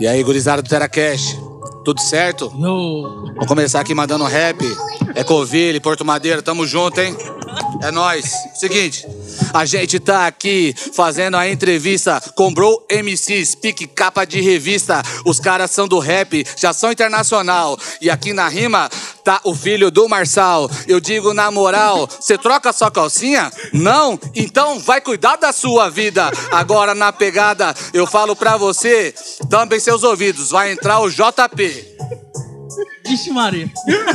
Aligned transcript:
E 0.00 0.06
aí, 0.06 0.22
gurizada 0.24 0.62
do 0.62 0.68
TeraCast, 0.68 1.38
tudo 1.84 2.00
certo? 2.00 2.50
Yo. 2.58 3.26
Vamos 3.34 3.46
começar 3.46 3.80
aqui 3.80 3.94
mandando 3.94 4.24
rap. 4.24 4.58
É 5.14 5.22
Coville, 5.22 5.78
Porto 5.78 6.06
Madeira, 6.06 6.40
tamo 6.40 6.66
junto, 6.66 6.98
hein? 6.98 7.14
É 7.82 7.90
nóis. 7.90 8.32
Seguinte, 8.54 9.06
a 9.52 9.64
gente 9.64 9.98
tá 9.98 10.26
aqui 10.26 10.74
fazendo 10.94 11.36
a 11.36 11.48
entrevista 11.48 12.20
com 12.34 12.52
Bro 12.52 12.86
MCs, 12.90 13.54
pique 13.54 13.86
capa 13.86 14.24
de 14.24 14.40
revista. 14.40 15.02
Os 15.24 15.40
caras 15.40 15.70
são 15.70 15.86
do 15.86 15.98
rap, 15.98 16.44
já 16.56 16.72
são 16.72 16.92
internacional. 16.92 17.78
E 18.00 18.10
aqui 18.10 18.32
na 18.32 18.48
rima 18.48 18.90
tá 19.24 19.40
o 19.44 19.54
filho 19.54 19.90
do 19.90 20.08
Marçal. 20.08 20.70
Eu 20.86 21.00
digo 21.00 21.34
na 21.34 21.50
moral, 21.50 22.08
você 22.08 22.36
troca 22.36 22.72
sua 22.72 22.90
calcinha? 22.90 23.50
Não? 23.72 24.18
Então 24.34 24.78
vai 24.78 25.00
cuidar 25.00 25.36
da 25.36 25.52
sua 25.52 25.88
vida. 25.88 26.30
Agora 26.50 26.94
na 26.94 27.12
pegada, 27.12 27.74
eu 27.92 28.06
falo 28.06 28.34
pra 28.34 28.56
você, 28.56 29.14
tampem 29.48 29.80
seus 29.80 30.02
ouvidos, 30.02 30.50
vai 30.50 30.72
entrar 30.72 31.00
o 31.00 31.10
JP. 31.10 32.49
Vixe, 33.06 33.30
Maria. 33.30 33.70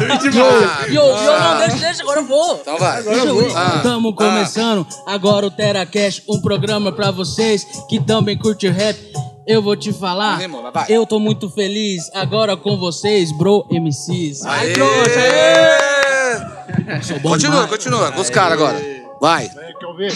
Ah, 0.10 0.86
Yo, 0.88 0.94
yo, 0.94 1.40
não, 1.40 1.58
deixa, 1.60 1.78
deixa, 1.78 2.04
agora 2.04 2.20
eu 2.22 2.26
vou. 2.26 2.58
Então 2.62 2.78
vai. 2.78 3.04
Deixa 3.04 3.26
eu 3.26 3.42
ir. 3.42 3.56
Ah. 3.56 3.80
Tamo 3.84 4.14
começando 4.16 4.86
agora 5.06 5.46
o 5.48 5.52
TeraCast, 5.52 6.24
um 6.30 6.40
programa 6.42 6.92
pra 6.92 7.12
vocês 7.12 7.66
que 7.90 8.00
também 8.00 8.38
curte 8.38 8.68
rap. 8.70 8.98
Eu 9.48 9.62
vou 9.62 9.76
te 9.76 9.94
falar, 9.94 10.38
vai, 10.40 10.48
vai. 10.72 10.86
eu 10.90 11.06
tô 11.06 11.20
muito 11.20 11.48
feliz 11.50 12.10
agora 12.16 12.58
com 12.58 12.78
vocês, 12.78 13.32
bro 13.32 13.64
MCs. 13.70 14.44
Ai, 14.44 14.68
Aê! 14.70 14.74
trouxa, 14.74 15.20
aê! 15.20 17.02
Sou 17.04 17.20
bom 17.20 17.30
Continua, 17.32 17.52
demais. 17.54 17.70
continua, 17.70 18.12
com 18.12 18.22
os 18.22 18.30
caras 18.32 18.54
agora. 18.54 18.80
Vai. 19.22 19.48
Quer 19.50 19.86
ouvir? 19.86 20.12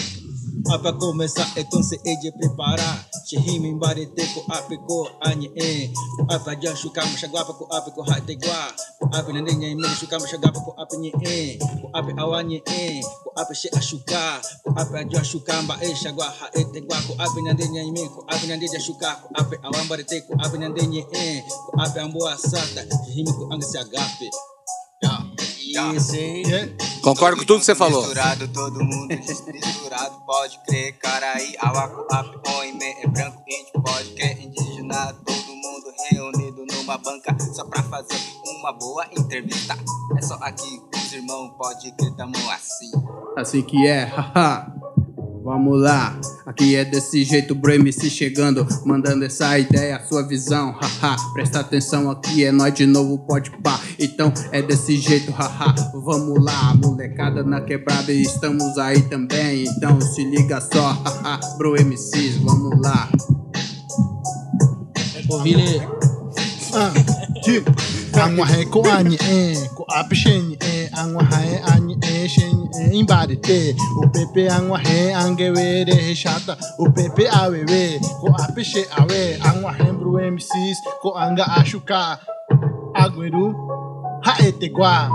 Apa 0.68 0.92
comenzar, 0.92 1.46
entonces 1.56 2.00
eje 2.04 2.32
prepara. 2.36 3.04
Shihimi 3.24 3.72
mbare 3.72 4.06
teko 4.06 4.44
apiko 4.48 5.08
anye 5.20 5.50
eh. 5.56 5.90
Apa 6.28 6.54
jan 6.56 6.76
shukama 6.76 7.16
shagwapa 7.16 7.52
ko 7.54 7.64
apiko 7.70 8.02
hate 8.02 8.36
gwa. 8.36 8.68
Apa 9.12 9.32
nende 9.32 9.54
nye 9.54 9.74
mene 9.74 9.88
shukama 9.96 10.26
shagwapa 10.28 10.60
ko 10.60 10.74
apinye 10.76 11.12
e. 11.24 11.58
Ko 11.80 11.88
api 11.94 12.12
awanye 12.16 12.62
e. 12.66 13.00
Ko 13.24 13.32
api 13.36 13.54
she 13.54 13.68
ashuka. 13.70 14.42
Ko 14.64 14.74
api 14.76 15.04
jan 15.08 15.24
shukamba 15.24 15.78
eh 15.80 15.94
shagwa 15.94 16.26
haete 16.26 16.80
gwa. 16.84 16.98
Ko 17.08 17.14
api 17.18 17.40
nende 17.42 17.68
nye 17.68 17.84
mene 17.92 18.08
ko 18.08 18.24
api 18.28 18.46
nende 18.46 18.68
jan 18.68 18.80
shuka. 18.82 19.16
Ko 19.22 19.28
api 19.34 19.56
awambare 19.62 20.04
teko 20.04 20.34
api 20.44 20.58
nende 20.58 20.86
nye 20.86 21.06
e. 21.12 21.42
Ko 21.46 21.72
api 21.80 21.98
amboa 22.00 22.36
sata. 22.38 22.82
Shihimi 23.06 23.32
ko 23.32 23.48
angasi 23.54 23.78
agape. 23.78 24.28
Isso, 25.70 26.16
hein? 26.16 26.42
Concordo 27.02 27.38
com 27.38 27.44
tudo 27.44 27.60
que 27.60 27.66
você 27.66 27.74
falou. 27.74 28.02
Misturado, 28.02 28.48
todo 28.48 28.84
mundo 28.84 29.08
misturado, 29.08 30.20
pode 30.26 30.58
crer, 30.66 30.98
cara 30.98 31.32
aí, 31.34 31.54
awaco, 31.60 32.06
ap, 32.12 32.48
oime, 32.58 32.84
é 33.02 33.06
branco, 33.06 33.42
índio, 33.46 33.82
pode 33.82 34.10
crer, 34.10 34.42
indígena, 34.42 35.14
todo 35.24 35.46
mundo 35.46 35.92
reunido 36.10 36.66
numa 36.72 36.98
banca, 36.98 37.36
só 37.54 37.64
pra 37.64 37.82
fazer 37.84 38.18
uma 38.60 38.72
boa 38.72 39.06
entrevista. 39.16 39.76
É 40.18 40.22
só 40.22 40.34
aqui, 40.42 40.82
os 40.94 41.12
irmãos, 41.12 41.52
pode 41.56 41.92
crer, 41.92 42.14
tamo 42.16 42.34
assim. 42.50 42.90
Assim 43.36 43.62
que 43.62 43.86
é, 43.86 44.04
haha. 44.34 44.72
Vamos 45.42 45.80
lá, 45.80 46.20
aqui 46.44 46.76
é 46.76 46.84
desse 46.84 47.24
jeito, 47.24 47.54
Bro 47.54 47.72
MC 47.72 48.10
chegando, 48.10 48.66
mandando 48.84 49.24
essa 49.24 49.58
ideia, 49.58 49.98
sua 50.06 50.26
visão, 50.26 50.72
haha. 50.72 51.16
Presta 51.32 51.60
atenção, 51.60 52.10
aqui 52.10 52.44
é 52.44 52.52
nós 52.52 52.74
de 52.74 52.84
novo, 52.84 53.18
pode 53.26 53.50
pá. 53.62 53.80
Então 53.98 54.32
é 54.52 54.60
desse 54.60 54.98
jeito, 54.98 55.32
haha. 55.32 55.74
Vamos 55.94 56.44
lá, 56.44 56.74
molecada 56.74 57.42
na 57.42 57.62
quebrada, 57.62 58.12
e 58.12 58.20
estamos 58.22 58.76
aí 58.76 59.00
também. 59.02 59.64
Então 59.64 59.98
se 60.00 60.22
liga 60.24 60.60
só, 60.60 60.92
haha. 60.92 61.40
Bro 61.56 61.74
MCs, 61.86 62.36
vamos 62.36 62.78
lá. 62.82 63.08
Coville, 65.26 65.80
Ah, 66.72 66.92
tipo, 67.42 67.72
anye 68.92 69.18
eh, 69.20 69.68
ko 69.74 69.84
ape 69.88 70.14
shenye 70.14 70.56
angwa 70.96 71.22
he 71.24 71.60
anye 71.72 71.96
eh, 72.02 72.30
eh, 72.80 72.94
imbarite. 72.94 73.76
O 74.02 74.08
pepe 74.08 74.48
angwa 74.48 74.78
he 74.78 75.12
angewere 75.14 75.94
he 75.94 76.14
shata, 76.14 76.56
o 76.78 76.90
pepe 76.90 77.28
awewe, 77.28 78.00
ko 78.20 78.34
ape 78.38 78.64
she 78.64 78.84
awe, 78.98 79.38
angwa 79.44 79.74
he 79.74 79.92
bro 79.92 80.18
MCs, 80.30 80.78
ko 81.02 81.14
anga 81.16 81.44
ashuka, 81.44 82.18
agweru, 82.94 83.54
ha 84.22 84.36
etegwa. 84.44 85.10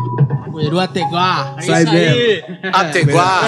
Coelho 0.56 0.80
Ateguá. 0.80 1.58
Sai 1.60 1.86
aí. 1.86 2.44
Ateguá. 2.72 3.42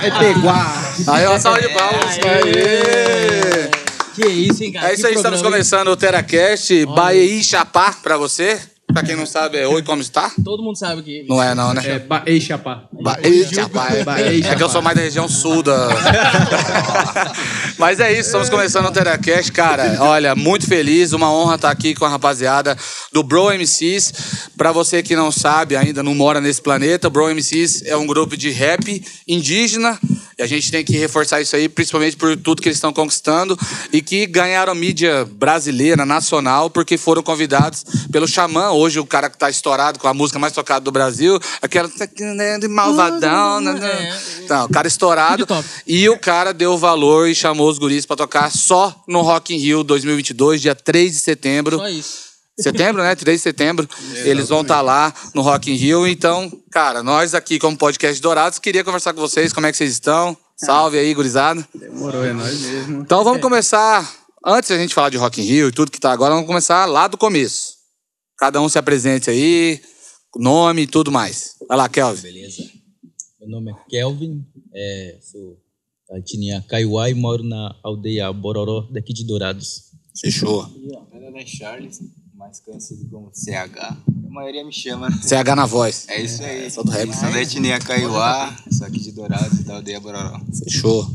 É 0.00 0.10
Teguá. 0.10 0.72
Aí, 1.08 1.26
uma 1.26 1.40
salva 1.40 1.60
de 1.60 1.68
palmas. 1.70 2.18
Aê. 2.24 3.68
Que 4.14 4.28
isso, 4.28 4.62
hein, 4.62 4.72
cara? 4.72 4.90
É 4.90 4.92
isso 4.94 5.02
Que 5.02 5.08
aí, 5.08 5.14
estamos 5.14 5.40
hein? 5.40 5.44
começando 5.44 5.88
o 5.88 5.96
TeraCast. 5.96 6.86
Bahia 6.86 7.42
Chapá 7.42 7.96
pra 8.00 8.16
você. 8.16 8.60
Pra 8.96 9.02
quem 9.04 9.14
não 9.14 9.26
sabe, 9.26 9.58
é 9.58 9.68
Oi 9.68 9.82
Como 9.82 10.00
Está? 10.00 10.32
Todo 10.42 10.62
mundo 10.62 10.78
sabe 10.78 11.02
que... 11.02 11.26
Não 11.28 11.42
é 11.42 11.54
não, 11.54 11.74
né? 11.74 11.82
É, 11.84 11.98
ba- 11.98 12.22
Ei, 12.24 12.40
chapá. 12.40 12.84
Bahia 12.90 13.46
Chapá. 13.46 13.88
é- 13.94 14.02
Bahia 14.02 14.52
É 14.52 14.56
que 14.56 14.62
eu 14.62 14.70
sou 14.70 14.80
mais 14.80 14.96
da 14.96 15.02
região 15.02 15.28
sul 15.28 15.62
da... 15.62 15.88
Mas 17.76 18.00
é 18.00 18.10
isso, 18.10 18.22
estamos 18.28 18.48
começando 18.48 18.86
o 18.86 18.90
TeraCast. 18.90 19.52
Cara, 19.52 19.98
olha, 20.00 20.34
muito 20.34 20.66
feliz, 20.66 21.12
uma 21.12 21.30
honra 21.30 21.56
estar 21.56 21.70
aqui 21.70 21.94
com 21.94 22.06
a 22.06 22.08
rapaziada 22.08 22.74
do 23.12 23.22
Bro 23.22 23.50
MCs. 23.58 24.14
Pra 24.56 24.72
você 24.72 25.02
que 25.02 25.14
não 25.14 25.30
sabe, 25.30 25.76
ainda 25.76 26.02
não 26.02 26.14
mora 26.14 26.40
nesse 26.40 26.62
planeta, 26.62 27.08
o 27.08 27.10
Bro 27.10 27.34
MCs 27.34 27.82
é 27.84 27.98
um 27.98 28.06
grupo 28.06 28.34
de 28.34 28.48
rap 28.50 29.04
indígena. 29.28 29.98
E 30.38 30.42
a 30.42 30.46
gente 30.46 30.70
tem 30.70 30.84
que 30.84 30.92
reforçar 30.98 31.40
isso 31.40 31.56
aí, 31.56 31.66
principalmente 31.66 32.14
por 32.14 32.36
tudo 32.36 32.60
que 32.60 32.68
eles 32.68 32.76
estão 32.76 32.92
conquistando 32.92 33.58
e 33.90 34.02
que 34.02 34.26
ganharam 34.26 34.74
mídia 34.74 35.24
brasileira, 35.24 36.04
nacional, 36.04 36.68
porque 36.68 36.98
foram 36.98 37.22
convidados 37.22 37.82
pelo 38.12 38.28
Xamã, 38.28 38.68
hoje 38.70 38.85
o 38.94 39.06
cara 39.06 39.28
que 39.28 39.36
tá 39.36 39.50
estourado 39.50 39.98
com 39.98 40.08
a 40.08 40.14
música 40.14 40.38
mais 40.38 40.52
tocada 40.52 40.80
do 40.80 40.92
Brasil, 40.92 41.38
aquela 41.60 41.88
de 42.60 42.68
malvadão, 42.68 43.60
né, 43.60 43.72
né? 43.72 43.92
É. 43.92 44.44
Então, 44.44 44.66
o 44.66 44.68
cara 44.68 44.86
estourado. 44.86 45.46
E 45.86 46.08
o 46.08 46.18
cara 46.18 46.52
deu 46.52 46.76
valor 46.78 47.28
e 47.28 47.34
chamou 47.34 47.68
os 47.68 47.78
guris 47.78 48.06
pra 48.06 48.16
tocar 48.16 48.50
só 48.50 48.94
no 49.08 49.22
Rock 49.22 49.54
in 49.54 49.58
Rio 49.58 49.82
2022, 49.82 50.60
dia 50.60 50.74
3 50.74 51.12
de 51.12 51.18
setembro. 51.18 51.78
Só 51.78 51.88
isso. 51.88 52.26
Setembro, 52.58 53.02
né? 53.02 53.14
3 53.14 53.38
de 53.38 53.42
setembro. 53.42 53.88
Eles 54.24 54.48
vão 54.48 54.62
estar 54.62 54.80
lá 54.80 55.12
no 55.34 55.42
Rock 55.42 55.70
in 55.70 55.74
Rio. 55.74 56.06
Então, 56.06 56.50
cara, 56.70 57.02
nós 57.02 57.34
aqui 57.34 57.58
como 57.58 57.76
podcast 57.76 58.20
Dourados, 58.20 58.58
queria 58.58 58.82
conversar 58.82 59.12
com 59.12 59.20
vocês, 59.20 59.52
como 59.52 59.66
é 59.66 59.70
que 59.70 59.76
vocês 59.76 59.92
estão? 59.92 60.36
Salve 60.56 60.98
aí, 60.98 61.12
gurizada. 61.12 61.66
Demorou, 61.74 62.24
é 62.24 62.32
nós 62.32 62.58
mesmo. 62.60 63.02
Então 63.02 63.22
vamos 63.22 63.42
começar, 63.42 64.10
antes 64.44 64.70
da 64.70 64.78
gente 64.78 64.94
falar 64.94 65.10
de 65.10 65.18
Rock 65.18 65.42
in 65.42 65.44
Rio 65.44 65.68
e 65.68 65.72
tudo 65.72 65.90
que 65.90 66.00
tá 66.00 66.10
agora, 66.10 66.32
vamos 66.32 66.46
começar 66.46 66.86
lá 66.86 67.06
do 67.06 67.18
começo. 67.18 67.75
Cada 68.38 68.60
um 68.60 68.68
se 68.68 68.78
apresente 68.78 69.30
aí, 69.30 69.80
nome 70.36 70.82
e 70.82 70.86
tudo 70.86 71.10
mais. 71.10 71.54
Vai 71.68 71.76
lá, 71.78 71.88
Kelvin. 71.88 72.22
Beleza. 72.22 72.62
Meu 73.40 73.48
nome 73.48 73.70
é 73.70 73.74
Kelvin, 73.88 74.44
é, 74.74 75.18
sou 75.22 75.56
da 76.08 76.18
etnia 76.18 76.64
Kaiowá 76.68 77.10
e 77.10 77.14
moro 77.14 77.42
na 77.42 77.74
aldeia 77.82 78.32
Bororó, 78.32 78.88
daqui 78.92 79.12
de 79.12 79.24
Dourados. 79.24 79.86
Fechou. 80.20 80.68
Meu 81.12 81.20
nome 81.20 81.42
é 81.42 81.46
Charles, 81.46 82.00
mais 82.34 82.60
conhecido 82.60 83.08
como 83.10 83.30
CH. 83.34 83.78
A 83.78 83.96
maioria 84.28 84.64
me 84.64 84.72
chama. 84.72 85.08
né? 85.08 85.16
CH 85.22 85.54
na 85.56 85.66
voz. 85.66 86.06
É 86.08 86.20
isso 86.20 86.42
aí. 86.42 86.70
Sou 86.70 86.84
do 86.84 86.90
rap. 86.90 87.12
Sou 87.14 87.30
da 87.32 87.42
etnia 87.42 87.78
Kaiowá, 87.78 88.56
sou 88.70 88.86
aqui 88.86 89.00
de 89.00 89.12
Dourados, 89.12 89.64
da 89.64 89.76
aldeia 89.76 89.98
Bororó. 89.98 90.40
Fechou. 90.62 91.06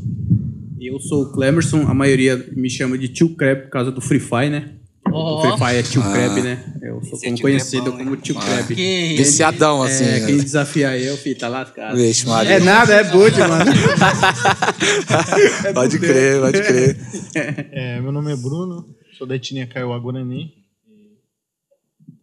Eu 0.80 1.00
sou 1.00 1.24
o 1.24 1.32
Clemerson, 1.32 1.88
a 1.88 1.94
maioria 1.94 2.36
me 2.56 2.70
chama 2.70 2.98
de 2.98 3.08
Tio 3.08 3.36
Crab 3.36 3.64
por 3.64 3.70
causa 3.70 3.92
do 3.92 4.02
Free 4.02 4.20
Fire, 4.20 4.50
né? 4.50 4.78
Ó. 5.12 5.38
O 5.38 5.42
Free 5.42 5.58
Fire 5.58 5.78
é 5.80 5.84
Tio 5.84 6.02
Ah. 6.04 6.12
Crab, 6.12 6.42
né? 6.42 6.64
Eu 6.82 7.02
sou 7.04 7.18
é 7.20 7.22
como 7.24 7.36
Tio 7.36 7.42
conhecido 7.42 7.84
Crabão, 7.84 8.04
como? 8.06 8.18
Tio 8.18 8.36
Ah. 8.38 8.42
Crab. 8.42 8.76
Que 8.76 9.16
Viciadão, 9.18 9.84
assim. 9.84 10.04
É, 10.06 10.20
né? 10.20 10.26
quem 10.28 10.38
desafiar 10.38 10.98
eu, 11.00 11.18
fi, 11.18 11.36
tá 11.36 11.48
lascado. 11.48 11.98
Vixe, 11.98 12.26
Maria. 12.28 12.54
É 12.54 12.60
nada, 12.60 12.94
é 12.94 13.04
boot, 13.04 13.38
mano. 13.38 13.72
Pode 15.74 16.00
crer, 16.00 16.42
pode 16.42 16.62
crer. 16.62 16.98
É, 17.72 18.00
meu 18.02 18.12
nome 18.12 18.32
é 18.32 18.36
Bruno, 18.36 18.86
sou 19.18 19.26
da 19.28 19.36
etnia 19.36 19.68
Kaiowá 19.68 19.98
Guarani. 20.00 20.52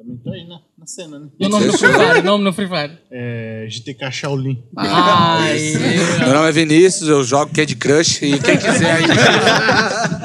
Também 0.08 0.22
tô 0.25 0.31
aí 0.31 0.49
na, 0.49 0.58
na 0.78 0.87
cena, 0.87 1.19
né? 1.19 1.28
E 1.38 1.44
o 1.44 1.49
nome 1.50 1.66
no 1.66 1.76
Free 1.76 1.93
Fire? 1.93 2.19
O 2.20 2.22
nome 2.22 2.44
no 2.44 2.52
Free 2.55 2.66
Fire? 2.66 2.99
É, 3.10 3.66
GTK 3.69 4.10
Shaolin. 4.10 4.62
Ai, 4.75 5.72
Meu 6.20 6.32
nome 6.32 6.49
é 6.49 6.52
Vinícius, 6.52 7.10
eu 7.10 7.22
jogo 7.22 7.52
Candy 7.52 7.76
Crush 7.76 8.22
e 8.22 8.38
quem 8.38 8.56
quiser 8.56 8.90
aí. 8.90 9.05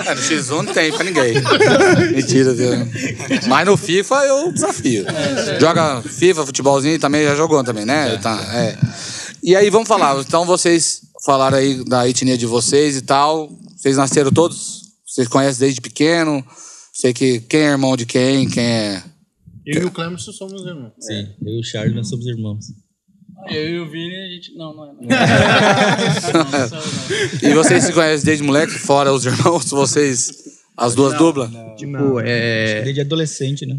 É, 0.07 0.15
no 0.15 0.21
X1 0.21 0.61
não 0.63 0.73
tem 0.73 0.91
pra 0.93 1.03
ninguém. 1.03 1.33
Mentira, 2.15 2.53
viu? 2.53 2.71
Mas 3.47 3.65
no 3.65 3.75
FIFA 3.75 4.15
eu 4.25 4.53
desafio. 4.53 5.05
Joga 5.59 6.01
FIFA, 6.01 6.45
futebolzinho 6.45 6.99
também, 6.99 7.25
já 7.25 7.35
jogou 7.35 7.61
também, 7.63 7.85
né? 7.85 8.17
Tá, 8.17 8.39
é. 8.53 8.77
E 9.43 9.55
aí, 9.55 9.69
vamos 9.69 9.89
falar. 9.89 10.17
Então, 10.21 10.45
vocês 10.45 11.01
falaram 11.25 11.57
aí 11.57 11.83
da 11.83 12.07
etnia 12.07 12.37
de 12.37 12.45
vocês 12.45 12.95
e 12.95 13.01
tal. 13.01 13.49
Vocês 13.75 13.97
nasceram 13.97 14.31
todos? 14.31 14.83
Vocês 15.05 15.27
conhecem 15.27 15.59
desde 15.59 15.81
pequeno? 15.81 16.43
Sei 16.93 17.13
que 17.13 17.41
quem 17.41 17.61
é 17.61 17.71
irmão 17.71 17.97
de 17.97 18.05
quem, 18.05 18.47
quem 18.47 18.63
é. 18.63 19.03
Eu 19.65 19.83
e 19.83 19.85
o 19.85 19.91
Clemerson 19.91 20.31
somos 20.31 20.65
irmãos. 20.65 20.93
Sim, 20.99 21.27
eu 21.45 21.53
e 21.53 21.59
o 21.59 21.63
Charles, 21.63 21.95
nós 21.95 22.09
somos 22.09 22.25
irmãos. 22.25 22.65
Eu 23.49 23.69
e 23.69 23.79
o 23.79 23.89
Vini, 23.89 24.15
a 24.15 24.29
gente. 24.29 24.55
Não, 24.55 24.73
não 24.73 24.85
é. 24.85 24.93
Não. 24.93 25.01
E 27.49 27.53
vocês 27.53 27.83
se 27.83 27.93
conhecem 27.93 28.25
desde 28.25 28.43
moleque, 28.43 28.73
fora 28.73 29.11
os 29.11 29.25
irmãos, 29.25 29.69
vocês 29.69 30.31
As 30.77 30.95
duas 30.95 31.17
dublas? 31.17 31.49
Tipo, 31.77 32.19
é. 32.21 32.81
Desde 32.83 33.01
adolescente, 33.01 33.65
né? 33.65 33.77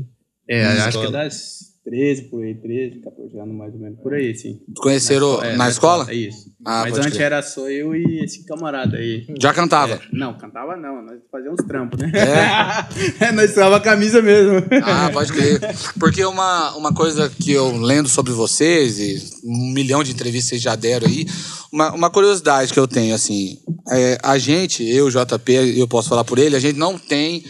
É, 0.48 0.64
Na 0.64 0.70
acho 0.70 0.82
que 0.82 0.88
escola. 1.04 1.08
é 1.08 1.12
das 1.24 1.58
13, 1.84 2.30
por 2.30 2.42
aí, 2.42 2.54
13, 2.54 3.00
14 3.00 3.38
anos 3.38 3.54
mais 3.54 3.74
ou 3.74 3.80
menos. 3.80 4.00
Por 4.00 4.14
aí, 4.14 4.34
sim. 4.34 4.58
Conheceram 4.78 5.42
é, 5.42 5.54
na 5.54 5.68
escola? 5.68 6.10
É 6.10 6.14
isso. 6.14 6.46
Ah, 6.64 6.82
Mas 6.82 6.98
antes 6.98 7.12
crer. 7.12 7.26
era 7.26 7.42
só 7.42 7.68
eu 7.68 7.94
e 7.94 8.24
esse 8.24 8.46
camarada 8.46 8.96
aí. 8.96 9.26
Já 9.38 9.52
cantava? 9.52 9.94
É, 9.94 10.00
não, 10.10 10.36
cantava 10.38 10.76
não, 10.76 11.02
nós 11.02 11.18
fazíamos 11.30 11.62
trampos, 11.66 12.00
né? 12.00 12.10
É? 12.14 13.04
É, 13.26 13.32
nós 13.32 13.52
usava 13.52 13.76
a 13.76 13.80
camisa 13.80 14.22
mesmo. 14.22 14.66
Ah, 14.82 15.10
pode 15.12 15.32
crer. 15.32 15.60
Porque 15.98 16.24
uma, 16.24 16.74
uma 16.74 16.94
coisa 16.94 17.28
que 17.28 17.52
eu 17.52 17.76
lendo 17.76 18.08
sobre 18.08 18.32
vocês, 18.32 18.98
e 18.98 19.18
um 19.44 19.72
milhão 19.72 20.02
de 20.02 20.12
entrevistas 20.12 20.44
que 20.44 20.50
vocês 20.50 20.62
já 20.62 20.74
deram 20.74 21.06
aí, 21.06 21.26
uma, 21.70 21.92
uma 21.92 22.10
curiosidade 22.10 22.72
que 22.72 22.78
eu 22.80 22.88
tenho, 22.88 23.14
assim, 23.14 23.58
é, 23.90 24.18
a 24.22 24.38
gente, 24.38 24.82
eu, 24.82 25.10
JP, 25.10 25.52
eu 25.76 25.86
posso 25.86 26.08
falar 26.08 26.24
por 26.24 26.38
ele, 26.38 26.56
a 26.56 26.60
gente 26.60 26.78
não 26.78 26.98
tem 26.98 27.44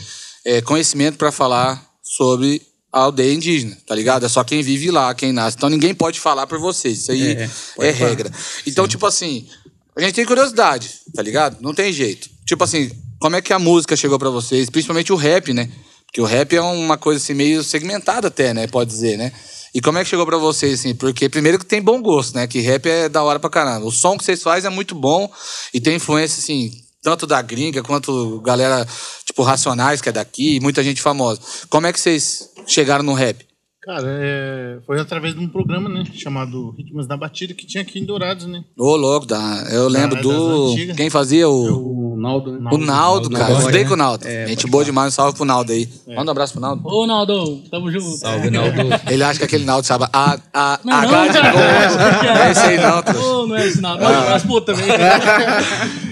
é, 0.44 0.60
conhecimento 0.60 1.16
para 1.16 1.30
falar 1.30 1.82
sobre 2.02 2.60
a 2.94 3.00
aldeia 3.00 3.34
indígena, 3.34 3.76
tá 3.84 3.92
ligado? 3.92 4.24
É 4.24 4.28
só 4.28 4.44
quem 4.44 4.62
vive 4.62 4.88
lá, 4.88 5.12
quem 5.16 5.32
nasce. 5.32 5.56
Então 5.56 5.68
ninguém 5.68 5.92
pode 5.92 6.20
falar 6.20 6.46
por 6.46 6.60
vocês. 6.60 6.98
Isso 6.98 7.10
aí 7.10 7.32
É, 7.32 7.50
é, 7.80 7.90
regra. 7.90 8.30
Então, 8.64 8.86
tipo 8.86 9.04
assim, 9.04 9.48
a 9.96 10.00
gente 10.00 10.14
tem 10.14 10.24
curiosidade, 10.24 10.88
tá 11.12 11.20
ligado? 11.20 11.60
Não 11.60 11.74
tem 11.74 11.92
jeito. 11.92 12.30
Tipo 12.46 12.62
assim, 12.62 12.92
como 13.18 13.34
é 13.34 13.42
que 13.42 13.52
a 13.52 13.58
música 13.58 13.96
chegou 13.96 14.16
pra 14.16 14.30
vocês? 14.30 14.70
Principalmente 14.70 15.12
o 15.12 15.16
rap, 15.16 15.52
né? 15.52 15.68
Porque 16.06 16.20
o 16.20 16.24
rap 16.24 16.54
é 16.54 16.60
uma 16.60 16.96
coisa 16.96 17.20
assim 17.20 17.34
meio 17.34 17.64
segmentada 17.64 18.28
até, 18.28 18.54
né? 18.54 18.68
Pode 18.68 18.90
dizer, 18.90 19.18
né? 19.18 19.32
E 19.74 19.80
como 19.80 19.98
é 19.98 20.04
que 20.04 20.10
chegou 20.10 20.24
pra 20.24 20.38
vocês, 20.38 20.78
assim? 20.78 20.94
Porque 20.94 21.28
primeiro 21.28 21.58
que 21.58 21.66
tem 21.66 21.82
bom 21.82 22.00
gosto, 22.00 22.36
né? 22.36 22.46
Que 22.46 22.60
rap 22.60 22.86
é 22.86 23.08
da 23.08 23.24
hora 23.24 23.40
pra 23.40 23.50
caramba. 23.50 23.84
O 23.84 23.90
som 23.90 24.16
que 24.16 24.22
vocês 24.24 24.40
fazem 24.40 24.70
é 24.70 24.72
muito 24.72 24.94
bom 24.94 25.28
e 25.72 25.80
tem 25.80 25.96
influência, 25.96 26.38
assim, 26.38 26.70
tanto 27.02 27.26
da 27.26 27.42
gringa 27.42 27.82
quanto 27.82 28.40
galera, 28.40 28.86
tipo, 29.26 29.42
Racionais, 29.42 30.00
que 30.00 30.08
é 30.08 30.12
daqui, 30.12 30.56
e 30.56 30.60
muita 30.60 30.80
gente 30.84 31.02
famosa. 31.02 31.40
Como 31.68 31.88
é 31.88 31.92
que 31.92 31.98
vocês 31.98 32.53
chegaram 32.66 33.04
no 33.04 33.14
rap? 33.14 33.44
Cara, 33.82 34.06
é, 34.08 34.78
foi 34.86 34.98
através 34.98 35.34
de 35.34 35.40
um 35.40 35.46
programa, 35.46 35.90
né? 35.90 36.04
Chamado 36.14 36.70
Ritmos 36.70 37.06
da 37.06 37.18
Batida, 37.18 37.52
que 37.52 37.66
tinha 37.66 37.82
aqui 37.82 37.98
em 37.98 38.04
Dourados, 38.06 38.46
né? 38.46 38.64
Ô, 38.78 38.96
louco, 38.96 39.26
da... 39.26 39.68
eu 39.70 39.88
lembro 39.88 40.18
é 40.18 40.22
do. 40.22 40.74
Quem 40.96 41.10
fazia 41.10 41.46
o. 41.46 42.14
O 42.14 42.16
Naldo, 42.16 42.52
né? 42.58 42.70
O 42.72 42.78
Naldo, 42.78 43.28
cara. 43.28 43.44
Naldo, 43.44 43.58
Estudei 43.58 43.82
né? 43.82 43.88
com 43.88 43.92
o 43.92 43.96
Naldo. 43.98 44.26
É, 44.26 44.46
Gente 44.46 44.66
boa 44.68 44.82
demais. 44.82 45.12
Um 45.12 45.16
salve 45.16 45.36
pro 45.36 45.44
Naldo 45.44 45.70
aí. 45.70 45.86
Manda 46.06 46.30
um 46.30 46.32
abraço 46.32 46.54
pro 46.54 46.62
Naldo. 46.62 46.88
Ô, 46.88 47.06
Naldo, 47.06 47.62
tamo 47.70 47.90
junto. 47.92 48.16
Salve, 48.16 48.48
Naldo. 48.48 48.72
Ele 49.10 49.22
acha 49.22 49.38
que 49.40 49.44
aquele 49.44 49.66
Naldo 49.66 49.86
sabe 49.86 50.06
a, 50.10 50.38
a, 50.54 50.80
Não, 50.82 50.94
a 50.94 51.02
não, 51.02 51.10
cara. 51.34 51.52
Não 51.52 52.42
é 52.42 52.50
esse 52.52 52.60
aí 52.64 52.80
não, 52.80 53.02
trouxa. 53.02 53.28
Ô, 53.28 53.46
não 53.46 53.56
é 53.56 53.66
esse 53.66 53.80
Naldo. 53.82 54.02
Mas 54.02 54.28
as 54.32 54.42
putas 54.44 54.78
também. 54.80 54.96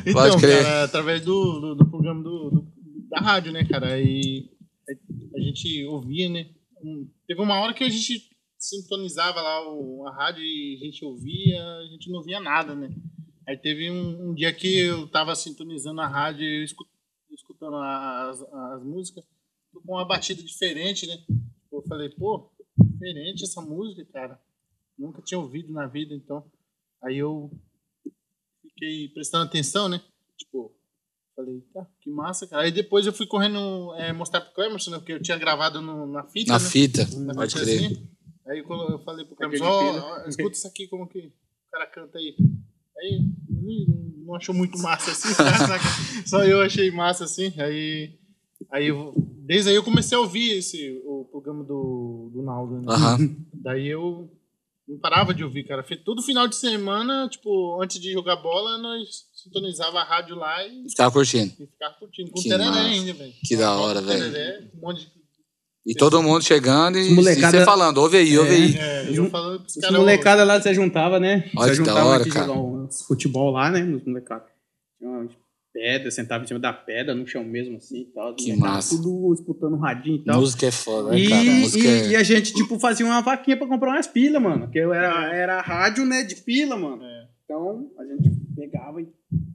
Então, 0.04 0.12
Pode 0.12 0.36
crer. 0.36 0.62
cara, 0.62 0.84
através 0.84 1.22
do, 1.22 1.60
do, 1.60 1.74
do 1.76 1.86
programa 1.86 2.22
do, 2.22 2.50
do- 2.50 2.64
da 3.08 3.20
rádio, 3.20 3.50
né, 3.52 3.64
cara? 3.64 3.94
Aí 3.94 4.44
a 5.34 5.40
gente 5.40 5.84
ouvia, 5.86 6.28
né? 6.28 6.50
Um- 6.82 7.08
teve 7.26 7.40
uma 7.40 7.60
hora 7.60 7.74
que 7.74 7.84
a 7.84 7.88
gente 7.88 8.30
sintonizava 8.58 9.40
lá 9.40 9.68
o- 9.72 10.06
a 10.06 10.14
rádio 10.14 10.42
e 10.42 10.78
a 10.80 10.84
gente 10.84 11.04
ouvia, 11.04 11.62
a 11.64 11.86
gente 11.86 12.10
não 12.10 12.22
via 12.22 12.40
nada, 12.40 12.74
né? 12.74 12.94
Aí 13.48 13.56
teve 13.56 13.90
um, 13.90 14.30
um 14.30 14.34
dia 14.34 14.52
que 14.52 14.78
eu 14.78 15.08
tava 15.08 15.34
sintonizando 15.34 16.00
a 16.00 16.06
rádio 16.06 16.44
e 16.44 16.60
eu 16.60 16.64
escu- 16.64 16.88
escutando 17.30 17.76
as, 17.76 18.40
as 18.42 18.82
músicas 18.84 19.24
com 19.72 19.92
uma 19.94 20.04
batida 20.06 20.42
diferente, 20.42 21.06
né? 21.06 21.18
Eu 21.72 21.82
falei, 21.82 22.08
pô, 22.10 22.50
diferente 22.78 23.42
essa 23.44 23.60
música, 23.60 24.04
cara. 24.12 24.40
Nunca 24.98 25.22
tinha 25.22 25.40
ouvido 25.40 25.72
na 25.72 25.86
vida, 25.86 26.14
então. 26.14 26.44
Aí 27.02 27.18
eu 27.18 27.50
fiquei 28.62 29.08
prestando 29.08 29.44
atenção, 29.44 29.88
né? 29.88 30.00
Tipo, 30.36 30.72
falei, 31.44 31.60
tá, 31.72 31.86
que 32.00 32.10
massa, 32.10 32.46
cara. 32.46 32.62
Aí 32.62 32.70
depois 32.70 33.06
eu 33.06 33.12
fui 33.12 33.26
correndo 33.26 33.94
é, 33.94 34.12
mostrar 34.12 34.40
pro 34.40 34.54
Clemerson, 34.54 34.90
né? 34.92 34.98
Porque 34.98 35.12
eu 35.12 35.22
tinha 35.22 35.36
gravado 35.38 35.80
no- 35.80 36.06
na 36.06 36.24
fita. 36.24 36.52
Na 36.52 36.58
né? 36.58 36.64
fita. 36.64 37.06
Na 37.18 37.34
Pode 37.34 37.52
fita 37.52 37.64
crer. 37.64 37.86
assim. 37.86 38.08
Aí 38.46 38.62
quando 38.62 38.92
eu 38.92 38.98
falei 39.00 39.24
pro 39.24 39.34
Aquele 39.34 39.58
Clemerson, 39.58 39.64
ó, 39.66 39.92
pila. 39.92 40.24
ó, 40.24 40.28
escuta 40.28 40.56
isso 40.56 40.66
aqui, 40.66 40.88
como 40.88 41.06
que 41.08 41.18
o 41.18 41.32
cara 41.70 41.86
canta 41.86 42.18
aí. 42.18 42.36
Aí 42.98 43.20
não 44.24 44.34
achou 44.34 44.54
muito 44.54 44.78
massa 44.78 45.10
assim? 45.10 45.28
Só 46.26 46.44
eu 46.44 46.60
achei 46.60 46.90
massa 46.90 47.24
assim. 47.24 47.52
Aí, 47.58 48.18
aí 48.70 48.86
eu, 48.88 49.12
desde 49.44 49.70
aí 49.70 49.76
eu 49.76 49.82
comecei 49.82 50.16
a 50.16 50.20
ouvir 50.20 50.58
esse, 50.58 51.00
o 51.04 51.24
programa 51.30 51.64
do, 51.64 52.30
do 52.32 52.42
Naldo. 52.42 52.80
Né? 52.80 52.86
Daí 53.54 53.88
eu 53.88 54.30
não 54.88 54.98
parava 54.98 55.32
de 55.32 55.44
ouvir, 55.44 55.64
cara. 55.64 55.84
Todo 56.04 56.22
final 56.22 56.46
de 56.48 56.56
semana, 56.56 57.28
tipo, 57.28 57.80
antes 57.82 58.00
de 58.00 58.12
jogar 58.12 58.36
bola, 58.36 58.78
nós 58.78 59.26
sintonizava 59.34 60.00
a 60.00 60.04
rádio 60.04 60.36
lá 60.36 60.66
e, 60.66 60.88
Ficava 60.90 61.10
curtindo. 61.10 61.52
e 61.58 61.66
ficava 61.66 61.94
curtindo. 61.94 62.30
Com 62.30 62.40
Que 62.40 62.48
tereré 62.48 62.64
massa. 62.70 62.80
ainda, 62.80 63.12
velho. 63.12 63.32
Que 63.46 63.56
da 63.56 63.74
hora, 63.76 64.00
velho. 64.00 64.70
Um 64.76 64.80
monte 64.80 65.00
de... 65.06 65.22
E 65.84 65.94
todo 65.94 66.22
mundo 66.22 66.44
chegando 66.44 66.96
e, 66.96 67.10
molecada- 67.12 67.56
e 67.56 67.60
você 67.60 67.64
falando, 67.64 67.98
ouve 67.98 68.16
aí, 68.16 68.38
ouve 68.38 68.50
aí. 68.54 68.76
É, 68.78 69.08
eu 69.18 69.28
falando 69.28 69.60
pros 69.60 69.76
Os 69.76 69.90
molecada 69.90 70.44
lá 70.44 70.60
se 70.62 70.72
juntava, 70.72 71.18
né? 71.18 71.50
Olha 71.56 71.74
se 71.74 71.80
que 71.80 71.84
da 71.86 71.90
juntava 71.92 72.08
hora, 72.08 72.20
aqui 72.22 72.30
cara. 72.30 72.46
jogar 72.46 72.60
uns 72.60 73.02
futebol 73.02 73.50
lá, 73.50 73.68
né? 73.68 73.82
Os 73.82 74.04
molecados. 74.06 74.48
Pedras, 75.72 76.14
sentava 76.14 76.44
em 76.44 76.46
cima 76.46 76.60
da 76.60 76.72
pedra, 76.72 77.14
no 77.14 77.26
chão 77.26 77.42
mesmo, 77.42 77.78
assim 77.78 78.02
e 78.02 78.04
tal. 78.06 78.34
Que 78.34 78.54
massa. 78.54 78.96
Tudo 78.96 79.32
escutando 79.32 79.76
radinho 79.78 80.16
e 80.16 80.24
tal. 80.24 80.40
Música 80.40 80.66
é 80.66 80.70
foda, 80.70 81.10
né, 81.10 81.18
E, 81.18 81.28
cara? 81.30 81.42
Música 81.44 81.84
e- 81.88 81.88
é... 81.88 82.08
e 82.08 82.16
a 82.16 82.22
gente, 82.22 82.52
tipo, 82.52 82.78
fazia 82.78 83.06
uma 83.06 83.22
vaquinha 83.22 83.56
pra 83.56 83.66
comprar 83.66 83.90
umas 83.90 84.06
pilas, 84.06 84.42
mano. 84.42 84.68
Que 84.70 84.78
eu 84.78 84.92
era, 84.92 85.34
era 85.34 85.60
rádio, 85.62 86.04
né, 86.04 86.22
de 86.24 86.36
pila, 86.36 86.76
mano. 86.76 87.02
É. 87.02 87.22
Então, 87.44 87.90
a 87.98 88.04
gente 88.04 88.30
pegava 88.54 89.00
e 89.00 89.08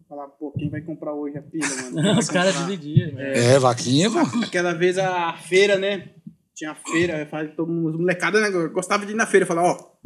falava, 0.09 0.29
pô, 0.31 0.51
quem 0.51 0.69
vai 0.69 0.81
comprar 0.81 1.13
hoje 1.13 1.37
a 1.37 1.41
pila, 1.41 1.67
mano? 1.91 2.17
Os 2.19 2.29
caras 2.29 2.55
dividiam. 2.57 3.15
velho. 3.15 3.37
É, 3.37 3.59
vaquinha, 3.59 4.09
pô. 4.09 4.19
Aquela 4.43 4.73
vez 4.73 4.97
a 4.97 5.33
feira, 5.33 5.77
né? 5.77 6.09
Tinha 6.55 6.73
feira, 6.73 7.27
faz 7.29 7.53
todo 7.55 7.71
mundo, 7.71 7.89
os 7.91 7.99
molecadas, 7.99 8.41
né? 8.41 8.49
eu 8.49 8.71
Gostava 8.71 9.05
de 9.05 9.11
ir 9.11 9.15
na 9.15 9.27
feira, 9.27 9.45
falar, 9.45 9.61
ó, 9.63 9.73
ó, 9.73 9.96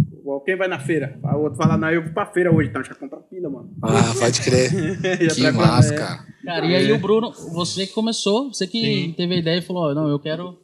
quem 0.45 0.55
vai 0.55 0.67
na 0.67 0.79
feira? 0.79 1.19
Aí 1.23 1.35
o 1.35 1.41
outro 1.41 1.57
fala, 1.57 1.77
não, 1.77 1.89
eu 1.89 2.03
vou 2.03 2.13
pra 2.13 2.25
feira 2.25 2.53
hoje, 2.53 2.69
então 2.69 2.83
já 2.83 2.95
compra 2.95 3.19
pila, 3.19 3.49
mano. 3.49 3.69
Ah, 3.81 4.13
pode 4.19 4.41
crer. 4.41 4.71
Que 5.33 5.51
massa, 5.51 5.93
é. 5.93 5.97
cara. 5.97 6.25
Cara, 6.43 6.65
e 6.65 6.75
aí 6.75 6.91
o 6.91 6.99
Bruno, 6.99 7.31
você 7.53 7.85
que 7.85 7.93
começou, 7.93 8.51
você 8.53 8.65
que 8.65 8.81
Sim. 8.81 9.13
teve 9.13 9.35
a 9.35 9.37
ideia 9.37 9.59
e 9.59 9.61
falou, 9.61 9.91
ó, 9.91 9.93
não, 9.93 10.07
eu 10.07 10.19
quero, 10.19 10.57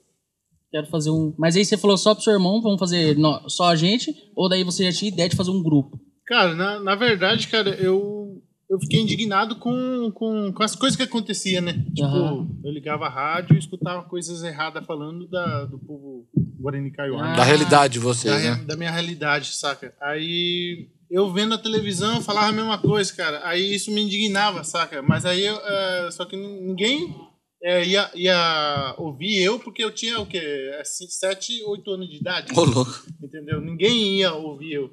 quero 0.72 0.88
fazer 0.88 1.12
um... 1.12 1.34
Mas 1.38 1.56
aí 1.56 1.64
você 1.64 1.78
falou 1.78 1.98
só 1.98 2.14
pro 2.14 2.24
seu 2.24 2.34
irmão, 2.34 2.62
vamos 2.62 2.80
fazer 2.80 3.16
só 3.48 3.70
a 3.70 3.76
gente? 3.76 4.14
Ou 4.36 4.50
daí 4.50 4.64
você 4.64 4.84
já 4.92 4.98
tinha 4.98 5.12
ideia 5.12 5.30
de 5.30 5.36
fazer 5.36 5.52
um 5.52 5.62
grupo? 5.62 6.00
Cara, 6.26 6.54
na, 6.56 6.80
na 6.80 6.96
verdade, 6.96 7.48
cara, 7.48 7.70
eu, 7.70 8.27
eu 8.70 8.80
fiquei 8.80 9.00
indignado 9.00 9.56
com, 9.56 10.12
com, 10.12 10.52
com 10.52 10.64
as 10.64 10.76
coisas 10.76 10.98
que 10.98 11.04
aconteciam, 11.04 11.62
né? 11.62 11.74
Tipo, 11.96 12.08
Aham. 12.08 12.48
eu 12.64 12.72
ligava 12.72 13.06
a 13.06 13.10
rádio 13.10 13.56
e 13.56 13.60
escutava 13.60 14.04
coisas 14.04 14.44
erradas 14.44 14.86
falando 14.86 15.28
da, 15.28 15.66
do 15.66 15.80
povo 15.80 16.28
Guarani 16.60 16.92
Kaiowá. 16.92 17.34
Ah. 17.34 17.36
Da 17.38 17.44
realidade 17.44 18.00
de 18.00 18.26
da, 18.26 18.38
né? 18.38 18.66
da 18.66 18.76
minha 18.76 18.92
realidade, 18.92 19.54
saca? 19.54 19.94
Aí 20.02 20.90
eu 21.10 21.32
vendo 21.32 21.54
a 21.54 21.58
televisão 21.58 22.22
falava 22.22 22.50
a 22.50 22.52
mesma 22.52 22.78
coisa, 22.78 23.14
cara. 23.14 23.40
Aí 23.44 23.74
isso 23.74 23.92
me 23.92 24.02
indignava, 24.02 24.64
saca? 24.64 25.02
Mas 25.02 25.26
aí 25.26 25.46
eu, 25.46 25.56
eh, 25.56 26.10
só 26.12 26.26
que 26.26 26.36
ninguém 26.36 27.16
eh, 27.64 27.86
ia, 27.86 28.12
ia 28.14 28.96
ouvir 28.98 29.42
eu 29.42 29.60
porque 29.60 29.84
eu 29.84 29.92
tinha 29.92 30.20
o 30.20 30.26
quê? 30.26 30.42
Assim, 30.82 31.08
7, 31.08 31.64
8 31.64 31.92
anos 31.92 32.10
de 32.10 32.18
idade. 32.18 32.54
Ô, 32.54 32.64
louco. 32.66 33.06
Entendeu? 33.24 33.62
Ninguém 33.62 34.20
ia 34.20 34.34
ouvir 34.34 34.74
eu. 34.74 34.92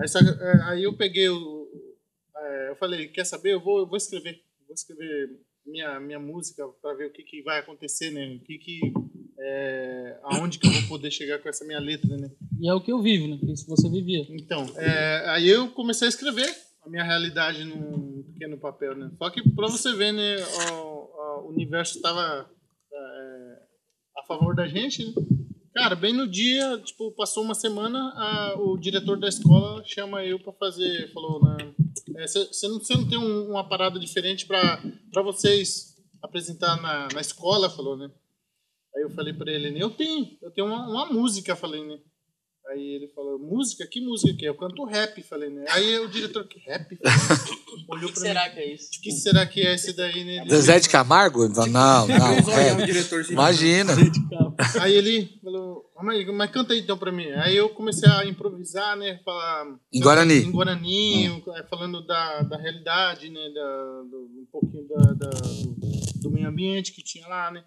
Aí, 0.00 0.08
só 0.08 0.18
eh, 0.18 0.60
aí 0.64 0.82
eu 0.82 0.94
peguei 0.94 1.28
o. 1.28 1.55
eh, 2.46 2.70
eu 2.70 2.76
falei, 2.76 3.08
quer 3.08 3.24
saber? 3.24 3.54
Eu 3.54 3.60
vou, 3.60 3.78
eu 3.80 3.86
vou 3.86 3.96
escrever. 3.96 4.40
Vou 4.66 4.74
escrever 4.74 5.30
minha, 5.64 5.98
minha 6.00 6.18
música 6.18 6.66
para 6.80 6.94
ver 6.94 7.06
o 7.06 7.12
que, 7.12 7.22
que 7.22 7.42
vai 7.42 7.58
acontecer, 7.60 8.10
né? 8.10 8.36
O 8.36 8.40
que 8.44 8.58
que. 8.58 8.80
eh, 9.38 10.18
aonde 10.24 10.58
que 10.58 10.66
eu 10.66 10.72
vou 10.72 10.82
poder 10.88 11.10
chegar 11.10 11.38
com 11.40 11.48
essa 11.48 11.64
minha 11.64 11.80
letra, 11.80 12.16
né? 12.16 12.30
E 12.60 12.68
é 12.68 12.74
o 12.74 12.80
que 12.80 12.90
eu 12.92 13.00
vivo, 13.02 13.28
né? 13.28 13.38
Isso 13.52 13.66
você 13.68 13.88
vivia. 13.88 14.24
Então, 14.30 14.64
é, 14.76 15.24
aí 15.28 15.48
eu 15.48 15.68
comecei 15.70 16.06
a 16.06 16.08
escrever 16.08 16.48
a 16.84 16.88
minha 16.88 17.02
realidade 17.04 17.64
num 17.64 18.22
pequeno 18.32 18.56
papel, 18.58 18.94
né? 18.96 19.10
Só 19.18 19.28
que 19.30 19.42
pra 19.54 19.68
você 19.68 19.92
ver, 19.92 20.12
né, 20.12 20.36
o, 20.72 21.42
o 21.46 21.48
universo 21.50 21.96
estava 21.96 22.48
é, 22.92 23.58
a 24.18 24.22
favor 24.26 24.54
da 24.54 24.66
gente, 24.66 25.04
né? 25.04 25.12
Cara, 25.74 25.94
bem 25.94 26.14
no 26.14 26.26
dia, 26.26 26.78
tipo, 26.78 27.12
passou 27.12 27.42
uma 27.44 27.54
semana, 27.54 27.98
a- 28.16 28.54
o 28.58 28.78
diretor 28.78 29.18
da 29.18 29.28
escola 29.28 29.82
chama 29.84 30.24
eu 30.24 30.38
pra 30.38 30.52
fazer, 30.54 31.12
falou, 31.12 31.44
né, 31.44 31.56
você 32.24 32.68
não, 32.68 32.80
cê 32.80 32.94
não 32.94 33.08
tem 33.08 33.18
um- 33.18 33.50
uma 33.50 33.68
parada 33.68 33.98
diferente 33.98 34.46
pra 34.46 34.80
vocês 35.22 35.94
apresentar 36.22 36.80
na, 36.80 37.08
na 37.12 37.20
escola, 37.20 37.68
falou, 37.70 37.96
né? 37.96 38.08
Aí 38.94 39.02
eu 39.02 39.10
falei 39.10 39.32
pra 39.34 39.50
ele, 39.52 39.70
né, 39.70 39.78
eu 39.82 39.90
tenho, 39.90 40.26
eu 40.42 40.50
tenho 40.50 40.66
uma, 40.66 40.88
uma 40.88 41.06
música, 41.12 41.54
falei, 41.56 41.84
né? 41.86 41.98
Aí 42.68 42.80
ele 42.96 43.06
falou, 43.08 43.38
música? 43.38 43.86
Que 43.86 44.00
música 44.00 44.34
que 44.36 44.44
é? 44.44 44.48
Eu 44.48 44.56
canto 44.56 44.84
rap, 44.84 45.22
falei, 45.22 45.50
né? 45.50 45.64
Aí 45.68 45.98
o 46.00 46.08
diretor, 46.08 46.48
que 46.48 46.58
rap? 46.60 46.98
Olhou 47.88 48.10
pra 48.10 48.20
mim. 48.48 48.54
que 48.54 48.58
é 48.60 48.74
isso? 48.74 48.88
O 48.98 49.02
que 49.02 49.12
será 49.12 49.46
que 49.46 49.60
é 49.60 49.74
esse 49.74 49.92
daí, 49.92 50.24
né? 50.24 50.44
Zezé 50.48 50.80
de 50.80 50.88
Camargo? 50.88 51.46
Não, 51.48 51.66
não. 51.68 52.06
Três 52.06 52.48
olhão, 52.48 53.20
é. 53.20 53.32
Imagina. 53.32 53.92
Aí 54.80 54.92
ele 54.94 55.38
falou, 55.42 55.90
"Ah, 55.96 56.02
mas, 56.04 56.26
mas 56.28 56.50
canta 56.50 56.72
aí 56.72 56.80
então 56.80 56.96
pra 56.98 57.12
mim. 57.12 57.26
Aí 57.32 57.56
eu 57.56 57.68
comecei 57.70 58.08
a 58.08 58.24
improvisar, 58.24 58.96
né? 58.96 59.20
Falar, 59.24 59.78
Em 59.92 60.00
Guarani. 60.00 60.34
Em 60.44 60.50
Guarani, 60.50 61.26
eh, 61.26 61.62
falando 61.68 62.04
da, 62.06 62.42
da 62.42 62.56
realidade, 62.56 63.28
né? 63.30 63.50
Da, 63.50 64.02
do, 64.10 64.30
um 64.42 64.46
pouquinho 64.50 64.86
da, 64.88 65.12
da- 65.14 65.40
do, 66.22 66.30
meio 66.30 66.48
ambiente 66.48 66.92
que 66.92 67.02
tinha 67.02 67.26
lá, 67.28 67.50
né? 67.50 67.64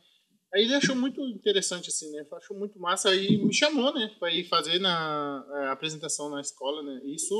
Aí 0.53 0.63
ele 0.63 0.73
achou 0.73 0.95
muito 0.95 1.21
interessante, 1.27 1.89
assim, 1.89 2.09
né? 2.11 2.25
Achou 2.33 2.57
muito 2.57 2.79
massa. 2.79 3.09
Aí 3.09 3.37
me 3.37 3.53
chamou, 3.53 3.93
né? 3.93 4.09
Pra 4.19 4.31
ir 4.33 4.45
fazer 4.47 4.79
na 4.79 5.45
a 5.67 5.71
apresentação 5.71 6.29
na 6.31 6.41
escola, 6.41 6.81
né? 6.81 7.01
Isso 7.05 7.35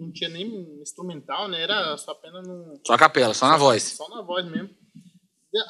não 0.00 0.10
tinha 0.10 0.28
nem 0.28 0.46
instrumental, 0.82 1.46
né? 1.48 1.62
Era 1.62 1.96
só 1.96 2.10
apenas 2.10 2.46
no, 2.48 2.74
Só 2.84 2.94
a 2.94 2.98
capela, 2.98 3.32
só 3.32 3.46
na 3.48 3.56
voz. 3.56 3.82
só 3.84 4.08
na 4.08 4.22
voz 4.22 4.44
mesmo. 4.50 4.70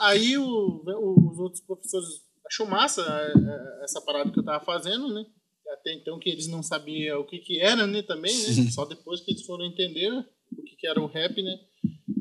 Aí 0.00 0.37
o- 0.38 0.82
os 1.30 1.38
outros 1.38 1.61
professores 1.62 2.06
achou 2.49 2.67
massa 2.67 3.02
é, 3.02 3.33
é, 3.38 3.85
essa 3.85 4.00
parada 4.00 4.31
que 4.33 4.38
eu 4.40 4.45
tava 4.45 4.64
fazendo, 4.64 5.12
né? 5.12 5.25
Até 5.71 5.93
então 5.95 6.19
que 6.19 6.31
eles 6.31 6.47
não 6.49 6.62
sabiam 6.62 7.21
o 7.21 7.26
que 7.26 7.38
que 7.38 7.61
era, 7.61 7.87
né, 7.87 8.02
também, 8.02 8.35
né? 8.35 8.71
Só 8.71 8.85
depois 8.87 9.21
que 9.21 9.31
eles 9.33 9.45
foram 9.45 9.67
entender 9.67 10.11
o 10.11 10.62
que 10.62 10.76
que 10.76 10.87
era 10.87 11.00
o 11.00 11.07
rap, 11.07 11.43
né? 11.43 11.59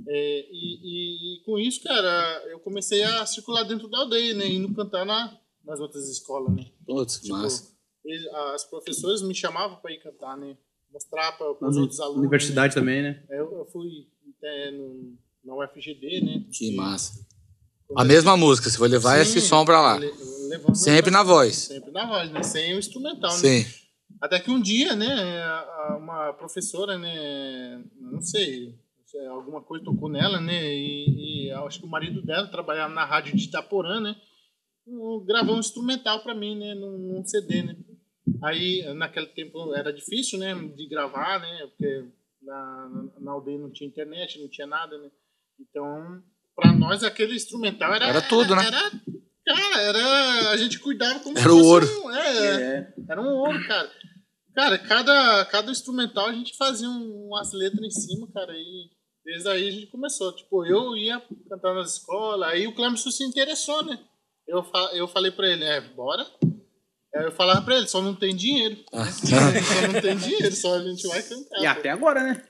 É, 0.10 0.39
e, 0.51 0.79
e- 0.84 1.38
e 1.41 1.43
com 1.46 1.57
isso, 1.57 1.81
cara, 1.84 2.43
eu 2.50 2.60
comecei 2.60 3.03
a 3.03 3.25
circular 3.25 3.63
dentro 3.63 3.88
da 3.89 4.00
aldeia, 4.00 4.34
né? 4.34 4.48
Indo 4.48 4.74
cantar 4.74 5.05
na, 5.05 5.38
nas 5.63 5.79
outras 5.79 6.07
escolas, 6.10 6.53
né? 6.55 6.65
Putz, 6.86 7.19
Tipo, 7.22 7.36
massa. 7.36 7.74
eles- 8.05 8.27
as 8.53 8.63
professoras 8.69 9.22
me 9.22 9.34
chamavam 9.36 9.77
para 9.81 9.91
ir 9.93 10.00
cantar, 10.00 10.38
né? 10.38 10.57
Mostrar 10.91 11.34
para 11.38 11.51
os 11.67 11.77
outros 11.77 12.00
alunos. 12.00 12.19
Universidade 12.22 12.74
também, 12.74 13.01
né? 13.01 13.24
Né? 13.29 13.39
Eu, 13.39 13.51
eu 13.60 13.65
fui 13.65 14.07
até 14.38 14.72
no, 14.72 15.17
na 15.43 15.55
UFGD, 15.55 16.22
né? 16.22 16.46
Que 16.51 16.74
massa. 16.75 17.25
A 17.96 18.03
mesma 18.03 18.36
música, 18.36 18.70
você 18.70 18.77
vai 18.77 18.89
levar 18.89 19.20
esse 19.20 19.39
Sim, 19.39 19.48
som 19.48 19.65
pra 19.65 19.82
lá. 19.82 20.00
Sempre 20.74 21.12
na 21.12 21.24
voz. 21.24 21.56
Sempre 21.56 21.91
na 21.91 22.06
voz, 22.06 22.32
né? 22.32 22.44
Sem 22.44 22.75
o 22.75 22.79
instrumental, 22.79 23.32
né? 23.32 23.38
Sim. 23.38 23.65
Até 24.20 24.39
que 24.39 24.50
um 24.50 24.60
dia, 24.60 24.96
né, 24.96 25.08
uma 25.98 26.34
professora, 26.34 26.98
né, 26.98 27.84
não 28.00 28.20
sei, 28.20 28.74
se 29.06 29.17
alguma 29.27 29.62
coisa 29.62 29.86
tocou 29.86 30.10
nela, 30.10 30.41
né, 30.41 30.74
e, 30.74 31.48
e 31.48 31.51
acho 31.51 31.79
que 31.79 31.86
o 31.86 31.89
marido 31.89 32.22
dela 32.24 32.48
trabalhava 32.48 32.94
na 32.94 33.06
rádio 33.06 33.36
de 33.36 33.46
Itaporã, 33.46 34.00
né, 34.00 34.15
gravou 35.25 35.56
um 35.56 35.60
instrumental 35.60 36.24
para 36.24 36.34
mim, 36.34 36.58
né, 36.58 36.74
num, 36.74 36.98
num 36.98 37.25
CD, 37.25 37.62
né. 37.62 37.75
Aí, 38.41 38.84
naquele 38.96 39.27
tempo 39.27 39.74
era 39.75 39.94
difícil, 39.94 40.39
né, 40.39 40.56
de 40.56 40.88
gravar, 40.88 41.39
né, 41.39 41.67
porque 41.67 42.06
na, 42.41 42.89
na, 42.89 43.20
na 43.20 43.32
aldeia 43.32 43.60
não 43.60 43.70
tinha 43.70 43.88
internet, 43.88 44.41
não 44.41 44.50
tinha 44.50 44.65
nada, 44.65 44.98
né. 44.98 45.12
Então, 45.60 46.24
para 46.57 46.71
nós 46.73 47.03
aquele 47.03 47.35
instrumental 47.35 47.93
era 47.93 48.07
Era 48.07 48.21
tudo, 48.21 48.55
né? 48.55 48.65
Era, 48.65 48.91
cara, 49.45 49.81
era 49.81 50.49
a 50.51 50.57
gente 50.57 50.79
cuidava 50.79 51.19
como 51.19 51.37
Era 51.37 51.47
se 51.47 51.55
o 51.55 51.63
ouro. 51.63 51.87
um- 52.03 52.11
é, 52.11 52.93
era 53.07 53.21
um 53.21 53.27
ouro, 53.27 53.67
cara. 53.67 53.91
Cara, 54.55 54.77
cada, 54.79 55.45
cada 55.45 55.71
instrumental 55.71 56.25
a 56.25 56.33
gente 56.33 56.57
fazia 56.57 56.89
um- 56.89 57.27
umas 57.27 57.53
letras 57.53 57.79
em 57.85 57.91
cima, 57.91 58.27
cara, 58.33 58.51
e 58.53 58.89
desde 59.23 59.47
aí 59.49 59.67
a 59.69 59.71
gente 59.71 59.87
começou. 59.87 60.35
Tipo, 60.35 60.65
eu 60.65 60.97
ia 60.97 61.21
cantar 61.47 61.75
nas 61.75 61.93
escolas, 61.93 62.49
aí 62.49 62.65
o 62.65 62.73
Clemson 62.73 63.11
se 63.11 63.23
interessou, 63.23 63.85
né? 63.85 63.99
Eu, 64.47 64.63
fa 64.63 64.89
eu 64.93 65.07
falei 65.07 65.29
pra 65.29 65.47
ele, 65.47 65.63
é, 65.63 65.79
bora. 65.81 66.25
Aí 67.15 67.25
eu 67.25 67.31
falava 67.31 67.61
pra 67.61 67.77
ele, 67.77 67.87
só 67.87 68.01
não 68.01 68.15
tem 68.15 68.35
dinheiro. 68.35 68.77
Ah. 68.91 69.05
só 69.11 69.87
não 69.93 70.01
tem 70.01 70.17
dinheiro, 70.17 70.55
só 70.55 70.75
a 70.75 70.83
gente 70.83 71.07
vai 71.07 71.21
cantar. 71.21 71.57
E 71.57 71.61
pô. 71.61 71.67
até 71.67 71.89
agora, 71.91 72.23
né? 72.23 72.43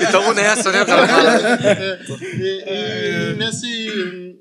E 0.00 0.12
tamo 0.12 0.32
nessa, 0.32 0.70
né? 0.72 0.84
Cara. 0.84 2.00
E, 2.22 2.64
e 3.32 3.36
nesse, 3.36 4.38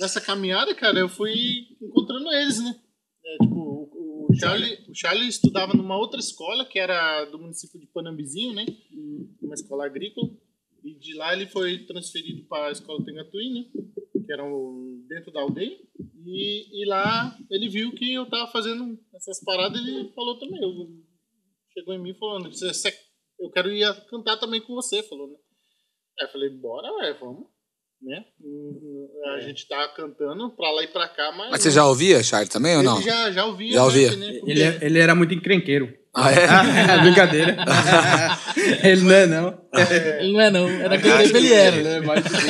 nessa 0.00 0.20
caminhada, 0.20 0.74
cara, 0.74 0.98
eu 0.98 1.08
fui 1.08 1.34
encontrando 1.80 2.30
eles, 2.32 2.62
né? 2.62 2.74
É, 3.24 3.36
tipo, 3.44 3.90
o, 3.92 4.28
Charlie, 4.38 4.78
o 4.88 4.94
Charlie 4.94 5.28
estudava 5.28 5.74
numa 5.74 5.96
outra 5.96 6.18
escola, 6.20 6.64
que 6.64 6.78
era 6.78 7.24
do 7.26 7.38
município 7.38 7.78
de 7.78 7.86
Panambizinho, 7.86 8.54
né? 8.54 8.64
Uma 9.42 9.54
escola 9.54 9.84
agrícola. 9.86 10.28
E 10.84 10.94
de 10.98 11.14
lá 11.14 11.32
ele 11.34 11.46
foi 11.46 11.78
transferido 11.86 12.44
para 12.48 12.68
a 12.68 12.72
escola 12.72 13.04
Tengatuí, 13.04 13.52
né? 13.52 13.64
Que 14.24 14.32
era 14.32 14.44
o- 14.44 15.04
dentro 15.08 15.32
da 15.32 15.40
aldeia. 15.40 15.76
E, 16.24 16.82
e 16.82 16.86
lá 16.86 17.36
ele 17.50 17.68
viu 17.68 17.92
que 17.92 18.12
eu 18.14 18.26
tava 18.26 18.50
fazendo 18.50 18.98
essas 19.14 19.42
paradas 19.42 19.80
ele 19.80 20.10
falou 20.14 20.38
também. 20.38 20.62
Eu, 20.62 20.88
chegou 21.72 21.94
em 21.94 21.98
mim 22.02 22.14
falando, 22.14 22.50
"Você- 22.52 22.72
você- 22.72 22.94
eu 23.40 23.50
quero 23.50 23.70
ir 23.70 23.84
a 23.84 23.94
cantar 24.10 24.36
também 24.38 24.60
com 24.60 24.74
você, 24.74 25.02
falou, 25.02 25.28
né? 25.28 25.34
Aí 26.20 26.26
eu 26.26 26.32
falei, 26.32 26.48
bora, 26.50 26.88
ué, 27.00 27.14
vamos. 27.20 27.44
Né? 28.00 28.22
A 29.36 29.40
gente 29.40 29.66
tá 29.66 29.88
cantando 29.88 30.50
pra 30.50 30.70
lá 30.70 30.84
e 30.84 30.86
pra 30.86 31.08
cá, 31.08 31.32
mas. 31.36 31.50
Mas 31.50 31.62
você 31.62 31.70
já 31.72 31.84
ouvia, 31.84 32.22
Charlie, 32.22 32.48
também 32.48 32.76
ou 32.76 32.82
não? 32.84 33.02
já, 33.02 33.32
já 33.32 33.44
ouvia. 33.44 33.72
Já 33.72 33.82
ouvia. 33.84 34.10
rap, 34.10 34.18
né? 34.18 34.32
Porque- 34.34 34.50
Ele, 34.52 34.62
é- 34.62 34.78
ele 34.82 34.98
era 35.00 35.14
muito 35.16 35.34
encrenqueiro. 35.34 35.92
Ah, 36.14 36.30
é? 36.30 36.46
Brincadeira. 37.02 37.56
ele 38.84 39.02
não 39.02 39.12
é, 39.14 39.26
não. 39.26 39.62
Ele 40.20 40.32
não 40.32 40.40
é 40.40 40.50
não, 40.50 40.68
era 40.68 40.94
aquele 40.94 41.18
tempo 41.24 41.36
ele 41.38 41.52
era. 41.52 41.76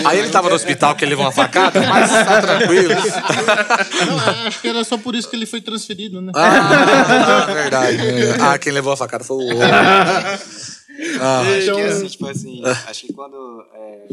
Aí 0.06 0.18
ele 0.18 0.28
tava 0.30 0.50
no 0.50 0.54
hospital 0.54 0.94
que 0.94 1.04
ele 1.04 1.10
levou 1.12 1.24
uma 1.24 1.32
facada, 1.32 1.80
mas 1.80 2.10
tá 2.10 2.40
tranquilo. 2.42 2.92
Não, 4.06 4.46
acho 4.46 4.60
que 4.60 4.68
era 4.68 4.84
só 4.84 4.96
por 4.98 5.14
isso 5.14 5.28
que 5.28 5.36
ele 5.36 5.44
foi 5.46 5.60
transferido, 5.60 6.20
né? 6.20 6.32
Ah, 6.34 7.46
verdade. 7.52 7.98
Ah, 8.40 8.58
quem 8.58 8.72
levou 8.72 8.92
a 8.92 8.96
facada 8.96 9.24
foi 9.24 9.36
o 9.36 9.40
outro. 9.40 9.58
Ah, 11.20 11.40
Acho 11.40 11.62
Então- 11.62 11.76
que 11.76 11.82
assim, 11.82 12.06
tipo 12.08 12.26
assim, 12.26 12.62
acho 12.88 13.06
que 13.06 13.12
quando 13.12 13.62
é, 13.72 14.06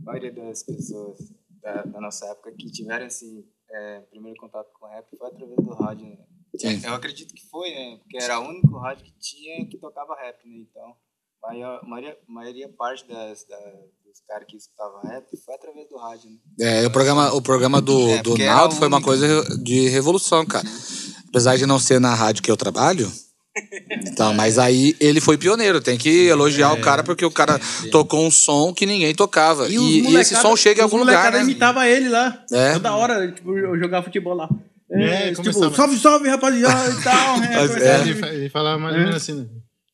a 0.00 0.04
maioria 0.04 0.32
das 0.32 0.62
pessoas 0.62 1.18
da, 1.60 1.82
da 1.82 2.00
nossa 2.00 2.26
época 2.26 2.52
que 2.52 2.70
tiveram 2.70 3.06
assim, 3.06 3.44
é, 3.70 4.00
primeiro 4.10 4.38
contato 4.38 4.68
com 4.78 4.86
rap 4.86 5.06
foi 5.16 5.26
através 5.28 5.56
do 5.56 5.72
rádio, 5.74 6.06
né? 6.06 6.18
Eu 6.84 6.92
acredito 6.94 7.32
que 7.34 7.42
foi, 7.46 7.70
né? 7.70 7.96
Porque 8.02 8.18
era 8.18 8.38
o 8.38 8.46
único 8.48 8.76
rádio 8.76 9.04
que 9.04 9.12
tinha 9.18 9.66
que 9.66 9.78
tocava 9.78 10.14
rap, 10.14 10.36
né? 10.46 10.58
Então, 10.70 10.94
a 11.42 11.48
maior, 11.48 11.80
maioria, 11.86 12.18
maioria 12.28 12.68
parte 12.68 13.08
das, 13.08 13.44
da, 13.46 13.56
dos 14.04 14.20
caras 14.28 14.46
que 14.46 14.56
escutavam 14.58 15.00
rap 15.02 15.26
foi 15.36 15.54
através 15.54 15.88
do 15.88 15.96
rádio, 15.96 16.30
né? 16.30 16.82
É, 16.82 16.86
o 16.86 16.90
programa, 16.90 17.32
o 17.34 17.40
programa 17.40 17.80
do, 17.80 18.08
É, 18.10 18.22
do 18.22 18.36
Naldo 18.36 18.74
foi 18.76 18.86
uma 18.86 19.00
coisa 19.02 19.26
de 19.62 19.88
revolução, 19.88 20.44
cara. 20.46 20.68
Apesar 21.28 21.56
de 21.56 21.64
não 21.64 21.78
ser 21.78 21.98
na 21.98 22.14
rádio 22.14 22.42
que 22.42 22.50
eu 22.50 22.56
trabalho. 22.56 23.10
Então, 24.06 24.32
mas 24.32 24.58
aí 24.58 24.96
ele 24.98 25.20
foi 25.20 25.36
pioneiro, 25.36 25.80
tem 25.80 25.98
que 25.98 26.26
elogiar 26.26 26.72
o 26.72 26.80
cara 26.80 27.02
porque 27.02 27.24
o 27.24 27.30
cara 27.30 27.60
tocou 27.90 28.24
um 28.26 28.30
som 28.30 28.72
que 28.72 28.86
ninguém 28.86 29.14
tocava. 29.14 29.68
E, 29.68 29.78
os 29.78 30.12
e 30.12 30.16
esse 30.16 30.34
som 30.36 30.56
chega 30.56 30.80
em 30.80 30.84
algum 30.84 30.96
lugar, 30.96 31.32
né? 31.32 31.42
imitava 31.42 31.86
ele 31.86 32.08
lá. 32.08 32.42
É. 32.50 32.72
Toda 32.72 32.94
hora, 32.94 33.30
tipo, 33.30 33.56
eu 33.56 33.78
jogava 33.78 34.04
futebol 34.04 34.34
lá. 34.34 34.48
É, 34.90 35.30
tipo, 35.30 35.42
começava. 35.42 35.74
salve, 35.74 35.98
salve, 35.98 36.28
rapaziada 36.28 36.90
e 36.90 37.02
tal. 37.02 37.38
né? 37.40 37.50
É. 37.80 38.00
Ele, 38.00 38.26
ele 38.36 38.48
falava 38.48 38.78
mais 38.78 38.94
ou 38.94 39.00
menos 39.00 39.16
assim, 39.16 39.32
né? 39.34 39.46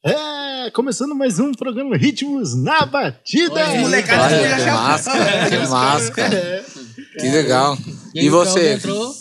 É, 0.04 0.70
começando 0.70 1.14
mais 1.14 1.38
um 1.40 1.52
programa 1.52 1.96
Ritmos 1.96 2.54
na 2.56 2.86
Batida! 2.86 3.72
Os 3.74 3.80
molecada 3.80 4.24
Olha, 4.26 4.38
que 4.38 4.44
achava- 4.54 4.82
massa, 4.82 5.10
cara, 5.18 5.50
que 5.50 5.56
massa, 5.68 6.12
cara. 6.12 6.34
É. 6.36 6.64
Que 7.18 7.28
legal. 7.28 7.76
E, 8.14 8.20
aí 8.20 8.26
E 8.26 8.30
você? 8.30 8.54
Kelvin 8.60 8.74
entrou, 8.76 9.14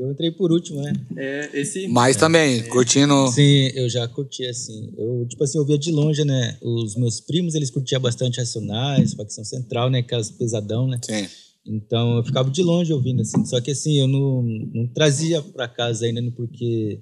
Eu 0.00 0.10
entrei 0.10 0.30
por 0.30 0.50
último, 0.50 0.80
né? 0.80 0.94
É, 1.14 1.50
esse... 1.60 1.86
Mas 1.86 2.16
também, 2.16 2.66
curtindo. 2.68 3.28
Sim, 3.28 3.70
eu 3.74 3.86
já 3.86 4.08
curti 4.08 4.46
assim. 4.46 4.94
Eu, 4.96 5.26
tipo 5.28 5.44
assim, 5.44 5.58
eu 5.58 5.66
via 5.66 5.76
de 5.76 5.92
longe, 5.92 6.24
né? 6.24 6.56
Os 6.62 6.96
meus 6.96 7.20
primos, 7.20 7.54
eles 7.54 7.68
curtiam 7.68 8.00
bastante 8.00 8.38
Racionais, 8.38 9.12
Facção 9.12 9.44
Central, 9.44 9.90
né? 9.90 9.98
Aquelas 9.98 10.30
pesadão, 10.30 10.86
né? 10.86 10.98
Sim. 11.02 11.28
Então 11.66 12.16
eu 12.16 12.24
ficava 12.24 12.50
de 12.50 12.62
longe 12.62 12.90
ouvindo, 12.94 13.20
assim. 13.20 13.44
Só 13.44 13.60
que 13.60 13.72
assim, 13.72 13.98
eu 13.98 14.08
não, 14.08 14.40
não 14.42 14.86
trazia 14.86 15.42
pra 15.42 15.68
casa 15.68 16.06
ainda, 16.06 16.22
né, 16.22 16.32
porque 16.34 17.00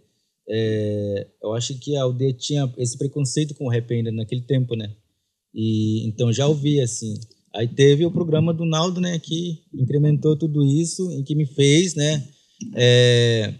é, 0.48 1.28
eu 1.40 1.52
acho 1.54 1.78
que 1.78 1.96
a 1.96 2.02
aldeia 2.02 2.32
tinha 2.32 2.68
esse 2.78 2.98
preconceito 2.98 3.54
com 3.54 3.66
o 3.66 3.70
rap 3.70 3.94
ainda 3.94 4.10
naquele 4.10 4.42
tempo, 4.42 4.74
né? 4.74 4.90
E 5.54 6.04
então 6.08 6.32
já 6.32 6.48
ouvia, 6.48 6.82
assim. 6.82 7.14
Aí 7.54 7.68
teve 7.68 8.04
o 8.04 8.10
programa 8.10 8.52
do 8.52 8.64
Naldo, 8.64 9.00
né? 9.00 9.20
Que 9.20 9.60
incrementou 9.72 10.36
tudo 10.36 10.64
isso, 10.64 11.12
em 11.12 11.22
que 11.22 11.36
me 11.36 11.46
fez, 11.46 11.94
né? 11.94 12.26
É, 12.74 13.54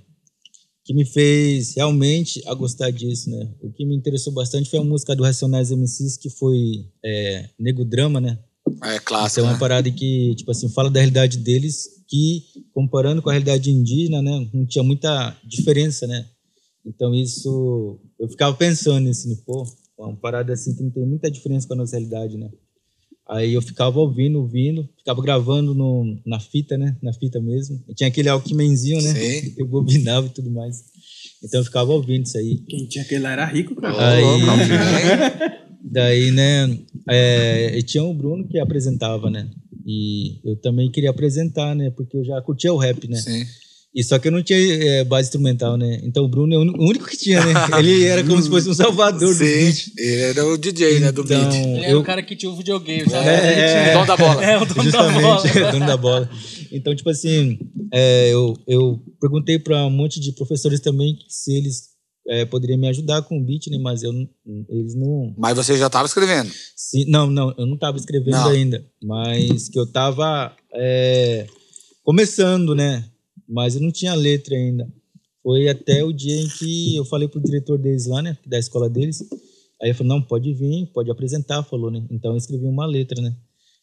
que 0.84 0.94
me 0.94 1.04
fez 1.04 1.74
realmente 1.74 2.42
a 2.46 2.54
gostar 2.54 2.90
disso, 2.90 3.30
né? 3.30 3.50
O 3.60 3.70
que 3.70 3.84
me 3.84 3.94
interessou 3.94 4.32
bastante 4.32 4.70
foi 4.70 4.78
a 4.78 4.84
música 4.84 5.14
do 5.14 5.22
Racionais 5.22 5.70
MCs, 5.70 6.16
que 6.16 6.30
foi 6.30 6.86
é, 7.04 7.48
Nego 7.58 7.84
Drama, 7.84 8.20
né? 8.20 8.38
É 8.84 8.96
Isso 8.96 9.04
clássico. 9.04 9.40
é 9.40 9.42
uma 9.44 9.52
né? 9.52 9.58
parada 9.58 9.90
que, 9.90 10.34
tipo 10.34 10.50
assim, 10.50 10.68
fala 10.68 10.90
da 10.90 11.00
realidade 11.00 11.38
deles, 11.38 11.88
que 12.06 12.42
comparando 12.72 13.20
com 13.20 13.28
a 13.28 13.32
realidade 13.32 13.70
indígena, 13.70 14.22
né, 14.22 14.48
não 14.52 14.64
tinha 14.66 14.82
muita 14.82 15.36
diferença, 15.44 16.06
né? 16.06 16.26
Então 16.84 17.14
isso, 17.14 18.00
eu 18.18 18.28
ficava 18.28 18.56
pensando 18.56 19.10
assim, 19.10 19.36
pô, 19.44 19.66
uma 19.98 20.16
parada 20.16 20.52
assim 20.52 20.74
que 20.74 20.82
não 20.82 20.90
tem 20.90 21.04
muita 21.04 21.30
diferença 21.30 21.66
com 21.66 21.74
a 21.74 21.76
nossa 21.76 21.96
realidade, 21.96 22.38
né? 22.38 22.50
Aí 23.28 23.52
eu 23.52 23.60
ficava 23.60 23.98
ouvindo, 24.00 24.38
ouvindo, 24.38 24.88
ficava 24.96 25.20
gravando 25.20 25.74
no, 25.74 26.18
na 26.24 26.40
fita, 26.40 26.78
né? 26.78 26.96
Na 27.02 27.12
fita 27.12 27.38
mesmo. 27.40 27.82
E 27.88 27.94
tinha 27.94 28.08
aquele 28.08 28.28
Alckmanzinho, 28.28 29.02
né? 29.02 29.12
Sim. 29.14 29.54
Eu 29.58 29.66
bobinava 29.66 30.26
e 30.26 30.30
tudo 30.30 30.50
mais. 30.50 30.76
Então 31.44 31.60
eu 31.60 31.64
ficava 31.64 31.92
ouvindo 31.92 32.24
isso 32.24 32.38
aí. 32.38 32.56
Quem 32.66 32.86
tinha 32.86 33.04
aquele 33.04 33.20
lá 33.22 33.32
era 33.32 33.44
rico, 33.44 33.74
cara. 33.76 33.94
Aí- 34.14 34.22
Calvinho, 34.22 34.68
Daí, 35.90 36.30
né, 36.32 36.78
é, 37.08 37.78
e 37.78 37.82
tinha 37.82 38.02
o 38.02 38.12
Bruno 38.12 38.46
que 38.46 38.58
apresentava, 38.58 39.30
né? 39.30 39.48
E 39.86 40.38
eu 40.44 40.56
também 40.56 40.90
queria 40.90 41.08
apresentar, 41.10 41.74
né? 41.74 41.90
Porque 41.90 42.16
eu 42.16 42.24
já 42.24 42.42
curtia 42.42 42.72
o 42.72 42.76
rap, 42.76 43.08
né? 43.08 43.16
Sim. 43.16 43.44
E 43.98 44.04
só 44.04 44.16
que 44.16 44.28
eu 44.28 44.32
não 44.32 44.44
tinha 44.44 44.56
é, 44.60 45.02
base 45.02 45.26
instrumental, 45.26 45.76
né? 45.76 45.98
Então 46.04 46.24
o 46.24 46.28
Bruno 46.28 46.54
é 46.54 46.56
o 46.56 46.60
o 46.60 46.88
único 46.88 47.04
que 47.08 47.16
tinha, 47.16 47.44
né? 47.44 47.52
Ele 47.80 48.04
era 48.04 48.22
como 48.22 48.40
se 48.40 48.48
fosse 48.48 48.68
um 48.68 48.74
salvador 48.74 49.18
do 49.18 49.34
Sim, 49.34 49.44
beat. 49.44 49.92
ele 49.98 50.20
era 50.22 50.46
o 50.46 50.56
DJ, 50.56 51.00
né, 51.00 51.10
do 51.10 51.22
Então, 51.22 51.40
beat. 51.50 51.54
Ele 51.56 51.78
era 51.84 51.90
eu, 51.90 51.98
o 51.98 52.04
cara 52.04 52.22
que 52.22 52.36
tinha 52.36 52.48
o 52.52 52.56
videogame, 52.56 53.10
sabe? 53.10 53.26
É, 53.28 53.88
é, 53.88 53.92
Dono 53.94 54.06
da 54.06 54.16
bola. 54.16 54.44
É, 54.44 54.56
o 54.56 54.64
dono 54.64 54.92
da 54.92 55.10
bola. 55.10 55.42
Justamente, 55.42 55.58
dono 55.72 55.86
da 55.86 55.96
bola. 55.96 56.30
Então, 56.70 56.94
tipo 56.94 57.10
assim, 57.10 57.58
é, 57.92 58.28
eu, 58.32 58.56
eu 58.68 59.02
perguntei 59.20 59.58
para 59.58 59.84
um 59.84 59.90
monte 59.90 60.20
de 60.20 60.30
professores 60.30 60.78
também 60.78 61.18
se 61.28 61.56
eles 61.56 61.88
é, 62.28 62.44
poderiam 62.44 62.78
me 62.78 62.86
ajudar 62.88 63.22
com 63.22 63.36
o 63.36 63.44
beat, 63.44 63.66
né? 63.66 63.78
Mas 63.78 64.04
eu, 64.04 64.12
não- 64.12 64.28
eles 64.68 64.94
não... 64.94 65.34
Mas 65.36 65.56
você 65.56 65.76
já 65.76 65.90
tava 65.90 66.06
escrevendo. 66.06 66.48
se- 66.76 67.04
não, 67.10 67.26
não, 67.28 67.52
eu 67.58 67.66
não 67.66 67.74
estava 67.74 67.96
escrevendo 67.96 68.30
Não. 68.36 68.48
ainda. 68.50 68.84
Mas 69.02 69.68
que 69.68 69.76
eu 69.78 69.84
estava 69.84 70.54
começando, 72.04 72.74
né? 72.76 73.04
Mas 73.48 73.74
eu 73.74 73.80
não 73.80 73.90
tinha 73.90 74.14
letra 74.14 74.54
ainda. 74.54 74.86
Foi 75.42 75.68
até 75.68 76.04
o 76.04 76.12
dia 76.12 76.36
em 76.36 76.48
que 76.48 76.96
eu 76.96 77.04
falei 77.04 77.26
pro 77.26 77.40
diretor 77.40 77.78
deles 77.78 78.06
lá, 78.06 78.20
né? 78.20 78.36
Da 78.46 78.58
escola 78.58 78.90
deles. 78.90 79.22
Aí 79.80 79.88
ele 79.88 79.94
falou, 79.94 80.14
não, 80.14 80.22
pode 80.22 80.52
vir, 80.52 80.86
pode 80.92 81.10
apresentar, 81.10 81.62
falou, 81.62 81.90
né? 81.90 82.04
Então 82.10 82.32
eu 82.32 82.36
escrevi 82.36 82.66
uma 82.66 82.84
letra, 82.84 83.22
né? 83.22 83.34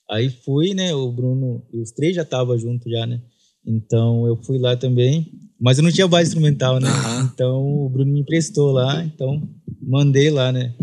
Aí 0.09 0.29
fui, 0.29 0.73
né? 0.73 0.93
O 0.93 1.11
Bruno, 1.11 1.65
e 1.73 1.81
os 1.81 1.91
três 1.91 2.15
já 2.15 2.21
estavam 2.21 2.57
juntos 2.57 2.91
já, 2.91 3.07
né? 3.07 3.21
Então 3.65 4.27
eu 4.27 4.35
fui 4.43 4.59
lá 4.59 4.77
também, 4.77 5.31
mas 5.59 5.77
eu 5.77 5.83
não 5.83 5.91
tinha 5.91 6.07
base 6.07 6.29
instrumental, 6.29 6.79
né? 6.79 6.87
Aham. 6.87 7.31
Então 7.33 7.85
o 7.85 7.89
Bruno 7.89 8.11
me 8.11 8.19
emprestou 8.19 8.71
lá, 8.71 9.03
então 9.03 9.41
mandei 9.81 10.29
lá, 10.29 10.51
né? 10.51 10.75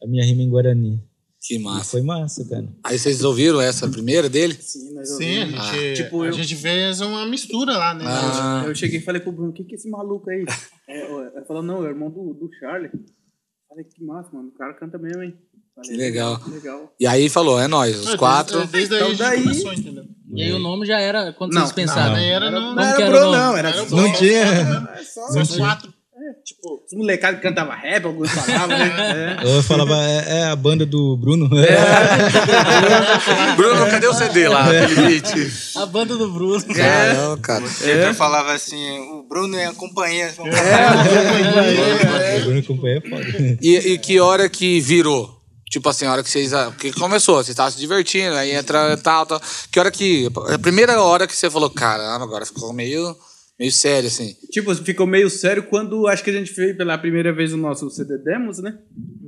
A 0.00 0.06
minha 0.06 0.24
rima 0.24 0.42
em 0.42 0.48
Guarani. 0.48 1.02
Que 1.48 1.54
E 1.54 1.58
massa. 1.58 1.90
foi 1.92 2.02
massa, 2.02 2.46
cara. 2.48 2.68
Aí 2.84 2.98
vocês 2.98 3.24
ouviram 3.24 3.58
essa 3.60 3.88
primeira 3.88 4.28
dele? 4.28 4.54
Sim, 4.60 4.92
nós 4.94 5.08
Sim, 5.16 5.38
a 5.42 5.72
gente, 5.72 6.02
Tipo, 6.02 6.22
a 6.22 6.26
eu- 6.26 6.32
gente 6.32 6.54
fez 6.54 7.00
uma 7.00 7.24
mistura 7.26 7.72
lá, 7.76 7.94
né? 7.94 8.04
Ah. 8.06 8.64
Eu 8.66 8.74
cheguei 8.74 8.98
e 8.98 9.02
falei 9.02 9.20
pro 9.20 9.32
Bruno, 9.32 9.50
o 9.50 9.52
que 9.54 9.64
que 9.64 9.74
é 9.74 9.76
esse 9.76 9.88
maluco 9.88 10.28
aí? 10.30 10.44
É, 10.90 11.02
Ele 11.36 11.44
falou, 11.46 11.62
não, 11.62 11.76
é 11.84 11.88
o 11.88 11.90
irmão 11.90 12.10
do, 12.10 12.32
do 12.32 12.48
Charlie. 12.58 12.90
Falei, 13.68 13.84
que 13.84 14.02
massa, 14.02 14.30
mano, 14.32 14.48
o 14.48 14.52
cara 14.58 14.72
canta 14.72 14.96
mesmo, 14.96 15.22
hein? 15.22 15.34
Falei, 15.74 15.90
Que 15.90 15.96
legal. 15.98 16.40
Legal. 16.48 16.94
E 16.98 17.06
aí 17.06 17.28
falou, 17.28 17.60
é 17.60 17.68
nós, 17.68 17.94
os 17.98 18.14
Ah, 18.14 18.16
quatro. 18.18 18.66
Desde, 18.66 18.88
desde 18.88 18.94
aí 18.94 18.98
Então 18.98 19.06
a 19.06 19.10
gente 19.10 19.18
daí- 19.18 19.42
começou, 19.42 19.72
entendeu? 19.74 20.04
E 20.34 20.42
aí 20.42 20.52
o 20.52 20.58
nome 20.58 20.86
já 20.86 20.98
era. 20.98 21.32
Quando 21.34 21.52
Não, 21.52 21.60
vocês 21.60 21.72
pensaram? 21.72 22.14
Daí 22.14 22.26
era 22.28 22.50
no... 22.50 22.58
Não 22.60 22.68
Como 22.70 22.80
era 22.80 23.02
era 23.02 23.10
Bruno, 23.10 23.26
o 23.28 23.30
nome? 23.32 23.36
não, 23.38 23.56
era 23.58 23.68
Era 23.68 23.84
só... 23.88 23.96
Não 23.96 24.12
tinha. 24.14 24.42
É 24.98 25.04
só, 25.04 25.44
São 25.44 25.56
quatro. 25.58 25.92
Tipo, 26.48 26.82
os 26.86 26.92
molecados 26.96 27.40
que 27.40 27.46
cantavam 27.46 27.76
rap, 27.76 28.06
alguns 28.06 28.30
falavam, 28.30 28.68
né? 28.68 29.36
É. 29.38 29.56
Eu 29.56 29.62
falava, 29.62 29.94
é, 30.02 30.38
é 30.38 30.44
a 30.44 30.56
banda 30.56 30.84
do 30.86 31.16
Bruno. 31.16 31.48
Bruno, 33.56 33.86
cadê 33.90 34.06
o 34.06 34.14
CD 34.14 34.48
lá? 34.48 34.64
Beat? 34.64 35.76
A 35.76 35.86
banda 35.86 36.16
do 36.16 36.30
Bruno. 36.30 36.64
Caramba, 36.74 37.38
cara. 37.38 37.64
Eu 37.82 38.14
falava 38.14 38.52
assim, 38.52 38.98
o 39.12 39.22
Bruno 39.28 39.56
é 39.56 39.66
a 39.66 39.72
companhia. 39.72 40.32
O 40.38 40.44
Bruno 42.44 42.60
acompanha 42.60 42.98
é 42.98 43.00
foda. 43.08 43.58
E, 43.60 43.76
e 43.76 43.98
que 43.98 44.20
hora 44.20 44.48
que 44.48 44.80
virou? 44.80 45.38
Tipo 45.70 45.88
assim, 45.90 46.06
a 46.06 46.12
hora 46.12 46.22
que 46.22 46.30
vocês. 46.30 46.52
Que 46.78 46.92
começou, 46.92 47.36
vocês 47.36 47.50
estavam 47.50 47.70
se 47.70 47.78
divertindo, 47.78 48.34
aí 48.36 48.52
entra 48.52 48.96
tal, 48.96 49.26
tal. 49.26 49.40
Que 49.70 49.78
hora 49.78 49.90
que. 49.90 50.28
A 50.54 50.58
primeira 50.58 51.02
hora 51.02 51.26
que 51.26 51.36
você 51.36 51.50
falou, 51.50 51.68
caramba, 51.70 52.24
agora 52.24 52.46
ficou 52.46 52.72
meio. 52.72 53.14
Meio 53.58 53.72
sério, 53.72 54.06
assim. 54.06 54.36
Tipo, 54.52 54.72
ficou 54.76 55.04
meio 55.04 55.28
sério 55.28 55.64
quando 55.64 56.06
acho 56.06 56.22
que 56.22 56.30
a 56.30 56.32
gente 56.32 56.52
fez 56.52 56.76
pela 56.76 56.96
primeira 56.96 57.32
vez 57.32 57.52
o 57.52 57.56
nosso 57.56 57.90
CD 57.90 58.16
Demos, 58.18 58.58
né? 58.60 58.78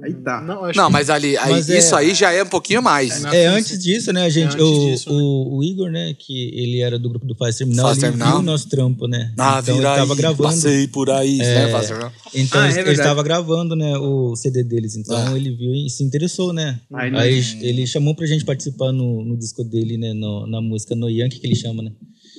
Aí 0.04 0.14
tá. 0.14 0.40
Não, 0.40 0.64
acho 0.64 0.78
Não, 0.78 0.86
que- 0.86 0.92
mas 0.92 1.10
ali. 1.10 1.36
aí 1.36 1.50
Mas 1.50 1.68
é- 1.68 1.78
isso 1.78 1.96
aí 1.96 2.14
já 2.14 2.30
é 2.30 2.40
um 2.44 2.46
pouquinho 2.46 2.80
mais. 2.80 3.10
É, 3.10 3.14
física. 3.14 3.50
antes 3.50 3.82
disso, 3.82 4.12
né, 4.12 4.22
a 4.24 4.28
gente, 4.28 4.54
antes 4.54 4.64
o, 4.64 4.86
disso, 4.90 5.10
né? 5.10 5.16
o, 5.20 5.56
o 5.58 5.64
Igor, 5.64 5.90
né, 5.90 6.14
que 6.16 6.48
ele 6.54 6.78
era 6.80 6.96
do 6.96 7.10
grupo 7.10 7.26
do 7.26 7.34
Faz 7.34 7.56
Terminal, 7.58 7.86
Faz 7.86 7.98
ele 7.98 8.06
Terminal. 8.06 8.30
viu 8.30 8.38
o 8.38 8.42
nosso 8.42 8.68
trampo, 8.68 9.08
né? 9.08 9.34
Ah, 9.36 9.58
então 9.60 9.74
ele 9.74 9.82
tava 9.84 10.12
aí, 10.12 10.18
gravando. 10.18 10.42
Passei 10.44 10.86
por 10.86 11.10
aí, 11.10 11.36
né? 11.38 11.68
Faz 11.72 11.86
Terminal. 11.88 12.12
Então 12.32 12.60
Ah, 12.60 12.68
é 12.68 12.70
ele- 12.70 12.80
ele 12.82 12.90
estava 12.92 13.22
gravando, 13.24 13.74
né, 13.74 13.98
o 13.98 14.36
CD 14.36 14.62
deles. 14.62 14.94
Então 14.96 15.16
Ah. 15.16 15.36
ele 15.36 15.50
viu 15.56 15.74
e 15.74 15.90
se 15.90 16.04
interessou, 16.04 16.52
né? 16.52 16.80
Aí 16.94 17.42
ele 17.62 17.84
chamou 17.84 18.14
pra 18.14 18.26
gente 18.26 18.44
participar 18.44 18.92
no, 18.92 19.24
no 19.24 19.36
disco 19.36 19.64
dele, 19.64 19.96
né, 19.96 20.12
no- 20.14 20.46
na 20.46 20.60
música 20.60 20.94
No 20.94 21.10
Yankee 21.10 21.40
que 21.40 21.46
ele 21.48 21.56
chama, 21.56 21.82
né? 21.82 21.90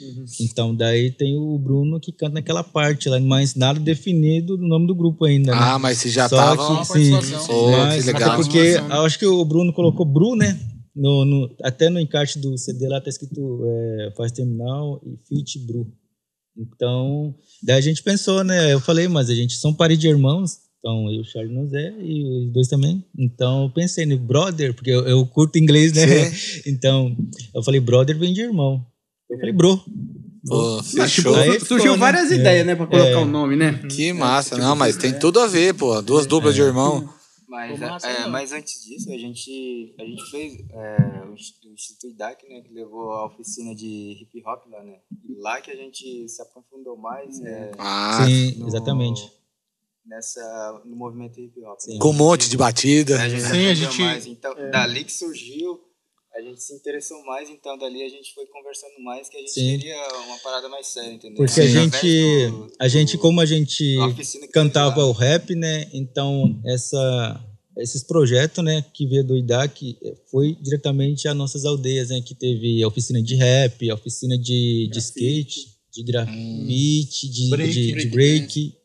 Uhum. 0.02 0.26
Então 0.42 0.76
daí 0.76 1.12
tem 1.12 1.38
o 1.38 1.58
Bruno 1.60 2.00
que 2.00 2.12
canta 2.12 2.34
naquela 2.34 2.64
parte 2.64 3.08
lá, 3.08 3.20
mas 3.20 3.56
nada 3.56 3.80
definido 3.80 4.58
do 4.58 4.68
nome 4.68 4.88
do 4.88 4.96
grupo 4.96 5.26
ainda, 5.26 5.52
né? 5.52 5.58
Ah, 5.62 5.80
mas 5.80 6.00
vocês 6.00 6.14
já 6.14 6.28
Só 6.28 6.36
estavam. 6.54 6.78
que, 6.80 6.86
sim, 6.86 7.12
participação. 7.12 7.48
Pô, 7.48 7.72
mas, 7.72 8.06
que 8.06 8.12
legal. 8.12 8.32
Até 8.32 8.36
porque 8.44 8.82
né? 8.82 8.88
acho 8.90 9.20
que 9.20 9.26
o 9.26 9.46
Bruno 9.46 9.72
colocou 9.74 10.06
Bru, 10.06 10.36
né? 10.36 10.60
No, 10.96 11.24
no- 11.24 11.56
até 11.64 11.90
no 11.90 12.00
encarte 12.00 12.38
do 12.40 12.58
CD 12.58 12.88
lá 12.88 13.00
tá 13.00 13.10
escrito 13.10 13.62
é, 13.66 14.14
Faz 14.18 14.32
Terminal 14.32 15.02
e 15.06 15.18
Fit 15.28 15.60
Bru. 15.60 15.88
Então, 16.58 17.34
daí 17.64 17.78
a 17.78 17.82
gente 17.82 18.04
pensou, 18.04 18.44
né? 18.44 18.74
Eu 18.74 18.80
falei, 18.80 19.08
mas 19.08 19.30
a 19.30 19.36
gente 19.36 19.56
são 19.56 19.74
parede 19.74 20.02
de 20.02 20.08
irmãos. 20.10 20.58
Então, 20.80 21.10
eu, 21.12 21.22
o 21.22 21.24
Charles 21.24 21.54
Nozé 21.54 21.94
e 22.02 22.46
os 22.48 22.52
dois 22.52 22.68
também. 22.68 23.06
Então, 23.18 23.64
eu 23.64 23.70
pensei 23.70 24.06
no 24.06 24.18
brother, 24.18 24.74
porque 24.74 24.90
eu, 24.90 25.08
eu 25.08 25.26
curto 25.28 25.58
inglês, 25.60 25.94
né? 25.94 26.04
Então, 26.66 27.16
eu 27.54 27.64
falei, 27.64 27.80
brother 27.80 28.18
vem 28.18 28.34
de 28.34 28.42
irmão. 28.42 28.86
Eu 29.32 29.38
falei, 29.40 29.54
bro. 29.54 29.78
Pô, 30.48 30.82
tipo, 30.82 30.84
fechou. 30.84 31.36
Aí 31.36 31.60
surgiu 31.60 31.78
ficou, 31.78 31.92
né? 31.94 31.98
várias 31.98 32.32
É. 32.32 32.36
ideias, 32.36 32.66
né, 32.66 32.76
pra 32.76 32.88
colocar 32.88 33.08
É. 33.10 33.16
o 33.18 33.26
nome, 33.26 33.56
né? 33.56 33.80
Que 33.90 34.12
massa. 34.12 34.58
Não, 34.58 34.76
mas 34.76 34.98
tem 34.98 35.18
tudo 35.18 35.40
a 35.40 35.48
ver, 35.48 35.74
pô. 35.76 36.02
Duas 36.02 36.26
duplas 36.26 36.56
de 36.56 36.62
irmão. 36.62 37.08
Mas, 37.48 37.80
Pô, 37.80 37.86
massa, 37.86 38.08
é, 38.08 38.22
não. 38.22 38.30
mas 38.30 38.54
antes 38.54 38.82
disso, 38.82 39.12
a 39.12 39.18
gente, 39.18 39.94
a 40.00 40.04
gente 40.06 40.24
fez 40.32 40.54
é, 40.72 41.24
o 41.30 41.34
Inst- 41.34 41.66
o 41.66 41.74
Instituto 41.74 42.08
IDAC, 42.14 42.48
né, 42.48 42.62
que 42.62 42.74
levou 42.74 43.12
a 43.12 43.26
oficina 43.26 43.76
de 43.76 44.18
hip 44.22 44.42
hop 44.48 44.64
lá, 44.72 44.82
né? 44.84 44.96
E 45.30 45.36
lá 45.36 45.60
que 45.60 45.70
a 45.70 45.76
gente 45.76 46.30
se 46.30 46.42
aprofundou 46.42 46.96
mais 46.98 47.42
é, 47.42 47.72
Ah, 47.78 48.24
Sim, 48.26 48.56
no- 48.58 48.68
exatamente. 48.68 49.22
nessa, 50.06 50.82
no 50.86 50.96
movimento 50.96 51.40
hip 51.42 51.60
hop. 51.66 51.78
né? 51.90 51.98
com 52.00 52.10
um 52.10 52.14
monte 52.14 52.50
de 52.50 52.56
batida. 52.58 53.22
A 53.22 53.28
gente 53.30 53.44
Sim, 53.44 53.68
a 53.68 53.74
gente- 53.74 54.02
mais. 54.02 54.26
Então, 54.26 54.56
dali 54.72 55.04
que 55.04 55.12
surgiu, 55.12 55.80
a 56.34 56.42
gente 56.42 56.64
se 56.64 56.74
interessou 56.74 57.24
mais, 57.26 57.50
então 57.50 57.78
dali 57.78 58.04
a 58.04 58.10
gente 58.10 58.34
foi 58.34 58.46
conversando 58.48 59.00
mais, 59.04 59.28
que 59.30 59.38
a 59.38 59.40
gente 59.42 59.52
Sim. 59.52 59.78
queria 59.80 59.98
uma 60.28 60.38
parada 60.40 60.70
mais 60.70 60.88
séria, 60.88 61.12
entendeu? 61.14 61.38
Porque 61.46 61.60
a 61.60 61.64
Através 61.64 61.72
gente, 62.02 62.48
do- 62.52 62.74
a 62.80 62.88
gente, 62.88 63.18
do- 63.18 63.20
como 63.20 63.42
a 63.42 63.46
gente 63.46 63.96
cantava 64.54 65.04
o 65.06 65.12
rap, 65.12 65.54
né? 65.56 65.88
Então, 65.94 66.60
essa, 66.66 67.44
esses 67.78 68.04
projetos, 68.04 68.64
né, 68.64 68.84
que 68.94 69.06
veio 69.06 69.24
do 69.26 69.38
IDAC, 69.38 69.98
foi 70.30 70.56
diretamente 70.62 71.28
às 71.28 71.36
nossas 71.36 71.66
aldeias, 71.66 72.10
né? 72.10 72.22
Que 72.22 72.34
teve 72.36 72.82
a 72.84 72.88
oficina 72.88 73.22
de 73.22 73.36
rap, 73.36 73.90
a 73.90 73.94
oficina 73.96 74.38
de, 74.38 74.88
de 74.92 75.00
skate, 75.00 75.68
de 75.94 76.04
grafite, 76.04 77.30
de 77.30 77.50
Break, 77.50 77.74
de, 77.74 77.88
de 77.88 77.94
break 77.94 78.10
break. 78.10 78.78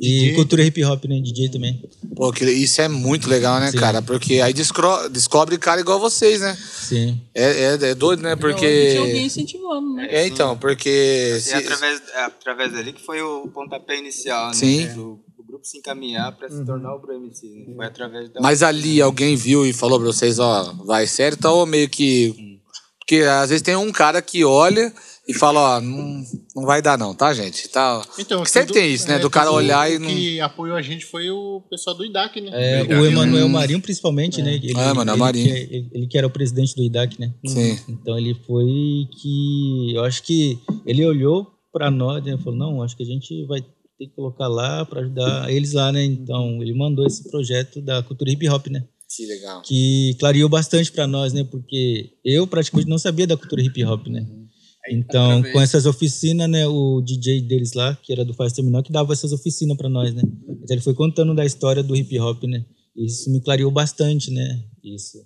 E 0.00 0.08
DJ. 0.20 0.34
cultura 0.36 0.62
hip 0.62 0.84
hop, 0.84 1.04
né? 1.06 1.20
DJ 1.20 1.48
também. 1.48 1.82
Pô, 2.14 2.32
isso 2.44 2.80
é 2.80 2.86
muito 2.88 3.28
legal, 3.28 3.58
né, 3.58 3.72
Sim. 3.72 3.78
cara? 3.78 4.00
Porque 4.00 4.34
aí 4.40 4.52
descro- 4.52 5.08
descobre 5.08 5.58
cara 5.58 5.80
igual 5.80 5.98
vocês, 5.98 6.40
né? 6.40 6.56
Sim. 6.56 7.20
É, 7.34 7.64
é, 7.64 7.78
é 7.90 7.94
doido, 7.96 8.22
né? 8.22 8.36
Tinha 8.36 8.48
alguém 8.50 8.94
Porque. 9.02 9.20
incentivando, 9.20 9.94
né? 9.94 10.06
É, 10.08 10.26
então, 10.28 10.56
porque. 10.56 11.34
E 11.36 11.40
se- 11.40 11.52
através, 11.54 12.00
é, 12.14 12.20
através 12.24 12.72
dali 12.72 12.92
que 12.92 13.04
foi 13.04 13.20
o 13.20 13.48
pontapé 13.48 13.98
inicial, 13.98 14.48
né? 14.48 14.54
Sim. 14.54 14.86
Do, 14.94 15.18
do 15.36 15.42
grupo 15.44 15.64
se 15.66 15.78
encaminhar 15.78 16.30
para 16.36 16.48
se 16.48 16.64
tornar 16.64 16.94
o 16.94 17.00
Bro 17.00 17.14
MC, 17.14 17.48
né? 17.48 17.74
Foi 17.74 17.86
através 17.86 18.30
da... 18.30 18.40
Mas 18.40 18.62
ali 18.62 19.02
alguém 19.02 19.34
viu 19.34 19.66
e 19.66 19.72
falou 19.72 19.98
pra 19.98 20.06
vocês, 20.06 20.38
ó, 20.38 20.74
vai 20.84 21.08
tá? 21.36 21.50
Ou 21.50 21.66
meio 21.66 21.88
que. 21.88 22.56
Porque 23.00 23.22
às 23.24 23.48
vezes 23.48 23.62
tem 23.62 23.74
um 23.74 23.90
cara 23.90 24.20
que 24.22 24.44
olha 24.44 24.92
e 25.28 25.34
fala, 25.34 25.76
ó, 25.76 25.80
não, 25.80 26.22
não 26.56 26.64
vai 26.64 26.80
dar 26.80 26.96
não, 26.96 27.14
tá, 27.14 27.34
gente? 27.34 27.68
Tá... 27.68 28.02
Então, 28.18 28.38
Porque 28.38 28.50
sempre 28.50 28.68
tudo- 28.68 28.76
tem 28.76 28.92
isso, 28.92 29.06
né? 29.06 29.16
é, 29.16 29.18
Do 29.18 29.28
cara 29.28 29.52
olhar 29.52 29.90
e 29.92 29.96
o 29.96 30.00
não. 30.00 30.08
que 30.08 30.40
apoiou 30.40 30.74
a 30.74 30.80
gente 30.82 31.04
foi 31.04 31.28
o 31.30 31.60
pessoal 31.70 31.94
do 31.94 32.04
IDAC, 32.04 32.40
né? 32.40 32.50
É, 32.52 32.82
o 32.98 33.04
Emanuel 33.04 33.48
Marinho, 33.48 33.80
principalmente, 33.80 34.40
né? 34.40 34.54
Ele, 34.54 34.68
É, 34.76 34.90
Emanuel 34.90 35.14
ele 35.14 35.20
Marinho. 35.20 35.44
Que, 35.46 35.50
é- 35.52 35.62
ele, 35.64 35.90
ele 35.92 36.06
que 36.06 36.16
era 36.16 36.26
o 36.26 36.30
presidente 36.30 36.74
do 36.74 36.82
IDAC, 36.82 37.20
né? 37.20 37.32
Sim. 37.46 37.78
Então 37.88 38.16
ele 38.18 38.34
foi 38.46 38.66
que. 39.20 39.92
Eu 39.94 40.04
acho 40.04 40.22
que 40.22 40.58
ele 40.86 41.04
olhou 41.04 41.46
para 41.72 41.90
nós 41.90 42.24
né, 42.24 42.34
e 42.34 42.42
falou: 42.42 42.58
não, 42.58 42.82
acho 42.82 42.96
que 42.96 43.02
a 43.02 43.06
gente 43.06 43.44
vai 43.46 43.60
ter 43.60 44.06
que 44.06 44.14
colocar 44.14 44.48
lá 44.48 44.84
para 44.86 45.00
ajudar 45.00 45.50
eles 45.52 45.72
lá, 45.74 45.92
né? 45.92 46.04
Então 46.04 46.62
ele 46.62 46.72
mandou 46.72 47.06
esse 47.06 47.28
projeto 47.30 47.80
da 47.82 48.02
cultura 48.02 48.30
hip 48.30 48.48
hop, 48.48 48.68
né? 48.68 48.84
Que 49.14 49.26
legal. 49.26 49.62
Que 49.62 50.14
clareou 50.20 50.48
bastante 50.48 50.92
para 50.92 51.06
nós, 51.06 51.32
né? 51.32 51.42
Porque 51.42 52.10
eu 52.24 52.46
praticamente 52.46 52.88
não 52.88 52.98
sabia 52.98 53.26
da 53.26 53.36
cultura 53.36 53.62
hip 53.62 53.82
hop, 53.84 54.06
né? 54.06 54.26
Então, 54.90 55.30
através- 55.30 55.52
com 55.52 55.60
essas 55.60 55.86
oficinas, 55.86 56.48
né, 56.48 56.66
o 56.66 57.00
DJ 57.00 57.40
deles 57.42 57.72
lá, 57.74 57.96
que 58.02 58.12
era 58.12 58.24
do 58.24 58.34
Faz 58.34 58.52
Terminal, 58.52 58.82
que 58.82 58.92
dava 58.92 59.12
essas 59.12 59.32
oficinas 59.32 59.76
para 59.76 59.88
nós, 59.88 60.14
né? 60.14 60.22
Então, 60.24 60.74
ele 60.76 60.80
foi 60.80 60.94
contando 60.94 61.34
da 61.34 61.44
história 61.44 61.82
do 61.82 61.94
hip 61.96 62.18
hop, 62.20 62.44
né? 62.44 62.64
Isso 62.96 63.30
me 63.30 63.40
clareou 63.40 63.70
bastante, 63.70 64.30
né? 64.30 64.62
Isso. 64.84 65.18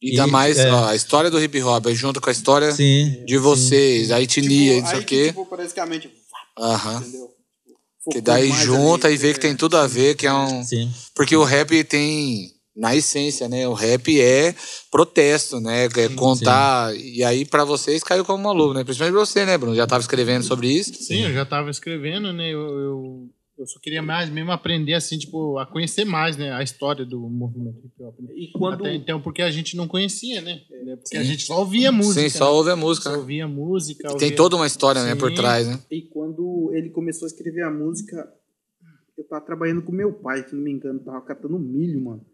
E 0.00 0.10
ainda 0.10 0.28
E, 0.28 0.30
mais, 0.30 0.58
é. 0.58 0.70
ó, 0.70 0.86
a 0.86 0.94
história 0.94 1.30
do 1.30 1.42
hip 1.42 1.60
hop, 1.62 1.86
junto 1.88 2.20
com 2.20 2.28
a 2.28 2.32
história 2.32 2.70
Sim. 2.72 3.24
de 3.26 3.36
vocês, 3.38 4.10
a 4.12 4.20
etnia, 4.22 4.74
Tipo, 4.76 4.80
não 4.82 4.86
sei 4.88 4.96
aí 4.98 5.02
o 5.02 5.06
que, 5.06 5.16
quê. 5.22 5.26
tipo, 5.28 5.46
praticamente, 5.46 6.10
Aham. 6.58 7.00
entendeu? 7.00 7.28
Que 8.12 8.20
daí 8.22 8.50
junta 8.52 9.06
ali, 9.08 9.16
e 9.16 9.18
vê 9.18 9.32
que 9.32 9.38
é. 9.38 9.42
tem 9.42 9.56
tudo 9.56 9.76
a 9.76 9.86
ver, 9.86 10.16
que 10.16 10.26
é 10.26 10.32
um. 10.32 10.62
Sim. 10.64 10.90
Porque 11.14 11.36
o 11.36 11.44
rap 11.44 11.84
tem. 11.84 12.52
Na 12.78 12.94
essência, 12.94 13.48
né? 13.48 13.66
O 13.68 13.72
rap 13.74 14.20
é 14.20 14.54
protesto, 14.90 15.60
né? 15.60 15.86
É 15.86 16.08
contar. 16.14 16.94
E 16.96 17.22
aí, 17.24 17.44
pra 17.44 17.64
vocês, 17.64 18.02
caiu 18.04 18.24
como 18.24 18.42
uma 18.44 18.52
luva, 18.52 18.74
né? 18.74 18.84
Principalmente 18.84 19.14
pra 19.16 19.24
você, 19.26 19.44
né, 19.44 19.58
Bruno? 19.58 19.74
Já 19.74 19.86
tava 19.86 20.00
escrevendo 20.00 20.44
sobre 20.44 20.68
isso. 20.68 20.94
Sim, 20.94 21.22
eu 21.24 21.32
já 21.32 21.44
tava 21.44 21.70
escrevendo, 21.70 22.32
né? 22.32 22.48
Eu, 22.48 22.60
eu, 22.60 23.28
eu 23.58 23.66
só 23.66 23.80
queria 23.80 24.00
mais 24.00 24.30
mesmo 24.30 24.52
aprender, 24.52 24.94
assim, 24.94 25.18
tipo, 25.18 25.58
a 25.58 25.66
conhecer 25.66 26.04
mais, 26.04 26.36
né? 26.36 26.52
A 26.52 26.62
história 26.62 27.04
do 27.04 27.18
movimento 27.28 27.78
hip 27.84 28.02
hop. 28.02 28.14
Né? 28.20 28.32
E 28.36 28.52
quando. 28.52 28.84
Até 28.86 28.94
então, 28.94 29.20
porque 29.20 29.42
a 29.42 29.50
gente 29.50 29.76
não 29.76 29.88
conhecia, 29.88 30.40
né? 30.40 30.60
Porque 31.02 31.16
a 31.16 31.24
gente 31.24 31.42
só 31.44 31.58
ouvia 31.58 31.90
música. 31.90 32.20
Sim, 32.28 32.38
só 32.38 32.54
ouve 32.54 32.70
a 32.70 32.76
música, 32.76 33.04
Só 33.10 33.12
né? 33.12 33.18
ouvia 33.18 33.48
música. 33.48 34.02
Tem 34.02 34.12
ouvia- 34.28 34.36
toda 34.36 34.54
uma 34.56 34.66
história, 34.66 35.02
né, 35.02 35.14
por 35.16 35.30
Sim. 35.30 35.34
trás, 35.36 35.66
né? 35.66 35.80
E 35.90 36.02
quando 36.02 36.70
ele 36.74 36.90
começou 36.90 37.26
a 37.26 37.28
escrever 37.28 37.62
a 37.64 37.70
música, 37.70 38.32
eu 39.16 39.24
tava 39.24 39.44
trabalhando 39.44 39.82
com 39.82 39.90
meu 39.90 40.12
pai, 40.12 40.46
se 40.48 40.54
não 40.54 40.62
me 40.62 40.70
engano, 40.70 41.00
tava 41.00 41.20
catando 41.22 41.58
milho, 41.58 42.00
mano. 42.04 42.24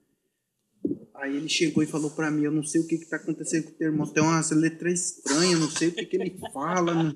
Aí 1.14 1.36
ele 1.36 1.48
chegou 1.48 1.82
e 1.82 1.86
falou 1.86 2.10
pra 2.10 2.30
mim, 2.30 2.42
eu 2.42 2.50
não 2.50 2.62
sei 2.62 2.80
o 2.80 2.86
que 2.86 2.98
que 2.98 3.08
tá 3.08 3.16
acontecendo 3.16 3.64
com 3.64 3.70
o 3.70 3.74
teu 3.74 3.88
irmão, 3.88 4.06
tem 4.06 4.22
umas 4.22 4.50
letras 4.50 4.92
estranhas, 4.92 5.60
não 5.60 5.70
sei 5.70 5.88
o 5.88 5.92
que 5.92 6.04
que 6.04 6.16
ele 6.16 6.38
fala. 6.52 7.14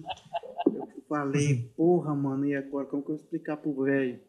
Eu 0.66 1.02
falei, 1.09 1.70
porra, 1.76 2.14
mano, 2.14 2.46
e 2.46 2.54
agora, 2.54 2.87
como 2.87 3.02
que 3.02 3.11
eu 3.11 3.16
vou 3.16 3.22
explicar 3.24 3.57
pro 3.57 3.83
velho? 3.83 4.20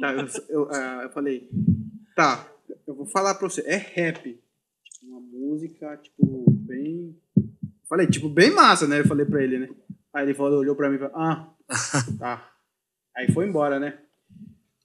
Tá, 0.00 0.12
eu, 0.12 0.26
eu, 0.48 0.70
ah, 0.70 1.00
eu 1.04 1.10
falei, 1.10 1.48
tá, 2.16 2.50
eu 2.86 2.94
vou 2.94 3.06
falar 3.06 3.34
pra 3.34 3.48
você, 3.48 3.62
é 3.66 3.76
rap. 3.76 4.40
Tipo, 4.84 5.06
uma 5.06 5.20
música, 5.20 5.96
tipo, 5.98 6.50
bem... 6.50 7.16
Falei, 7.88 8.06
tipo, 8.06 8.28
bem 8.28 8.50
massa, 8.50 8.86
né? 8.86 9.00
Eu 9.00 9.06
falei 9.06 9.26
pra 9.26 9.42
ele, 9.42 9.58
né? 9.58 9.68
Aí 10.12 10.24
ele 10.24 10.34
falou, 10.34 10.58
olhou 10.58 10.74
pra 10.74 10.88
mim 10.88 10.96
e 10.96 10.98
falou, 10.98 11.16
ah, 11.16 11.54
tá. 12.18 12.52
Aí 13.16 13.30
foi 13.32 13.46
embora, 13.46 13.78
né? 13.78 13.98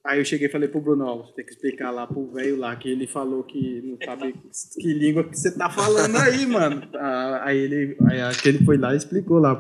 Aí 0.06 0.20
eu 0.20 0.26
cheguei 0.26 0.48
e 0.48 0.52
falei 0.52 0.68
pro 0.70 0.80
Bruno, 0.82 1.04
ó, 1.06 1.18
você 1.18 1.34
tem 1.34 1.46
que 1.46 1.52
explicar 1.52 1.90
lá 1.90 2.06
pro 2.06 2.32
velho 2.32 2.58
lá, 2.58 2.76
que 2.76 2.88
ele 2.90 3.08
falou 3.08 3.44
que 3.44 3.82
não 3.82 3.98
sabe 4.06 4.34
que 4.80 4.94
língua 4.94 5.24
que 5.24 5.36
você 5.36 5.52
tá 5.58 5.68
falando 5.70 6.16
aí, 6.18 6.46
mano. 6.46 6.88
Ah, 6.94 7.42
Aí 7.46 7.58
ele, 7.58 7.98
aí 8.08 8.22
acho 8.22 8.42
que 8.42 8.50
ele 8.50 8.64
foi 8.64 8.78
lá 8.78 8.94
e 8.94 8.98
explicou 8.98 9.40
lá 9.40 9.56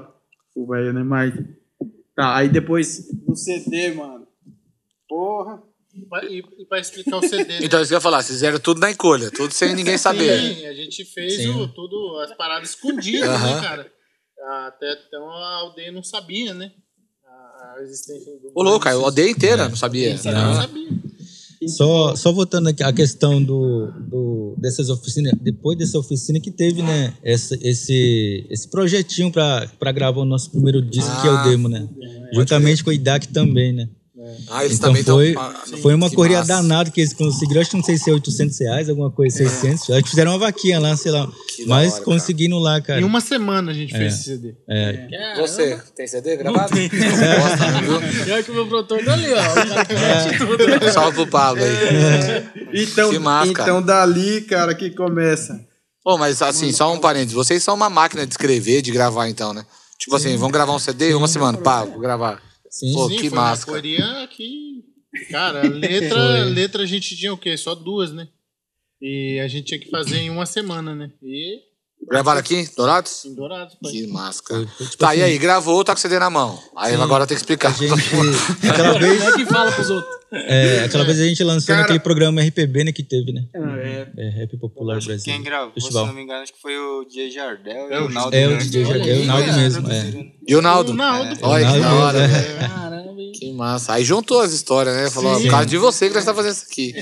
pro 0.53 0.67
velho, 0.67 0.93
né? 0.93 1.01
Mas, 1.03 1.34
tá, 2.15 2.38
aí 2.38 2.47
depois 2.47 3.08
do 3.12 3.36
CD, 3.36 3.91
mano, 3.93 4.27
porra, 5.10 5.63
E 5.95 6.05
pra- 6.05 6.25
E, 6.25 6.43
pra 6.67 6.77
explicar 6.79 7.17
o 7.17 7.21
CD, 7.27 7.60
né? 7.60 7.60
Então, 7.63 7.79
isso 7.81 7.88
que 7.89 7.93
eu 7.93 7.97
ia 7.97 8.01
falar, 8.01 8.21
vocês 8.21 8.36
fizeram 8.38 8.60
tudo 8.60 8.81
na 8.81 8.91
encolha, 8.91 9.31
tudo 9.31 9.51
sem 9.53 9.73
ninguém 9.73 9.97
saber. 9.97 10.38
Sim, 10.39 10.65
a 10.67 10.73
gente 10.73 11.05
fez 11.05 11.38
Sim. 11.38 11.55
o, 11.55 11.67
tudo, 11.69 12.19
as 12.19 12.36
paradas 12.36 12.69
escondidas, 12.71 13.29
né, 13.29 13.62
cara? 13.62 13.91
Até 14.67 14.93
então 15.08 15.27
a 15.31 15.55
aldeia 15.55 15.91
não 15.91 16.03
sabia, 16.03 16.53
né? 16.53 16.71
A, 17.73 17.80
a 17.80 17.84
existência 17.84 18.32
do. 18.34 18.51
Ô, 18.54 18.63
louco, 18.63 18.88
a 18.88 18.91
aldeia 18.93 19.30
inteira, 19.30 19.67
não 19.69 19.75
sabia. 19.75 20.15
Não, 20.25 20.32
Não. 20.34 20.56
sabia. 20.62 20.89
Só, 21.67 22.15
só 22.15 22.32
voltando 22.32 22.67
aqui 22.69 22.84
à 22.84 22.93
questão 22.93 23.41
do, 23.41 23.88
do, 24.08 24.56
dessas 24.58 24.89
oficinas, 24.89 25.34
depois 25.41 25.75
dessa 25.78 25.97
oficina 25.97 26.39
que 26.39 26.51
teve, 26.51 26.84
né, 26.84 27.13
essa, 27.23 27.58
esse, 27.62 28.45
esse 28.51 28.67
projetinho 28.69 29.32
para 29.32 29.91
gravar 29.91 30.21
o 30.21 30.25
nosso 30.25 30.51
primeiro 30.51 30.80
disco, 30.82 31.10
que 31.21 31.28
é 31.28 31.32
o 31.32 31.38
Ah. 31.38 31.43
demo, 31.47 31.67
né? 31.67 31.89
Juntamente 32.34 32.84
com 32.84 32.91
o 32.91 32.93
IDAC 32.93 33.30
também, 33.30 33.73
né? 33.73 33.89
Ah, 34.50 34.64
eles 34.66 34.78
Então 34.78 34.90
também 34.90 35.04
foi, 35.04 35.34
tão... 35.34 35.78
foi 35.82 35.94
uma 35.94 36.10
corrida 36.10 36.40
massa. 36.40 36.54
danada 36.56 36.92
que 36.92 37.02
eles 37.02 37.14
conseguiram, 37.14 37.62
acho 37.62 37.70
que 37.70 37.78
não 37.78 37.84
sei 37.84 37.98
se 37.98 38.10
é 38.10 38.14
800 38.14 38.60
reais, 38.60 38.90
alguma 38.90 39.12
coisa, 39.12 39.38
600. 39.38 39.90
Acho 39.90 40.04
que 40.04 40.10
fizeram 40.10 40.32
uma 40.32 40.40
vaquinha 40.40 40.80
lá, 40.80 40.96
sei 40.96 41.12
lá. 41.12 41.28
Que 41.56 41.66
Mas 41.66 41.94
hora, 41.94 42.04
conseguindo 42.04 42.58
lá, 42.60 42.82
cara. 42.82 43.00
Em 43.00 43.04
uma 43.04 43.22
semana 43.22 43.72
a 43.72 43.74
gente 43.74 43.94
fez 43.96 44.14
esse 44.14 44.24
CD. 44.24 44.56
É, 44.70 45.36
Você, 45.40 45.80
tem 45.96 46.08
CD 46.08 46.36
gravado? 46.38 46.74
Não 46.76 46.82
gosta, 46.88 47.82
viu? 47.82 48.02
Pior 48.26 48.44
que 48.44 48.52
o 48.52 48.54
meu 48.54 48.68
produtor 48.68 49.04
tá 49.04 49.14
ali, 49.14 49.28
ó. 49.34 49.38
O 49.38 49.56
cara 49.56 50.38
tudo. 50.38 50.68
né? 50.68 50.92
Salve 50.92 51.14
pro 51.16 51.28
Pablo 51.28 51.64
aí. 51.64 52.46
Então, 52.74 53.10
Que 53.12 53.20
massa, 53.20 53.54
cara. 53.54 53.70
então 53.70 53.82
dali, 53.82 54.42
cara, 54.42 54.74
que 54.76 54.90
começa. 54.90 55.60
Pô, 56.04 56.18
mas 56.18 56.42
assim, 56.42 56.72
só 56.72 56.94
um 56.94 57.00
parênteses. 57.00 57.34
Vocês 57.34 57.64
são 57.64 57.74
uma 57.74 57.90
máquina 57.90 58.26
de 58.28 58.34
escrever, 58.34 58.82
de 58.82 58.92
gravar, 58.92 59.28
então, 59.28 59.54
né? 59.54 59.66
Tipo 59.98 60.16
assim, 60.18 60.36
vamos 60.38 60.52
gravar 60.52 60.74
um 60.74 60.80
CD 60.80 61.14
uma 61.16 61.28
semana, 61.28 61.58
pá, 61.58 61.84
vou 61.84 62.00
gravar. 62.00 62.40
Sim. 62.80 62.94
Pô, 62.94 63.10
Sim, 63.10 63.16
que 63.16 63.30
foi 63.30 63.38
uma 63.38 63.42
massa. 63.50 63.66
cara. 63.66 63.78
correria 63.82 64.28
que. 64.28 64.84
Cara, 65.30 65.62
letra, 65.68 66.44
letra 66.46 66.84
a 66.84 66.86
gente 66.86 67.16
tinha 67.16 67.34
o 67.34 67.38
quê? 67.38 67.56
Só 67.58 67.74
duas, 67.74 68.12
né? 68.12 68.28
E 69.02 69.40
a 69.40 69.48
gente 69.48 69.66
tinha 69.68 69.80
que 69.80 69.90
fazer 69.90 70.18
em 70.18 70.30
uma 70.30 70.46
semana, 70.46 70.94
né? 70.96 71.12
E 71.22 71.60
Gravaram 72.08 72.39
aqui, 72.39 72.56
em 72.56 72.68
Dourados? 72.78 73.26
em 73.26 73.34
Dourados. 73.34 73.76
foi. 73.82 73.91
Que 73.91 74.08
massa, 74.08 74.41
cara. 74.44 74.62
Foi- 74.62 74.70
foi 74.78 74.86
tipo 74.88 74.98
Tá, 74.98 75.10
assim, 75.10 75.20
e 75.20 75.24
aí, 75.24 75.38
gravou, 75.38 75.84
tá 75.84 75.94
com 75.94 75.98
o 75.98 76.02
CD 76.02 76.20
na 76.20 76.30
mão. 76.30 76.60
Aí 76.76 76.94
agora 76.96 77.26
tem 77.26 77.36
que 77.36 77.41
explicar. 77.41 77.70
A 77.70 77.72
gente, 77.74 77.94
aquela 78.70 78.98
vez, 79.00 79.18
Como 79.24 79.30
é 79.30 79.34
que 79.38 79.46
fala 79.46 79.72
pros 79.72 79.89
outros? 79.89 80.15
é, 80.32 80.84
aquela 80.86 81.04
vez 81.06 81.20
a 81.20 81.24
gente 81.26 81.44
lançou 81.44 81.68
Cara- 81.68 81.82
naquele 81.82 82.00
programa 82.00 82.41
RPB, 82.41 82.84
né, 82.86 82.91
que 82.91 83.02
teve, 83.04 83.32
né? 83.32 83.46
É, 83.54 84.08
É, 84.18 84.30
Rap 84.30 84.58
Popular 84.58 84.98
Acho 84.98 85.08
que 85.08 85.13
Brasil. 85.13 85.34
Quem 85.34 85.44
gravou, 85.44 85.72
se 85.82 85.94
não 85.94 86.13
me 86.13 86.22
engano, 86.22 86.41
acho 86.44 86.54
que 86.54 86.62
foi 86.62 86.78
o 86.78 87.06
DJ 87.06 87.32
Jardel 87.32 87.91
É 87.91 87.96
e 88.00 88.02
o 88.04 88.10
Naldo. 88.10 88.36
É, 88.36 88.48
o. 88.48 88.58
DJ 88.58 88.86
Jardel, 88.86 89.15
aí, 89.15 89.22
o 89.24 89.26
Naldo 89.26 89.54
mesmo, 89.54 89.91
é. 89.91 90.32
E 90.48 90.56
o 90.56 90.62
Naldo? 90.62 90.91
O 90.91 90.96
Naldo, 90.96 91.38
pô. 91.39 91.48
Olha 91.48 91.72
que 91.72 91.80
da 91.80 91.94
hora, 91.94 92.18
é. 92.20 92.28
velho. 92.28 93.05
Que 93.38 93.52
massa. 93.54 93.93
Aí 93.93 94.04
juntou 94.04 94.41
as 94.41 94.52
histórias, 94.54 94.95
né? 94.95 95.10
Falou, 95.10 95.39
por 95.39 95.50
causa 95.50 95.65
de 95.65 95.78
você 95.78 96.08
que 96.08 96.13
nós 96.13 96.24
estamos 96.24 96.41
fazendo 96.43 96.54
isso 96.56 96.65
aqui. 96.65 96.93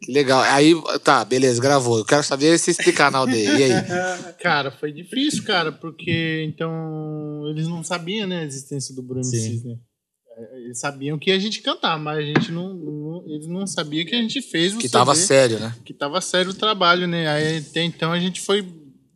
Que 0.00 0.12
legal. 0.12 0.40
Aí, 0.42 0.74
tá, 1.04 1.24
beleza, 1.24 1.60
gravou. 1.60 1.98
Eu 1.98 2.04
quero 2.04 2.22
saber 2.22 2.58
se 2.58 2.70
explicar 2.70 3.10
na 3.10 3.18
aldeia. 3.18 3.50
E 3.58 3.62
aí? 3.64 3.70
Cara, 4.42 4.70
foi 4.70 4.92
difícil, 4.92 5.42
cara, 5.44 5.72
porque 5.72 6.44
então 6.48 7.44
eles 7.50 7.66
não 7.68 7.82
sabiam, 7.82 8.26
né, 8.26 8.40
a 8.40 8.44
existência 8.44 8.94
do 8.94 9.02
Bruno 9.02 9.24
Sim. 9.24 9.36
MCs, 9.36 9.64
né? 9.64 9.74
É, 10.38 10.58
Eles 10.64 10.78
sabiam 10.78 11.18
que 11.18 11.30
a 11.30 11.38
gente 11.38 11.60
cantar, 11.62 11.98
mas 11.98 12.18
a 12.18 12.22
gente 12.22 12.52
não, 12.52 12.74
não- 12.74 13.24
eles 13.26 13.46
não 13.46 13.66
sabiam 13.66 14.04
que 14.06 14.14
a 14.14 14.18
gente 14.20 14.40
fez 14.42 14.74
o 14.74 14.78
Que 14.78 14.88
tava 14.88 15.14
CD, 15.14 15.26
sério, 15.26 15.58
né? 15.60 15.74
que 15.84 15.94
tava 15.94 16.20
sério 16.20 16.50
o 16.50 16.54
trabalho, 16.54 17.06
né? 17.06 17.26
Aí 17.28 17.58
até 17.58 17.82
então 17.82 18.12
a 18.12 18.20
gente 18.20 18.40
foi 18.40 18.64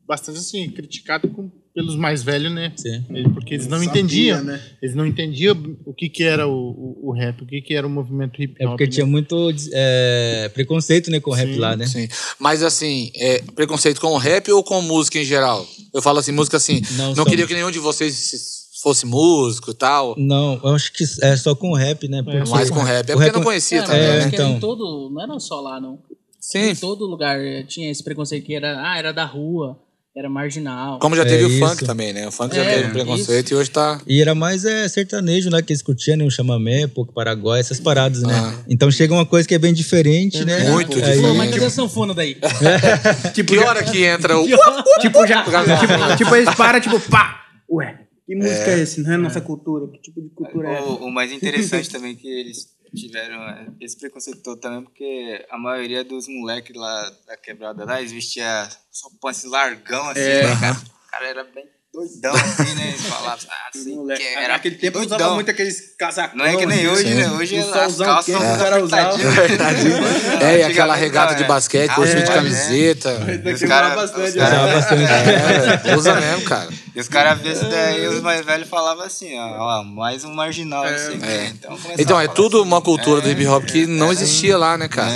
bastante 0.07 0.39
assim 0.39 0.69
criticado 0.71 1.29
com- 1.29 1.51
pelos 1.75 1.95
mais 1.97 2.23
velhos, 2.23 2.53
né? 2.53 2.73
Sim. 2.77 3.05
Porque 3.33 3.55
eles 3.55 3.67
não 3.67 3.79
Sabia, 3.79 3.91
entendiam, 3.91 4.43
né? 4.43 4.61
eles 4.83 4.95
não 4.95 5.07
entendiam 5.07 5.77
o 5.85 5.95
que 5.95 6.09
que 6.09 6.25
era 6.25 6.47
o, 6.49 6.53
o, 6.53 7.09
o 7.09 7.13
rap, 7.13 7.43
o 7.43 7.47
que 7.47 7.61
que 7.63 7.75
era 7.75 7.87
o 7.87 7.91
movimento 7.91 8.43
hip 8.43 8.55
É 8.59 8.65
hop. 8.65 8.73
porque 8.73 8.85
né? 8.87 8.91
tinha 8.91 9.07
muito 9.07 9.55
é, 9.73 10.51
preconceito, 10.53 11.11
né, 11.11 11.21
com 11.21 11.31
o 11.31 11.35
rap 11.35 11.55
lá, 11.57 11.77
né? 11.77 11.87
Sim. 11.87 12.09
Mas 12.39 12.63
assim, 12.63 13.11
é, 13.15 13.41
preconceito 13.55 14.01
com 14.01 14.09
o 14.09 14.19
rap 14.19 14.51
ou 14.51 14.63
com 14.65 14.81
música 14.83 15.19
em 15.19 15.25
geral? 15.25 15.67
Eu 15.95 16.03
falo 16.03 16.19
assim, 16.19 16.33
música 16.33 16.57
assim. 16.57 16.81
Não, 16.93 17.09
Não, 17.09 17.15
só- 17.17 17.25
queria 17.25 17.47
que 17.47 17.55
nenhum 17.55 17.71
de 17.71 17.79
vocês 17.79 18.15
se- 18.15 18.61
fosse 18.83 19.05
músico 19.07 19.71
e 19.71 19.75
tal. 19.75 20.15
Não, 20.19 20.59
eu 20.65 20.71
acho 20.75 20.93
que 20.93 21.05
é 21.23 21.37
só 21.37 21.55
com 21.55 21.71
o 21.71 21.75
rap, 21.77 22.09
né? 22.09 22.23
Porque 22.23 22.51
Mais 22.51 22.71
com 22.71 22.81
rap. 22.81 23.09
É 23.11 23.13
o 23.13 23.17
porque 23.17 23.27
rap- 23.27 23.37
não 23.37 23.43
conhecia 23.45 23.83
Cara, 23.83 23.93
também, 23.93 24.07
é, 24.07 24.17
acho 24.17 24.25
né? 24.25 24.31
que 24.31 24.37
era 24.37 24.45
então. 24.47 24.57
em 24.57 24.61
todo, 24.61 25.11
não 25.13 25.23
era 25.23 25.39
só 25.39 25.61
lá, 25.61 25.81
não. 25.81 25.99
Sim. 26.41 26.71
Em 26.71 26.75
todo 26.75 27.05
lugar 27.07 27.39
eh, 27.39 27.63
tinha 27.65 27.91
esse 27.91 28.03
preconceito 28.03 28.47
que 28.47 28.55
era, 28.55 28.81
ah, 28.91 28.97
era 28.99 29.13
da 29.13 29.27
rua, 29.27 29.79
era 30.17 30.29
marginal. 30.29 30.99
Como 30.99 31.15
já 31.15 31.23
É 31.23 31.25
teve 31.25 31.45
o 31.45 31.49
isso. 31.49 31.59
funk 31.61 31.85
também, 31.85 32.13
né? 32.13 32.27
O 32.27 32.33
funk 32.33 32.55
já 32.55 32.63
É, 32.63 32.75
teve 32.75 32.89
um 32.89 32.93
preconceito 32.93 33.51
e 33.53 33.55
hoje 33.55 33.71
tá. 33.71 34.01
E 34.07 34.21
era 34.21 34.35
mais 34.35 34.65
é, 34.65 34.89
sertanejo, 34.89 35.51
né? 35.51 35.63
Que 35.63 35.73
eles 35.73 35.83
curtiam, 35.83 36.17
né? 36.17 36.25
O 36.25 36.31
chamamé, 36.31 36.87
pouco 36.89 37.13
Paraguai, 37.13 37.61
essas 37.61 37.79
paradas, 37.79 38.23
né? 38.23 38.35
Ah. 38.35 38.65
Então 38.69 38.91
chega 38.91 39.15
uma 39.15 39.25
coisa 39.25 39.47
que 39.47 39.55
é 39.55 39.59
bem 39.59 39.73
diferente, 39.73 40.45
né? 40.45 40.69
Muito 40.71 40.93
Aí- 40.95 41.01
diferente. 41.01 41.37
Mas 41.37 41.51
cadê 41.51 41.65
a 41.65 41.71
sanfona 41.71 42.13
daí? 42.13 42.37
Tipo, 43.33 43.53
Que 43.53 43.59
já- 43.61 43.67
hora 43.69 43.83
que 43.85 44.05
entra 44.05 44.37
o. 44.37 44.43
tipo, 45.01 45.27
já, 45.27 45.45
tipo, 45.45 46.17
tipo, 46.17 46.35
eles 46.37 46.55
param, 46.57 46.81
tipo, 46.81 46.99
pá! 47.09 47.41
Ué, 47.71 48.01
que 48.27 48.35
música 48.35 48.71
é, 48.73 48.81
esse? 48.81 49.01
Não 49.03 49.13
é 49.13 49.17
nossa 49.17 49.41
cultura? 49.41 49.87
Que 49.93 50.01
tipo 50.01 50.21
de 50.21 50.29
cultura 50.31 50.69
é 50.71 50.75
essa? 50.75 50.83
O, 50.87 51.05
o 51.07 51.11
mais 51.13 51.31
interessante 51.31 51.89
também 51.89 52.17
que 52.17 52.27
eles 52.27 52.67
tiveram 52.95 53.43
é, 53.49 53.67
esse 53.81 53.99
preconceito 53.99 54.43
todo 54.43 54.61
também, 54.61 54.83
porque 54.83 55.47
a 55.51 55.59
maioria 55.59 56.03
dos 56.05 56.27
moleques 56.29 56.75
lá 56.77 57.11
da 57.27 57.37
quebrada 57.37 57.85
lá, 57.85 57.99
eles 58.01 58.13
vestiam 58.13 58.69
só 58.91 59.09
pance 59.21 59.47
largão, 59.47 60.09
assim, 60.11 60.21
É. 60.21 60.43
né, 60.47 60.61
cara? 60.61 60.77
O 60.77 61.11
cara 61.11 61.27
era 61.29 61.45
bem 61.45 61.69
doidão, 61.93 62.33
assim, 62.35 62.75
né? 62.75 62.89
Eles 62.89 63.07
falavam, 63.07 63.39
sei 63.75 63.95
Moleque, 63.97 64.23
que 64.23 64.29
era 64.29 64.53
Naquele 64.55 64.77
tempo 64.77 64.99
doidão. 64.99 65.17
usava 65.17 65.35
muito 65.35 65.51
aqueles 65.51 65.95
casacões. 65.99 66.39
Não 66.39 66.47
é 66.47 66.57
que 66.57 66.67
nem 66.67 66.89
hoje, 66.89 67.05
assim, 67.05 67.15
né? 67.15 67.31
Hoje 67.33 67.59
as 67.59 67.97
calças 67.97 67.97
são 68.35 68.55
o 68.55 68.59
cara 68.59 68.85
usava. 68.85 69.19
É, 70.41 70.59
e 70.59 70.63
aquela 70.63 70.95
regata 70.95 71.35
de 71.35 71.43
é. 71.43 71.47
basquete, 71.47 71.91
Ah, 71.97 72.03
é, 72.03 72.15
de 72.15 72.23
é. 72.23 72.27
camiseta. 72.27 73.19
Os 73.55 73.63
caras 73.63 73.95
bastante, 73.95 74.37
né? 74.39 74.73
bastante. 74.73 75.89
É, 75.91 75.97
usa 75.97 76.15
mesmo, 76.15 76.43
cara. 76.45 76.69
E 76.95 77.01
os 77.01 77.09
caras 77.09 77.41
viam 77.41 77.53
isso 77.53 77.65
daí, 77.67 78.07
os 78.07 78.21
mais 78.21 78.45
velhos 78.45 78.69
falavam 78.69 79.05
assim, 79.05 79.37
ó, 79.39 79.81
ó, 79.81 79.85
mais 79.85 80.25
um 80.25 80.33
marginal, 80.33 80.85
assim. 80.85 81.17
né? 81.17 81.53
Então, 81.55 81.79
Então, 81.99 82.21
é 82.21 82.29
tudo 82.29 82.59
assim, 82.59 82.67
uma 82.67 82.81
cultura 82.81 83.21
é, 83.21 83.23
do 83.23 83.31
hip 83.31 83.47
hop 83.47 83.65
que 83.65 83.87
não 83.87 84.13
existia 84.13 84.57
lá, 84.57 84.79
né, 84.79 84.89
cara? 84.89 85.11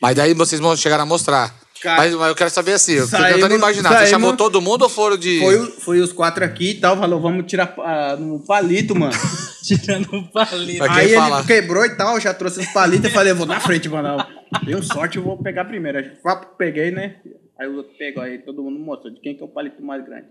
Mas 0.00 0.14
daí 0.14 0.34
vocês 0.34 0.60
vão 0.60 0.76
chegar 0.76 1.00
a 1.00 1.06
mostrar. 1.06 1.52
Cara, 1.80 1.98
mas, 2.02 2.14
mas 2.14 2.28
eu 2.28 2.34
quero 2.34 2.50
saber 2.50 2.72
assim, 2.72 2.94
eu 2.94 3.08
tô 3.08 3.16
tentando 3.16 3.54
imaginar. 3.54 3.90
Você 3.90 3.94
saímos- 3.94 4.10
chamou 4.10 4.36
todo 4.36 4.60
mundo 4.62 4.82
ou 4.82 4.88
foram 4.88 5.16
de. 5.16 5.38
Foi, 5.40 5.66
foi 5.72 6.00
os 6.00 6.12
quatro 6.12 6.44
aqui 6.44 6.70
e 6.70 6.74
tal, 6.74 6.96
falou, 6.96 7.20
vamos 7.20 7.46
tirar 7.46 7.74
ah, 7.78 8.16
no 8.16 8.40
palito, 8.40 8.94
mano. 8.94 9.12
Tirando 9.62 10.06
o 10.16 10.30
palito. 10.30 10.78
Pra 10.78 10.88
quem 10.94 10.96
Aí 10.96 11.14
fala? 11.14 11.38
ele 11.38 11.46
quebrou 11.46 11.84
e 11.84 11.96
tal, 11.96 12.20
já 12.20 12.32
trouxe 12.32 12.60
os 12.60 12.66
palitos 12.68 13.10
e 13.10 13.12
falei, 13.12 13.32
vou 13.32 13.46
na 13.46 13.60
frente, 13.60 13.88
mano. 13.88 14.24
Deu 14.64 14.82
sorte, 14.82 15.18
eu 15.18 15.24
vou 15.24 15.36
pegar 15.42 15.64
primeiro. 15.64 15.98
Aí, 15.98 16.04
pá, 16.22 16.36
peguei, 16.36 16.90
né? 16.90 17.16
Aí 17.58 17.66
o 17.66 17.76
outro 17.76 17.92
pegou, 17.98 18.22
aí 18.22 18.38
todo 18.38 18.62
mundo 18.62 18.78
mostrou 18.78 19.12
de 19.12 19.20
quem 19.20 19.34
que 19.34 19.42
é 19.42 19.44
o 19.44 19.48
palito 19.48 19.82
mais 19.82 20.04
grande. 20.04 20.26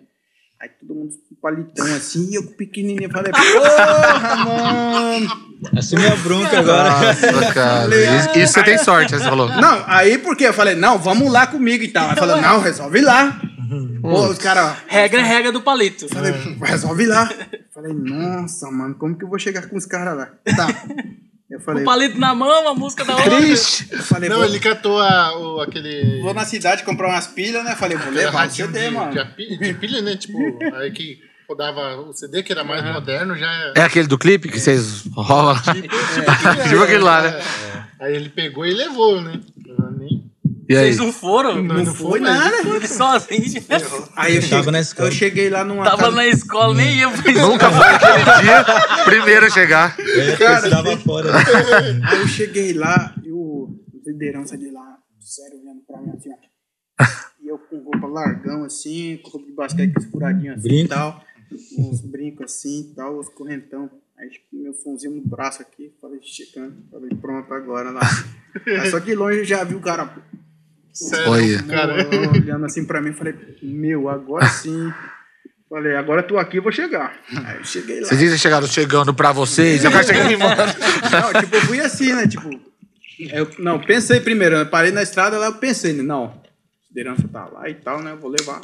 Aí 0.61 0.69
todo 0.79 0.95
mundo 0.95 1.13
com 1.29 1.35
palitão 1.35 1.85
assim, 1.95 2.29
e 2.31 2.35
eu 2.35 2.43
pequenininho 2.43 3.11
falei, 3.11 3.31
porra, 3.31 4.35
mano. 4.45 5.55
Assumi 5.77 6.07
a 6.07 6.15
bronca 6.15 6.59
agora. 6.59 6.89
Nossa, 6.89 7.51
cara. 7.53 7.95
Isso, 7.95 8.39
isso 8.39 8.53
você 8.53 8.63
tem 8.63 8.77
sorte, 8.77 9.11
né, 9.11 9.19
você 9.19 9.25
falou. 9.25 9.49
Não, 9.49 9.83
aí 9.85 10.17
porque 10.17 10.45
eu 10.45 10.53
falei, 10.53 10.75
não, 10.75 10.97
vamos 10.97 11.31
lá 11.31 11.45
comigo 11.45 11.83
e 11.83 11.89
tal. 11.89 12.09
Aí 12.09 12.15
falou, 12.15 12.41
não, 12.41 12.61
resolve 12.61 13.01
lá. 13.01 13.39
Pô, 14.01 14.27
os 14.27 14.37
caras, 14.37 14.77
Regra 14.87 15.19
é 15.21 15.23
regra 15.23 15.51
do 15.51 15.61
palito. 15.61 16.07
falei, 16.07 16.31
resolve 16.61 17.05
lá. 17.05 17.29
Falei, 17.73 17.93
nossa, 17.93 18.71
mano, 18.71 18.95
como 18.95 19.17
que 19.17 19.25
eu 19.25 19.29
vou 19.29 19.39
chegar 19.39 19.67
com 19.67 19.75
os 19.75 19.85
caras 19.85 20.15
lá? 20.15 20.29
Tá. 20.55 20.67
Eu 21.49 21.59
falei, 21.59 21.83
O 21.83 21.85
palito 21.85 22.19
na 22.19 22.33
mão, 22.33 22.67
a 22.67 22.73
música 22.73 23.05
da 23.05 23.15
outra. 23.15 23.37
Triste. 23.37 23.87
eu 23.91 23.99
falei, 23.99 24.29
Não, 24.29 24.43
ele 24.43 24.59
catou 24.59 24.99
a, 24.99 25.37
o, 25.37 25.61
aquele. 25.61 26.19
vou 26.21 26.33
na 26.33 26.43
cidade 26.43 26.83
comprar 26.83 27.07
umas 27.07 27.27
pilhas, 27.27 27.63
né? 27.63 27.75
Falei, 27.75 27.97
vou 27.97 28.11
levar 28.11 28.29
o 28.31 28.35
radinho 28.35 28.67
CD, 28.67 28.85
de, 28.85 28.89
mano. 28.89 29.11
de, 29.13 29.25
pilha, 29.35 29.57
de 29.59 29.73
pilha, 29.75 30.01
né? 30.01 30.15
Tipo, 30.17 30.37
aí 30.75 30.91
que 30.91 31.19
rodava 31.47 31.97
o 32.01 32.11
CD, 32.13 32.41
que 32.41 32.51
era 32.51 32.63
mais 32.63 32.83
moderno, 32.83 33.37
já 33.37 33.73
É 33.75 33.81
aquele 33.81 34.07
do 34.07 34.17
clipe 34.17 34.49
que 34.49 34.59
vocês 34.59 35.03
rolam 35.15 35.53
lá? 35.53 35.61
Tipo 35.61 36.81
aquele 36.83 37.03
lá, 37.03 37.21
né? 37.21 37.39
É. 37.99 38.05
Aí 38.05 38.15
ele 38.15 38.29
pegou 38.29 38.65
e 38.65 38.73
levou, 38.73 39.21
né? 39.21 39.39
E 40.67 40.75
aí? 40.75 40.85
Vocês 40.85 40.97
não 40.97 41.11
foram? 41.13 41.61
Não, 41.61 41.83
não 41.83 41.93
Foi 41.93 42.19
nada. 42.19 42.55
Ele 42.67 42.87
sozinho. 42.87 43.43
Aí 44.15 44.35
eu 44.35 44.41
Tava 44.41 44.55
cheguei, 44.63 44.71
na 44.71 44.79
escola. 44.79 45.07
eu 45.07 45.11
cheguei 45.11 45.49
lá 45.49 45.63
numa 45.63 45.83
Tava 45.83 45.97
casa- 45.97 46.15
na 46.15 46.27
escola, 46.27 46.73
nem 46.73 46.99
eu. 46.99 47.09
Nunca 47.11 47.71
foi 47.71 47.85
aquele 47.87 48.41
dia 48.41 48.65
primeiro 49.05 49.45
a 49.45 49.49
chegar. 49.49 49.95
É, 49.99 50.35
você 50.61 50.69
tava 50.69 50.97
fora. 50.97 51.31
né? 51.31 51.39
Aí 52.09 52.19
eu 52.21 52.27
cheguei 52.27 52.73
lá 52.73 53.13
e 53.23 53.31
o 53.31 53.75
liderança 54.05 54.57
de 54.57 54.69
lá, 54.71 54.97
sério, 55.19 55.59
olhando 55.61 55.81
pra 55.87 56.01
mim 56.01 56.11
assim, 56.17 56.29
ó. 56.31 57.05
E 57.43 57.47
eu 57.47 57.57
com 57.59 57.77
roupa 57.83 58.07
largão 58.07 58.63
assim, 58.63 59.19
com 59.23 59.29
roupa 59.31 59.45
de 59.47 59.53
basquete 59.53 59.93
com 59.93 60.01
furadinho 60.09 60.53
assim 60.53 60.61
Brinco. 60.63 60.85
e 60.85 60.87
tal. 60.95 61.23
Uns 61.77 62.01
brincos 62.01 62.45
assim 62.53 62.89
e 62.91 62.95
tal, 62.95 63.19
os 63.19 63.29
correntão. 63.29 63.89
Aí 64.17 64.29
tipo, 64.29 64.45
meu 64.53 64.73
somzinho 64.73 65.13
no 65.15 65.21
braço 65.21 65.61
aqui, 65.61 65.93
falei, 66.01 66.19
chegando. 66.23 66.75
Falei, 66.89 67.09
pronto, 67.21 67.53
agora 67.53 67.91
lá. 67.91 68.01
Aí 68.81 68.89
só 68.89 68.97
de 68.97 69.13
longe 69.13 69.39
eu 69.39 69.45
já 69.45 69.63
vi 69.63 69.75
o 69.75 69.79
cara 69.81 70.15
Sério, 70.95 71.29
Olha. 71.29 71.63
cara. 71.63 72.07
olhando 72.31 72.65
assim 72.65 72.85
pra 72.85 73.01
mim, 73.01 73.11
falei, 73.11 73.35
meu, 73.61 74.07
agora 74.07 74.47
sim. 74.47 74.93
Falei, 75.69 75.93
agora 75.95 76.21
eu 76.21 76.27
tô 76.27 76.37
aqui, 76.37 76.61
vou 76.61 76.71
chegar. 76.71 77.19
Aí 77.43 77.57
eu 77.57 77.65
cheguei 77.65 77.99
lá. 77.99 78.07
Vocês 78.07 78.19
dizem 78.19 78.35
que 78.37 78.41
chegaram 78.41 78.65
chegando 78.65 79.13
pra 79.13 79.33
vocês, 79.33 79.83
eu 79.83 79.91
quero 79.91 80.05
chegar 80.07 80.31
embora. 80.31 80.65
Não, 81.11 81.41
tipo, 81.41 81.55
eu 81.55 81.61
fui 81.63 81.81
assim, 81.81 82.13
né? 82.13 82.25
Tipo, 82.27 82.49
eu 83.19 83.49
não, 83.59 83.77
pensei 83.79 84.21
primeiro, 84.21 84.55
eu 84.55 84.65
parei 84.67 84.91
na 84.91 85.03
estrada 85.03 85.37
lá, 85.37 85.47
eu 85.47 85.55
pensei, 85.55 85.91
né? 85.91 86.01
Não, 86.01 86.25
a 86.27 86.33
liderança 86.87 87.27
tá 87.27 87.45
lá 87.45 87.69
e 87.69 87.73
tal, 87.73 88.01
né? 88.01 88.13
Eu 88.13 88.17
vou 88.17 88.29
levar. 88.29 88.61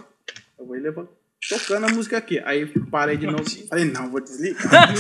Eu 0.58 0.66
vou 0.66 0.78
levar. 0.78 1.06
Tocando 1.50 1.88
a 1.88 1.90
música 1.90 2.18
aqui. 2.18 2.40
Aí 2.46 2.66
parei 2.90 3.18
de 3.18 3.26
novo. 3.26 3.44
Falei, 3.68 3.86
não, 3.86 4.10
vou 4.10 4.22
desligar. 4.22 4.94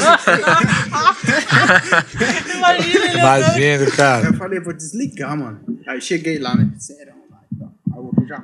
Imagina. 2.55 3.13
Imagina, 3.13 3.91
cara. 3.91 4.25
eu 4.25 4.33
falei, 4.33 4.59
vou 4.59 4.73
desligar, 4.73 5.37
mano. 5.37 5.61
Aí 5.87 6.01
cheguei 6.01 6.39
lá, 6.39 6.55
né? 6.55 6.73
Serão 6.77 7.20
outro 8.05 8.25
já 8.25 8.41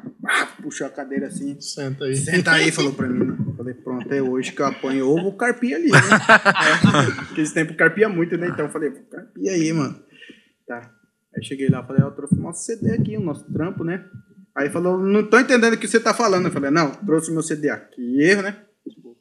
puxou 0.62 0.88
a 0.88 0.90
cadeira 0.90 1.28
assim. 1.28 1.60
Senta 1.60 2.06
aí. 2.06 2.16
Senta 2.16 2.52
aí, 2.52 2.72
falou 2.72 2.94
pra 2.94 3.08
mim. 3.08 3.26
Né? 3.26 3.38
Falei, 3.56 3.74
pronto, 3.74 4.14
é 4.14 4.22
hoje 4.22 4.52
que 4.52 4.62
eu 4.62 4.66
apanho. 4.66 5.08
Ou 5.08 5.22
vou 5.22 5.34
carpir 5.34 5.76
ali, 5.76 5.92
né? 5.92 5.98
É, 5.98 7.26
Porque 7.28 7.42
esse 7.42 7.54
tempo 7.54 7.76
carpia 7.76 8.10
muito, 8.10 8.38
né? 8.38 8.48
Então 8.48 8.66
eu 8.66 8.72
falei, 8.72 8.90
vou 8.90 9.04
carpir 9.04 9.50
aí, 9.50 9.72
mano. 9.74 10.00
Tá. 10.68 10.92
Aí 11.36 11.44
cheguei 11.44 11.70
lá, 11.70 11.84
falei, 11.84 12.04
ó, 12.04 12.08
eu 12.08 12.12
trouxe 12.12 12.36
o 12.36 12.42
nosso 12.42 12.64
CD 12.64 12.92
aqui, 12.92 13.18
o 13.18 13.22
nosso 13.22 13.52
trampo, 13.52 13.84
né? 13.84 14.06
Aí 14.56 14.70
falou, 14.70 14.98
não 14.98 15.24
tô 15.24 15.40
entendendo 15.40 15.74
o 15.74 15.78
que 15.78 15.88
você 15.88 16.00
tá 16.00 16.14
falando. 16.14 16.46
Eu 16.46 16.52
falei, 16.52 16.72
não, 16.72 16.92
trouxe 16.92 17.32
meu 17.32 17.44
CD 17.44 17.70
aqui, 17.70 18.22
erro, 18.22 18.42
né? 18.42 18.58
Tipo, 18.90 19.16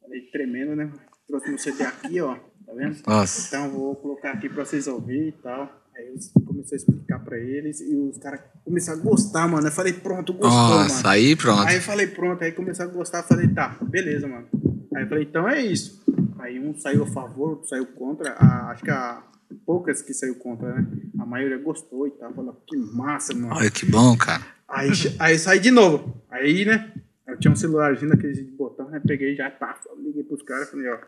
falei, 0.00 0.20
tremendo, 0.32 0.74
né? 0.74 0.90
Trouxe 1.28 1.48
meu 1.48 1.58
CD 1.58 1.84
aqui, 1.84 2.20
ó. 2.20 2.34
Tá 2.66 2.72
vendo? 2.74 2.96
Nossa. 3.06 3.48
Então 3.48 3.70
vou 3.70 3.94
colocar 3.94 4.32
aqui 4.32 4.48
pra 4.48 4.64
vocês 4.64 4.88
ouvirem 4.88 5.28
e 5.28 5.32
tal. 5.32 5.84
Aí 5.96 6.08
eu 6.08 6.42
comecei 6.44 6.76
a 6.76 6.78
explicar 6.78 7.03
pra 7.24 7.38
eles 7.38 7.80
e 7.80 7.94
os 7.96 8.18
caras 8.18 8.40
começaram 8.64 9.00
a 9.00 9.02
gostar, 9.02 9.48
mano. 9.48 9.66
Eu 9.66 9.72
falei, 9.72 9.92
pronto, 9.92 10.32
gostou, 10.32 10.50
Nossa, 10.50 10.96
mano. 10.96 11.08
aí 11.08 11.34
pronto. 11.36 11.62
Aí 11.66 11.76
eu 11.76 11.82
falei, 11.82 12.06
pronto, 12.06 12.44
aí 12.44 12.52
começaram 12.52 12.90
a 12.90 12.94
gostar, 12.94 13.22
falei, 13.22 13.48
tá, 13.48 13.76
beleza, 13.82 14.26
mano. 14.28 14.46
Aí 14.94 15.02
eu 15.04 15.08
falei, 15.08 15.24
então 15.24 15.48
é 15.48 15.60
isso. 15.62 16.04
Aí 16.38 16.58
um 16.60 16.74
saiu 16.78 17.04
a 17.04 17.06
favor, 17.06 17.50
outro 17.50 17.68
saiu 17.68 17.86
contra. 17.86 18.32
A- 18.32 18.70
acho 18.70 18.84
que 18.84 18.90
a 18.90 19.22
poucas 19.66 20.02
que 20.02 20.12
saiu 20.12 20.34
contra, 20.36 20.74
né? 20.74 20.86
A 21.18 21.24
maioria 21.26 21.58
gostou 21.58 22.06
e 22.06 22.10
tal. 22.12 22.32
Falou, 22.34 22.62
que 22.66 22.76
massa, 22.76 23.34
mano. 23.34 23.54
Olha 23.54 23.70
que 23.70 23.86
bom, 23.86 24.16
cara. 24.16 24.44
Aí, 24.68 24.90
aí 25.18 25.38
saí 25.38 25.58
de 25.60 25.70
novo. 25.70 26.22
Aí, 26.30 26.64
né? 26.64 26.92
Eu 27.26 27.38
tinha 27.38 27.50
um 27.52 27.56
celularzinho 27.56 28.10
daqueles 28.10 28.36
de 28.36 28.44
botão, 28.44 28.90
né? 28.90 29.00
Peguei 29.06 29.34
já, 29.34 29.50
tá, 29.50 29.80
liguei 29.98 30.22
pros 30.24 30.42
caras, 30.42 30.70
falei, 30.70 30.86
ó, 30.90 30.98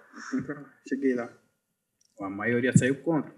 cheguei 0.88 1.14
lá. 1.14 1.29
A 2.20 2.31
maioria 2.31 2.76
saiu 2.76 2.94
contra. 3.02 3.31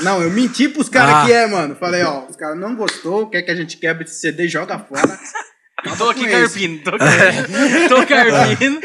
Não, 0.00 0.22
eu 0.22 0.30
menti 0.30 0.68
pros 0.68 0.88
caras 0.88 1.14
Ah. 1.14 1.26
que 1.26 1.32
é, 1.32 1.46
mano. 1.46 1.76
Falei, 1.76 2.02
ó, 2.02 2.26
os 2.26 2.36
caras 2.36 2.58
não 2.58 2.74
gostou, 2.74 3.28
quer 3.28 3.42
que 3.42 3.50
a 3.50 3.54
gente 3.54 3.76
quebre 3.76 4.04
esse 4.04 4.20
CD, 4.20 4.48
joga 4.48 4.78
fora. 4.78 5.18
Tô 5.98 6.08
aqui 6.10 6.28
carpindo, 6.28 6.84
tô 6.84 6.96
carpindo. 6.96 7.48
Tô 7.88 8.06
carpindo. 8.06 8.80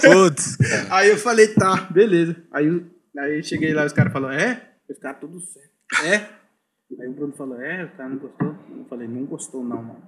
Putz. 0.00 0.56
Aí 0.88 1.08
eu 1.08 1.18
falei, 1.18 1.48
tá, 1.48 1.88
beleza. 1.90 2.36
Aí, 2.52 2.66
aí 3.18 3.38
eu 3.38 3.42
cheguei 3.42 3.74
lá, 3.74 3.84
os 3.84 3.92
caras 3.92 4.12
falaram, 4.12 4.38
é? 4.38 4.62
Os 4.88 4.98
caras 5.00 5.18
tudo 5.20 5.40
certo. 5.40 6.06
É? 6.06 6.28
Aí 7.00 7.08
o 7.08 7.12
Bruno 7.12 7.34
falou, 7.36 7.60
é, 7.60 7.84
o 7.86 7.96
cara 7.96 8.08
não 8.08 8.18
gostou? 8.18 8.56
Eu 8.70 8.86
falei, 8.88 9.08
não 9.08 9.24
gostou 9.26 9.64
não, 9.64 9.82
mano. 9.82 10.02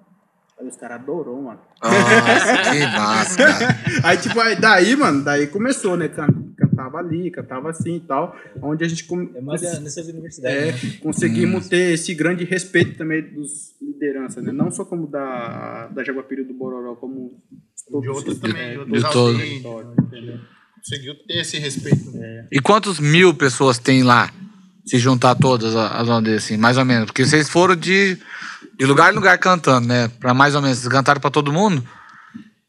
Aí 0.60 0.68
os 0.68 0.76
caras 0.76 1.00
adorou, 1.00 1.40
mano. 1.42 1.58
Nossa, 1.82 2.56
que 2.70 2.80
massa, 2.80 3.36
cara. 3.38 3.78
Aí, 4.04 4.16
tipo, 4.18 4.38
aí, 4.40 4.60
daí, 4.60 4.94
mano, 4.96 5.24
daí 5.24 5.46
começou, 5.46 5.96
né? 5.96 6.08
Can- 6.08 6.50
Cantava 6.56 6.98
ali, 6.98 7.30
cantava 7.30 7.70
assim 7.70 7.96
e 7.96 8.00
tal. 8.00 8.36
Onde 8.62 8.84
a 8.84 8.88
gente 8.88 9.04
com- 9.04 9.30
É 9.34 9.40
mais 9.40 9.62
nessas 9.80 10.06
universidades, 10.08 10.56
é, 10.58 10.72
né? 10.72 10.98
conseguimos 11.02 11.68
ter 11.68 11.92
esse 11.94 12.14
grande 12.14 12.44
respeito 12.44 12.96
também 12.98 13.22
dos 13.22 13.74
lideranças, 13.80 14.42
né? 14.44 14.52
Não 14.52 14.70
só 14.70 14.84
como 14.84 15.06
da, 15.06 15.88
da 15.88 16.04
Jaguapiri 16.04 16.44
do 16.44 16.52
Bororó, 16.54 16.94
como 16.96 17.30
De 18.00 18.08
outros 18.08 18.38
também, 18.38 18.72
de 18.72 18.78
outros 18.78 19.02
de 19.02 19.10
todos. 19.10 19.34
aldeias, 19.40 19.98
entendeu? 19.98 20.38
Conseguiu 20.76 21.14
ter 21.26 21.40
esse 21.40 21.58
respeito. 21.58 22.10
né? 22.12 22.46
E 22.52 22.60
quantos 22.60 22.98
mil 23.00 23.34
pessoas 23.34 23.78
tem 23.78 24.02
lá? 24.02 24.30
Se 24.86 24.98
juntar 24.98 25.34
todas 25.34 25.76
as 25.76 26.08
aldeias, 26.08 26.44
assim, 26.44 26.56
mais 26.56 26.76
ou 26.78 26.84
menos. 26.84 27.06
Porque 27.06 27.24
vocês 27.24 27.48
foram 27.48 27.76
de, 27.76 28.16
de 28.78 28.86
lugar 28.86 29.12
em 29.12 29.14
lugar 29.16 29.38
cantando, 29.38 29.86
né? 29.86 30.08
Pra 30.20 30.32
mais 30.34 30.54
ou 30.54 30.62
menos. 30.62 30.78
Vocês 30.78 30.92
cantaram 30.92 31.20
pra 31.20 31.30
todo 31.30 31.52
mundo? 31.52 31.86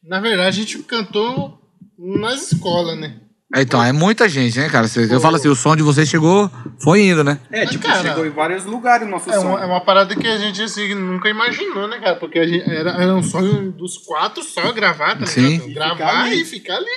Na 0.04 0.20
verdade, 0.20 0.48
a 0.50 0.52
gente 0.52 0.80
cantou 0.80 1.60
nas 1.98 2.52
escolas, 2.52 2.98
né? 3.00 3.16
É, 3.54 3.62
Então, 3.62 3.84
é 3.84 3.92
muita 3.92 4.28
gente, 4.30 4.58
né, 4.60 4.70
cara? 4.70 4.88
Eu 5.10 5.20
falo 5.20 5.36
assim, 5.36 5.48
o 5.48 5.56
som 5.56 5.76
de 5.76 5.84
vocês 5.84 6.08
chegou, 6.08 6.50
foi 6.82 7.02
indo, 7.02 7.24
né? 7.24 7.40
É, 7.52 7.66
tipo, 7.66 7.86
cara, 7.86 8.02
chegou 8.02 8.26
em 8.26 8.30
vários 8.30 8.66
lugares 8.66 9.08
o 9.08 9.10
nosso 9.10 9.30
É 9.30 9.34
som. 9.34 9.48
uma, 9.48 9.62
é 9.62 9.66
uma 9.66 9.82
parada 9.82 10.16
que 10.16 10.28
a 10.28 10.38
gente 10.38 10.62
assim, 10.62 10.94
nunca 10.96 11.30
imaginou, 11.30 11.88
né, 11.88 12.00
cara? 12.00 12.16
Porque 12.16 12.40
a 12.40 12.48
gente, 12.48 12.70
era, 12.70 12.92
era 12.92 13.16
um 13.16 13.24
sonho 13.24 13.72
dos 13.72 13.98
quatro 13.98 14.44
só 14.44 14.72
gravar, 14.72 15.18
tá 15.18 15.26
Sim. 15.26 15.58
ligado? 15.58 15.74
Gravar 15.74 16.24
ali. 16.26 16.42
e 16.42 16.46
ficar 16.46 16.76
ali. 16.76 16.92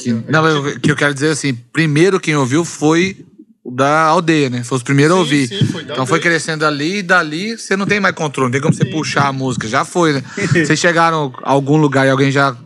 Que, 0.00 0.12
não, 0.12 0.46
eu, 0.46 0.80
que 0.80 0.90
eu 0.90 0.96
quero 0.96 1.14
dizer 1.14 1.30
assim, 1.30 1.54
primeiro 1.54 2.20
quem 2.20 2.36
ouviu 2.36 2.64
foi 2.64 3.24
o 3.35 3.35
da 3.74 4.04
aldeia, 4.04 4.48
né? 4.50 4.62
Foi 4.64 4.76
os 4.76 4.82
primeiros 4.82 5.12
a 5.14 5.16
Sim, 5.18 5.22
ouvir. 5.22 5.48
sim, 5.48 5.64
foi 5.66 5.84
da 5.84 5.92
então 5.94 6.06
foi 6.06 6.20
crescendo 6.20 6.64
ali 6.64 6.98
e 6.98 7.02
dali 7.02 7.56
você 7.58 7.76
não 7.76 7.86
tem 7.86 7.98
mais 8.00 8.14
controle, 8.14 8.46
não 8.46 8.52
tem 8.52 8.60
como 8.60 8.74
você 8.74 8.84
puxar 8.84 9.26
a 9.28 9.32
música. 9.32 9.66
Já 9.68 9.84
foi, 9.84 10.12
né? 10.12 10.22
Vocês 10.64 10.78
chegaram 10.78 11.32
a 11.42 11.50
algum 11.50 11.76
lugar 11.76 12.06
e 12.06 12.10
alguém 12.10 12.30
já. 12.30 12.56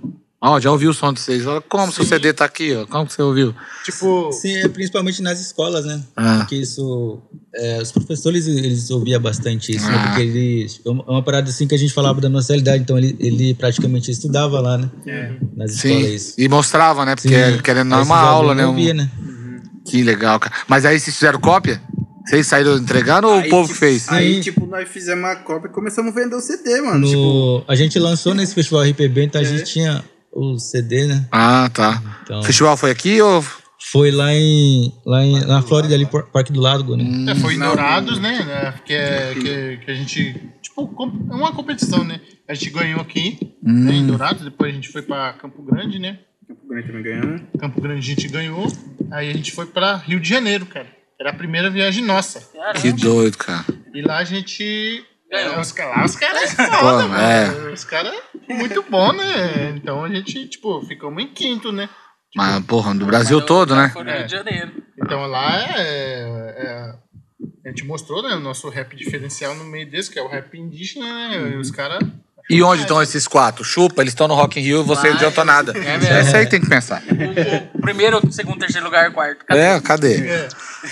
Ó, 0.42 0.58
já 0.58 0.70
ouviu 0.72 0.88
o 0.90 0.94
som 0.94 1.12
de 1.12 1.20
vocês. 1.20 1.44
Fala, 1.44 1.60
Como 1.60 1.92
seu 1.92 2.02
CD 2.02 2.32
tá 2.32 2.46
aqui, 2.46 2.74
ó? 2.74 2.86
Como 2.86 3.06
que 3.06 3.12
você 3.12 3.20
ouviu? 3.20 3.54
Tipo, 3.84 4.32
Sim, 4.32 4.56
é 4.56 4.68
principalmente 4.68 5.20
nas 5.20 5.38
escolas, 5.38 5.84
né? 5.84 6.02
Ah. 6.16 6.38
Porque 6.38 6.56
isso. 6.56 7.20
é, 7.54 7.78
os 7.82 7.92
professores, 7.92 8.46
eles 8.46 8.90
ouviam 8.90 9.20
bastante 9.20 9.76
isso, 9.76 9.86
né? 9.86 9.94
Ah. 9.98 10.06
Porque 10.08 10.22
eles. 10.22 10.80
É 10.82 10.88
uma 10.88 11.04
é 11.06 11.10
uma 11.10 11.22
parada 11.22 11.50
assim 11.50 11.66
que 11.68 11.74
a 11.74 11.78
gente 11.78 11.92
falava 11.92 12.22
da 12.22 12.28
nossa 12.30 12.54
realidade, 12.54 12.82
então 12.82 12.96
ele, 12.96 13.14
ele 13.20 13.52
praticamente 13.52 14.10
estudava 14.10 14.60
lá, 14.60 14.78
né? 14.78 14.90
Nas 15.54 15.72
escolas. 15.72 15.98
Sim. 16.06 16.14
isso. 16.14 16.34
E 16.38 16.48
mostrava, 16.48 17.04
né? 17.04 17.14
Porque 17.16 17.28
Sim. 17.28 17.58
querendo 17.62 17.90
ou 17.92 17.98
não, 17.98 17.98
é 17.98 18.02
uma 18.02 18.18
aula, 18.20 18.54
né? 18.54 18.64
Um- 18.64 18.70
ouvia, 18.70 18.94
né? 18.94 19.10
Que 19.90 20.02
legal, 20.02 20.38
cara. 20.40 20.54
Mas 20.68 20.84
aí 20.84 20.98
vocês 20.98 21.14
fizeram 21.16 21.40
cópia? 21.40 21.80
Vocês 22.26 22.46
saíram 22.46 22.76
entregando 22.76 23.26
ou 23.28 23.34
Aí, 23.40 23.46
o 23.46 23.50
povo 23.50 23.68
tipo, 23.68 23.74
que 23.74 23.86
fez? 23.86 24.08
Aí, 24.08 24.34
Sim. 24.36 24.40
tipo, 24.40 24.66
nós 24.66 24.88
fizemos 24.88 25.24
uma 25.24 25.36
cópia 25.36 25.68
e 25.68 25.72
começamos 25.72 26.12
a 26.12 26.20
vender 26.20 26.36
o 26.36 26.40
CD, 26.40 26.80
mano. 26.80 27.04
Tipo, 27.06 27.16
No, 27.18 27.64
a 27.66 27.74
gente 27.74 27.98
lançou 27.98 28.34
nesse 28.34 28.54
festival 28.54 28.82
RPB, 28.84 29.24
então 29.24 29.40
a 29.40 29.44
É. 29.44 29.46
gente 29.46 29.64
tinha 29.64 30.04
o 30.32 30.58
CD, 30.58 31.06
né? 31.06 31.26
Ah, 31.32 31.68
tá. 31.72 32.00
Então- 32.22 32.40
O 32.40 32.44
festival 32.44 32.76
foi 32.76 32.90
aqui 32.90 33.20
ou. 33.20 33.44
Foi 33.90 34.10
lá 34.12 34.32
em. 34.32 34.92
Lá 35.04 35.24
em, 35.24 35.40
na 35.46 35.62
Flórida, 35.62 35.94
ali, 35.94 36.06
Parque 36.32 36.52
do 36.52 36.60
Lago, 36.60 36.94
né? 36.96 37.32
é, 37.32 37.34
foi 37.34 37.54
em 37.54 37.58
Dourados, 37.58 38.20
né? 38.20 38.74
Que, 38.84 38.92
é, 38.92 39.34
que, 39.34 39.76
que 39.84 39.90
a 39.90 39.94
gente. 39.94 40.40
Tipo, 40.62 40.88
é 41.30 41.34
uma 41.34 41.52
competição, 41.52 42.04
né? 42.04 42.20
A 42.48 42.54
gente 42.54 42.70
ganhou 42.70 43.00
aqui, 43.00 43.38
né, 43.62 43.94
em 43.94 44.06
Dourados, 44.06 44.44
depois 44.44 44.70
a 44.70 44.74
gente 44.74 44.88
foi 44.90 45.02
pra 45.02 45.32
Campo 45.32 45.62
Grande, 45.62 45.98
né? 45.98 46.18
Campo 46.50 46.66
Grande 46.66 46.86
também 46.88 47.02
ganhamos. 47.02 47.42
Campo 47.60 47.80
Grande 47.80 47.98
a 48.00 48.14
gente 48.14 48.28
ganhou, 48.28 48.66
aí 49.12 49.30
a 49.30 49.32
gente 49.32 49.52
foi 49.52 49.66
pra 49.66 49.94
Rio 49.96 50.18
de 50.18 50.28
Janeiro, 50.28 50.66
cara. 50.66 50.88
Era 51.20 51.30
a 51.30 51.34
primeira 51.34 51.70
viagem 51.70 52.04
nossa. 52.04 52.42
Que 52.80 52.90
doido, 52.92 53.38
cara. 53.38 53.64
E 53.94 54.02
lá 54.02 54.18
a 54.18 54.24
gente. 54.24 55.04
É, 55.30 55.60
os, 55.60 55.72
lá 55.76 56.04
os 56.04 56.16
caras 56.16 56.58
é 56.58 56.66
foda, 56.66 57.04
é. 57.04 57.46
mano. 57.46 57.72
Os 57.72 57.84
caras. 57.84 58.12
muito 58.48 58.82
bom, 58.90 59.12
né? 59.12 59.70
Então 59.76 60.02
a 60.02 60.08
gente, 60.08 60.48
tipo, 60.48 60.82
ficamos 60.86 61.22
em 61.22 61.28
quinto, 61.28 61.70
né? 61.70 61.88
Mas, 62.34 62.64
porra, 62.64 62.94
do 62.96 63.06
Brasil 63.06 63.40
todo, 63.46 63.76
né? 63.76 63.90
Foi 63.90 64.02
no 64.02 64.10
Rio 64.10 64.26
de 64.26 64.32
Janeiro. 64.32 64.72
Então 65.00 65.26
lá 65.26 65.56
é, 65.78 65.84
é- 66.56 66.94
A 67.64 67.68
gente 67.68 67.84
mostrou, 67.84 68.24
né? 68.24 68.34
O 68.34 68.40
nosso 68.40 68.68
rap 68.68 68.96
diferencial 68.96 69.54
no 69.54 69.64
meio 69.64 69.88
desse, 69.88 70.10
que 70.10 70.18
é 70.18 70.22
o 70.22 70.28
rap 70.28 70.58
indígena, 70.58 71.06
né? 71.28 71.52
E 71.52 71.56
os 71.58 71.70
caras. 71.70 72.00
E 72.50 72.62
onde 72.62 72.82
estão 72.82 73.00
esses 73.00 73.26
quatro? 73.28 73.64
Chupa, 73.64 74.02
eles 74.02 74.12
estão 74.12 74.26
no 74.26 74.34
Rock 74.34 74.58
in 74.58 74.62
Rio 74.64 74.80
e 74.80 74.84
você 74.84 75.08
não 75.08 75.14
adiantou 75.16 75.44
nada. 75.44 75.72
É 75.78 75.96
mesmo. 75.98 76.14
É 76.14 76.20
isso 76.22 76.36
aí 76.36 76.44
que 76.44 76.50
tem 76.50 76.60
que 76.60 76.68
pensar. 76.68 77.00
Primeiro, 77.80 78.20
segundo, 78.32 78.58
terceiro 78.58 78.84
lugar, 78.86 79.10
quarto. 79.12 79.44
Cadê? 79.46 79.60
É, 79.60 79.80
cadê? 79.80 80.48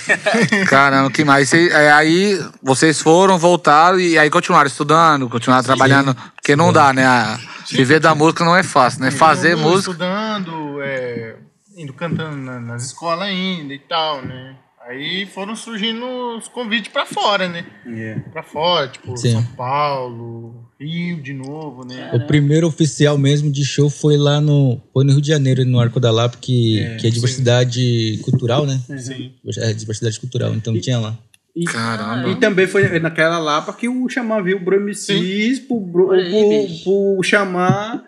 Caramba, 0.69 1.11
que 1.11 1.25
mais? 1.25 1.49
Cê- 1.49 1.69
é, 1.71 1.91
aí 1.91 2.41
vocês 2.63 3.01
foram, 3.01 3.39
voltaram 3.39 3.99
e 3.99 4.19
aí 4.19 4.31
continuaram 4.31 4.67
estudando, 4.69 5.29
continuaram 5.29 5.65
trabalhando. 5.65 6.15
Porque 6.37 6.55
não 6.57 6.73
dá, 6.73 6.93
né? 6.93 7.05
A- 7.07 7.39
Viver 7.71 8.01
da 8.01 8.15
música 8.15 8.45
não 8.47 8.57
é 8.57 8.63
fácil, 8.63 9.03
né? 9.03 9.11
Fazer 9.11 9.55
música. 9.55 9.91
Estudando, 9.93 10.81
é, 10.83 11.35
indo 11.77 11.93
cantando 11.93 12.37
na- 12.37 12.59
nas 12.61 12.85
escolas 12.85 13.29
ainda 13.29 13.75
e 13.75 13.79
tal, 13.79 14.23
né? 14.23 14.55
Aí 14.89 15.27
foram 15.27 15.55
surgindo 15.55 16.07
os 16.39 16.49
convites 16.49 16.91
pra 16.91 17.05
fora, 17.05 17.47
né? 17.47 17.67
É. 17.87 18.15
Pra 18.33 18.43
fora, 18.43 18.89
tipo, 18.89 19.15
Sim. 19.19 19.33
São 19.33 19.45
Paulo, 19.55 20.67
Rio 20.81 21.21
de 21.21 21.35
novo, 21.35 21.85
né? 21.85 22.11
O 22.15 22.27
primeiro 22.27 22.67
oficial 22.67 23.19
mesmo 23.19 23.51
de 23.51 23.67
show 23.67 23.91
foi 23.91 24.17
lá 24.17 24.41
no. 24.41 24.81
Foi 24.93 25.05
no 25.05 25.13
Rio 25.13 25.21
de 25.21 25.29
Janeiro, 25.29 25.63
no 25.67 25.79
Arco 25.79 26.01
da 26.01 26.11
Lapa, 26.11 26.39
que 26.41 26.81
é, 26.81 26.97
que 26.97 27.07
é 27.07 27.11
diversidade 27.11 28.19
cultural, 28.25 28.65
né? 28.65 28.81
Sim. 28.97 29.33
É 29.59 29.75
diversidade 29.75 30.19
cultural, 30.19 30.55
então 30.55 30.79
tinha 30.81 30.99
lá. 30.99 31.19
E, 31.55 31.65
Caramba. 31.65 32.29
e 32.31 32.37
também 32.37 32.67
foi 32.67 33.01
naquela 33.01 33.39
Lapa 33.39 33.73
que 33.73 33.89
o 33.89 34.09
Xamã 34.09 34.41
viu 34.43 34.57
o 34.57 34.61
Bro 34.61 34.81
MCs 34.81 35.59
pro, 35.59 35.81
pro, 35.81 36.09
bicho. 36.11 36.85
pro 36.85 37.21
Xamã 37.23 38.01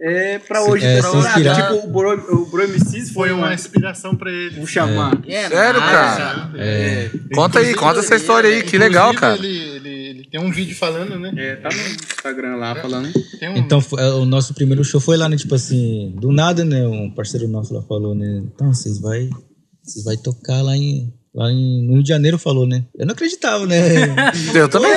é, 0.00 0.38
pra 0.38 0.62
hoje. 0.62 0.84
É, 0.84 1.00
pra 1.00 1.10
hoje. 1.10 1.28
Tipo, 1.54 1.86
o 1.86 1.90
Bro, 1.90 2.42
o 2.42 2.46
Bro 2.46 2.68
MCs 2.68 3.10
Foi 3.10 3.32
uma 3.32 3.52
inspiração 3.52 4.14
pra 4.14 4.30
ele. 4.30 4.60
o 4.60 4.66
Xamã. 4.66 5.10
É, 5.26 5.48
Sério, 5.48 5.80
nada, 5.80 5.92
cara? 5.92 6.50
É, 6.56 7.10
Conta 7.34 7.58
aí, 7.58 7.74
conta 7.74 8.00
essa 8.00 8.14
história 8.14 8.48
aí, 8.48 8.62
que 8.62 8.78
legal, 8.78 9.12
cara. 9.14 9.36
Ele, 9.36 9.58
ele, 9.58 9.88
ele 9.88 10.28
tem 10.30 10.40
um 10.40 10.50
vídeo 10.52 10.76
falando, 10.76 11.18
né? 11.18 11.32
É, 11.36 11.56
tá 11.56 11.68
no 11.68 11.76
Instagram 11.76 12.56
lá 12.56 12.74
falando. 12.76 13.12
Tem 13.40 13.48
um, 13.48 13.56
Então, 13.56 13.82
é, 13.98 14.08
o 14.10 14.24
nosso 14.24 14.54
primeiro 14.54 14.84
show 14.84 15.00
foi 15.00 15.16
lá, 15.16 15.28
né? 15.28 15.36
Tipo 15.36 15.54
assim, 15.56 16.14
do 16.20 16.30
nada, 16.30 16.64
né? 16.64 16.86
Um 16.86 17.10
parceiro 17.10 17.48
nosso 17.48 17.74
lá 17.74 17.82
falou, 17.82 18.14
né? 18.14 18.42
Então, 18.54 18.72
vocês 18.72 19.00
vai, 19.00 19.28
vocês 19.82 20.04
vai 20.04 20.16
tocar 20.16 20.62
lá 20.62 20.76
em, 20.76 21.12
lá 21.34 21.50
em 21.50 21.84
no 21.86 21.94
Rio 21.94 22.02
de 22.04 22.08
Janeiro, 22.08 22.38
falou, 22.38 22.66
né? 22.66 22.84
Eu 22.96 23.04
não 23.06 23.12
acreditava, 23.14 23.66
né? 23.66 23.78
Eu 24.54 24.68
também. 24.68 24.90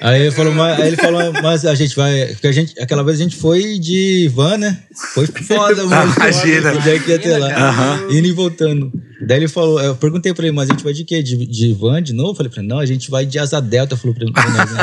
Aí 0.00 0.22
ele 0.22 0.30
falou, 0.30 0.54
mas, 0.54 0.80
aí 0.80 0.88
ele 0.88 0.96
falou, 0.96 1.32
mas 1.42 1.64
a 1.66 1.74
gente 1.74 1.94
vai. 1.94 2.26
Porque 2.28 2.46
a 2.46 2.52
gente, 2.52 2.78
aquela 2.80 3.04
vez 3.04 3.20
a 3.20 3.22
gente 3.22 3.36
foi 3.36 3.78
de 3.78 4.30
van, 4.34 4.58
né? 4.58 4.78
Foi 5.12 5.26
foda, 5.26 5.84
mano. 5.86 6.12
Imagina. 6.16 6.72
O 6.72 6.80
Jack 6.80 7.08
ia 7.08 7.18
ter 7.18 7.36
lá. 7.38 8.00
Indo 8.10 8.28
e 8.28 8.32
voltando. 8.32 8.92
Daí 9.26 9.38
ele 9.38 9.48
falou, 9.48 9.80
eu 9.80 9.94
perguntei 9.96 10.34
pra 10.34 10.44
ele, 10.46 10.54
mas 10.54 10.68
a 10.68 10.72
gente 10.72 10.82
vai 10.84 10.92
de 10.92 11.04
quê? 11.04 11.22
De, 11.22 11.46
de 11.46 11.72
van 11.74 12.02
de 12.02 12.12
novo? 12.12 12.30
Eu 12.30 12.34
falei 12.34 12.50
pra 12.50 12.60
ele, 12.60 12.68
não, 12.68 12.78
a 12.78 12.86
gente 12.86 13.10
vai 13.10 13.24
de 13.24 13.38
asa 13.38 13.60
delta, 13.60 13.96
falou 13.96 14.14
pra 14.14 14.24
ele. 14.24 14.32
pra 14.32 14.42
nós, 14.50 14.72
né? 14.72 14.82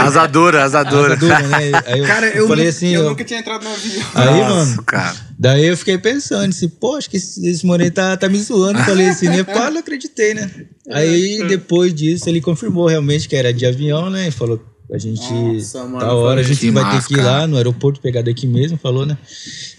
Asadura, 0.00 0.64
asadura. 0.64 1.06
Asa 1.14 1.16
dura, 1.16 1.38
né? 1.48 1.70
Aí 1.86 2.00
eu, 2.00 2.06
Cara, 2.06 2.26
eu, 2.28 2.48
falei 2.48 2.64
nu- 2.64 2.70
assim, 2.70 2.88
eu 2.88 3.02
eu- 3.02 3.10
nunca 3.10 3.24
tinha 3.24 3.40
entrado 3.40 3.62
no 3.62 3.70
avião. 3.70 4.06
aí, 4.14 4.40
Nossa, 4.40 4.54
mano, 4.70 4.82
cara. 4.84 5.16
daí 5.38 5.66
eu 5.66 5.76
fiquei 5.76 5.98
pensando, 5.98 6.48
assim, 6.50 6.68
pô, 6.68 6.96
acho 6.96 7.08
que 7.08 7.16
esse, 7.16 7.46
esse 7.48 7.64
moleque 7.66 7.92
tá, 7.92 8.16
tá 8.16 8.28
me 8.28 8.38
zoando. 8.40 8.78
Falei 8.80 9.08
assim, 9.08 9.28
né? 9.28 9.44
Pá, 9.44 9.70
não 9.70 9.80
acreditei, 9.80 10.34
né? 10.34 10.50
Aí 10.90 11.46
depois 11.48 11.94
disso 11.94 12.28
ele 12.28 12.40
confirmou 12.40 12.86
realmente 12.88 13.28
que 13.28 13.36
era 13.36 13.52
de 13.52 13.64
avião, 13.66 14.10
né? 14.10 14.28
E 14.28 14.30
falou, 14.30 14.60
a 14.92 14.98
gente, 14.98 15.32
Nossa, 15.32 15.84
mano, 15.84 16.00
tá 16.00 16.12
hora, 16.12 16.40
a 16.40 16.42
gente 16.42 16.68
vai 16.70 16.82
massa, 16.82 16.98
ter 17.00 17.06
que 17.06 17.14
ir 17.14 17.16
cara. 17.18 17.30
lá 17.30 17.46
no 17.46 17.56
aeroporto, 17.56 18.00
pegar 18.00 18.22
daqui 18.22 18.44
mesmo, 18.46 18.76
falou, 18.76 19.06
né? 19.06 19.16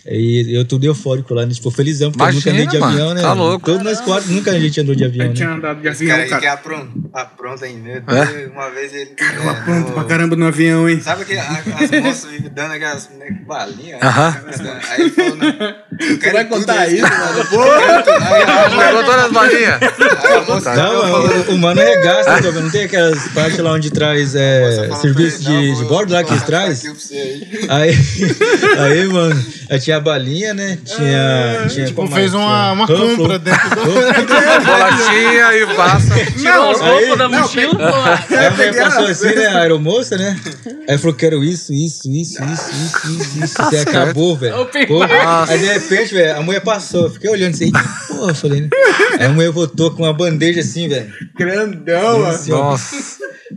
E 0.04 0.56
eu 0.58 0.66
tudo 0.66 0.84
eufórico 0.86 1.34
lá, 1.34 1.46
né? 1.46 1.54
Tipo, 1.54 1.70
felizão, 1.70 2.12
porque 2.12 2.24
eu 2.24 2.34
nunca 2.34 2.50
andei 2.50 2.66
de 2.66 2.76
Imagina, 2.78 2.80
mano, 2.80 3.02
avião, 3.02 3.14
né? 3.14 3.22
tá 3.22 3.34
louco. 3.34 3.66
Todos 3.66 3.84
nós 3.84 4.02
quatro, 4.02 4.32
nunca 4.32 4.50
a 4.52 4.60
gente 4.60 4.82
andou 4.82 4.96
de 4.96 5.04
avião, 5.06 5.26
Eu 5.26 5.30
né? 5.30 5.36
tinha 5.36 5.50
andado 5.50 5.80
de 5.80 5.88
avião, 5.88 6.10
cara 6.10 6.24
aí 6.24 6.30
que 6.30 6.36
cara. 6.40 6.54
apronta, 6.54 6.90
apronta 7.14 7.66
ainda. 7.66 7.90
É? 7.92 8.48
Uma 8.52 8.70
vez 8.72 8.94
ele. 8.96 9.12
Eu 9.20 9.44
é, 9.44 9.50
apronto 9.50 9.88
no- 9.90 9.94
pra 9.94 10.04
caramba 10.06 10.36
no 10.36 10.48
avião, 10.48 10.90
hein? 10.90 11.00
Sabe 11.02 11.24
que 11.26 11.38
a- 11.38 11.64
as 11.80 12.02
moças 12.02 12.32
vivem 12.32 12.52
dando 12.52 12.72
aquelas 12.74 13.10
né, 13.20 13.28
balinhas? 13.46 14.02
Aham. 14.02 14.38
Aí 14.90 15.02
ele 15.02 15.10
falou, 15.12 15.36
não. 15.38 15.48
eu 15.48 16.18
quero 16.20 16.34
vai 16.34 16.46
contar 16.46 16.88
isso, 16.88 16.96
isso, 16.96 17.04
mano? 17.20 17.38
Eu 17.40 17.46
Pegou 18.80 19.04
todas 19.04 19.26
as 19.26 19.32
balinhas? 19.32 19.80
Não, 20.76 20.94
eu 21.08 21.52
o, 21.52 21.56
o 21.56 21.58
mano 21.60 21.80
regaça, 21.82 22.30
né, 22.36 22.42
Gabriel? 22.42 22.64
Não 22.64 22.72
tem 22.72 22.84
aquelas 22.86 23.28
partes 23.30 23.60
lá 23.60 23.72
onde 23.74 23.92
traz 23.92 24.34
é, 24.36 24.90
serviço 24.96 25.44
de, 25.44 25.50
não, 25.52 25.74
de 25.76 25.86
bordo 25.86 26.14
lá 26.14 26.24
que 26.24 26.32
eles 26.34 26.44
traz? 26.44 26.84
aí. 27.70 27.92
Aí, 28.80 29.06
mano, 29.08 29.46
aí 29.70 29.80
tinha 29.80 29.91
a 29.92 30.00
balinha, 30.00 30.54
né? 30.54 30.78
Tinha. 30.84 31.68
tinha 31.70 31.86
tipo, 31.88 32.02
como 32.02 32.14
fez 32.14 32.34
é? 32.34 32.38
uma, 32.38 32.72
uma 32.74 32.88
compra 32.88 33.40
dentro 33.40 33.70
do. 33.70 33.92
Bolachinha 34.66 35.54
e 35.54 35.76
passa. 35.76 36.14
Tirou 36.38 36.72
as 36.72 36.82
Aí- 36.82 36.90
roupas 36.90 37.18
da 37.18 37.30
mochila. 37.30 38.26
Aí 38.30 38.46
a 38.46 38.52
mulher 38.52 38.76
passou 38.76 39.06
assim, 39.06 39.36
né? 39.36 39.48
A 39.48 39.60
aeromoça, 39.62 40.18
né? 40.18 40.40
Aí 40.88 40.98
falou: 40.98 41.16
quero 41.16 41.44
isso, 41.44 41.74
isso, 41.74 42.10
isso, 42.10 42.44
isso, 42.44 42.72
isso, 42.72 43.12
isso, 43.22 43.44
isso. 43.44 43.62
Aí 43.62 43.80
acabou, 43.80 44.36
velho. 44.38 44.68
Aí 45.48 45.60
de 45.60 45.66
repente, 45.66 46.14
velho, 46.14 46.38
a 46.38 46.42
mulher 46.42 46.62
passou. 46.62 47.06
Eu 47.06 47.12
fiquei 47.12 47.30
olhando 47.30 47.54
assim, 47.54 47.72
porra, 48.08 48.32
eu 48.32 48.36
falei, 48.36 48.62
né? 48.62 48.70
Aí 49.20 49.26
a 49.26 49.30
mulher 49.30 49.52
voltou 49.52 49.92
com 49.92 50.04
uma 50.04 50.14
bandeja 50.14 50.62
assim, 50.62 50.88
velho. 50.88 51.12
Grandão, 51.38 52.20
mano. 52.20 52.28
Assim, 52.28 52.52
ó. 52.52 52.72
Nossa. 52.72 52.96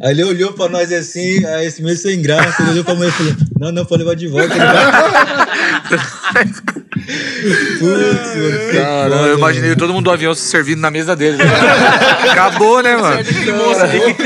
Aí 0.03 0.11
ele 0.11 0.25
olhou 0.25 0.53
pra 0.53 0.69
nós 0.69 0.93
assim, 0.93 1.45
aí 1.47 1.67
esse 1.67 1.81
meio 1.83 1.97
sem 1.97 2.21
graça, 2.21 2.63
ele 2.63 2.73
olhou 2.73 2.85
pra 2.85 2.95
mulher 2.95 3.11
e 3.11 3.13
falou: 3.13 3.33
Não, 3.65 3.73
não, 3.73 3.85
pode 3.87 4.03
levar 4.03 4.15
de 4.15 4.27
volta. 4.29 4.55
Putz, 7.79 8.37
mano. 8.37 8.73
Cara, 8.73 9.15
eu 9.29 9.39
imaginei 9.39 9.77
todo 9.77 9.93
mundo 9.93 10.05
do 10.05 10.11
avião 10.11 10.35
se 10.35 10.43
servindo 10.43 10.81
na 10.81 10.91
mesa 10.91 11.15
dele. 11.17 11.37
né? 11.39 11.45
Acabou, 12.31 12.83
né, 12.83 12.97
mano? 12.97 13.23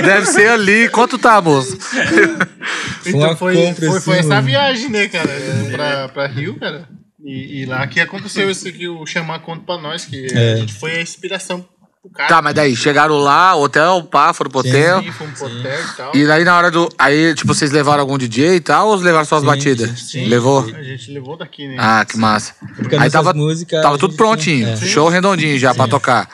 Deve 0.02 0.26
ser 0.26 0.48
ali. 0.50 0.88
Quanto 0.88 1.18
tá, 1.18 1.40
moço? 1.40 1.76
Foi 1.80 3.12
Então 3.12 3.36
foi, 3.36 3.54
compra, 3.54 3.86
foi, 3.86 3.96
assim, 3.96 4.00
foi 4.00 4.18
essa 4.18 4.40
viagem, 4.40 4.90
né, 4.90 5.08
cara? 5.08 5.30
Pra, 5.72 6.08
pra 6.08 6.26
Rio, 6.26 6.58
cara. 6.58 6.88
E, 7.24 7.62
e 7.62 7.66
lá 7.66 7.86
que 7.86 8.00
aconteceu 8.00 8.50
isso 8.50 8.70
que 8.72 8.88
o 8.88 9.04
Xamã 9.04 9.38
conta 9.38 9.62
pra 9.66 9.78
nós, 9.78 10.04
que 10.04 10.28
É. 10.32 10.54
a 10.54 10.56
gente 10.56 10.72
foi 10.74 10.92
a 10.96 11.02
inspiração 11.02 11.64
pro 12.02 12.10
cara. 12.10 12.28
Tá, 12.28 12.42
mas 12.42 12.54
daí, 12.54 12.74
chegaram 12.76 13.18
lá, 13.18 13.54
hotel, 13.56 14.02
pá, 14.10 14.32
foram 14.32 14.50
pro 14.50 14.60
hotel. 14.60 15.02
Sim, 15.02 15.12
fomos 15.12 15.38
pro 15.38 15.46
hotel 15.48 15.80
e 15.80 15.96
tal. 15.96 16.16
E 16.16 16.26
daí 16.26 16.44
na 16.44 16.56
hora 16.56 16.70
do. 16.70 16.88
Aí, 16.98 17.34
tipo, 17.34 17.52
vocês 17.54 17.70
levaram 17.70 18.00
algum 18.00 18.16
DJ 18.18 18.56
e 18.56 18.60
tal, 18.60 18.88
ou 18.88 18.96
levaram 18.96 19.24
só 19.24 19.36
as 19.36 19.40
Sim, 19.42 19.46
batidas? 19.46 20.00
Sim, 20.00 20.24
Levou? 20.26 20.60
A 20.74 20.82
gente 20.82 21.10
levou 21.12 21.36
daqui, 21.36 21.66
né? 21.68 21.76
Ah, 21.78 22.04
que 22.08 22.16
massa. 22.16 22.54
Porque 22.76 22.96
Aí 22.96 23.10
tava, 23.10 23.32
músicas, 23.34 23.78
a 23.80 23.82
tava 23.82 23.98
tudo 23.98 24.14
prontinho. 24.16 24.64
tinha- 24.66 24.72
é. 24.74 24.88
Show 24.88 25.08
redondinho 25.08 25.58
já 25.58 25.74
pra 25.74 25.86
tocar. 25.88 26.28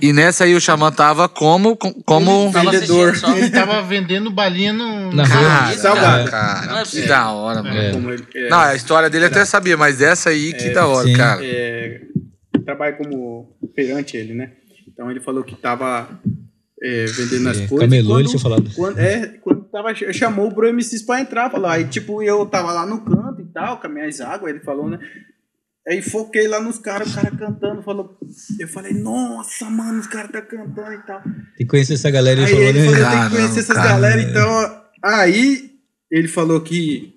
E 0.00 0.12
nessa 0.12 0.44
aí 0.44 0.54
o 0.54 0.60
Xamã 0.60 0.90
tava 0.92 1.28
como. 1.28 1.76
com- 1.76 1.92
como... 2.04 2.50
Tava 2.52 2.70
Vendedor. 2.70 3.14
Ele 3.36 3.50
tava 3.50 3.82
vendendo 3.86 4.30
balinha 4.30 4.72
no. 4.72 5.12
Na 5.12 5.26
Cara. 5.28 5.76
Salgado. 5.76 6.30
cara, 6.30 6.66
Não 6.66 6.74
é 6.74 6.78
que 6.82 6.84
possível. 6.84 7.08
da 7.08 7.30
hora, 7.30 7.62
mano. 7.62 7.76
É. 7.78 7.92
Como 7.92 8.10
ele, 8.10 8.26
é, 8.34 8.48
Não, 8.48 8.58
a 8.58 8.74
história 8.74 9.08
dele 9.10 9.24
eu 9.24 9.28
até 9.28 9.44
sabia, 9.44 9.76
mas 9.76 9.98
dessa 9.98 10.30
aí, 10.30 10.52
que 10.52 10.70
da 10.70 10.86
hora, 10.86 11.06
sim. 11.06 11.12
cara. 11.14 11.40
é, 11.44 12.00
trabalha 12.64 12.92
como 12.94 13.48
feirante 13.74 14.16
ele, 14.16 14.34
né? 14.34 14.50
Então 14.96 15.10
ele 15.10 15.20
falou 15.20 15.44
que 15.44 15.54
tava 15.54 16.08
é, 16.82 17.04
vendendo 17.06 17.48
as 17.50 17.58
É, 17.60 17.66
coisas. 17.66 17.86
camelô, 17.86 18.08
Quando- 18.08 18.20
ele 18.20 18.28
tinha 18.28 18.40
falado. 18.40 18.70
Quando, 18.74 18.98
é, 18.98 19.26
quando 19.42 19.64
tava, 19.64 19.94
chamou 19.94 20.48
o 20.48 20.54
Bro 20.54 20.68
MCs 20.72 21.02
pra 21.02 21.20
entrar, 21.20 21.50
falou. 21.50 21.68
Aí, 21.68 21.84
tipo, 21.84 22.22
eu 22.22 22.46
tava 22.46 22.72
lá 22.72 22.86
no 22.86 23.02
canto 23.02 23.42
e 23.42 23.46
tal, 23.46 23.78
com 23.78 23.86
as 23.86 23.92
minhas 23.92 24.20
águas, 24.22 24.50
ele 24.54 24.60
falou, 24.64 24.88
né? 24.88 24.98
Aí 25.88 26.02
foquei 26.02 26.48
lá 26.48 26.60
nos 26.60 26.78
caras, 26.78 27.12
o 27.12 27.14
cara 27.14 27.30
cantando, 27.30 27.82
falou. 27.82 28.18
Eu 28.58 28.66
falei, 28.66 28.92
nossa, 28.92 29.66
mano, 29.70 30.00
os 30.00 30.06
caras 30.08 30.32
tá 30.32 30.42
cantando 30.42 30.92
e 30.94 30.98
tal. 31.06 31.22
Tem 31.22 31.32
que 31.58 31.66
conhecer 31.66 31.92
essa 31.94 32.10
galera, 32.10 32.40
ele 32.40 32.46
Aí 32.48 32.52
falou, 32.52 32.66
ele 32.68 32.78
né? 32.80 32.84
falou, 32.86 33.10
tem 33.10 33.28
que 33.30 33.36
conhecer 33.36 33.60
essas 33.60 33.76
cara. 33.76 33.88
galera, 33.90 34.20
então. 34.22 34.82
Aí 35.04 35.70
ele 36.10 36.26
falou 36.28 36.60
que. 36.60 37.15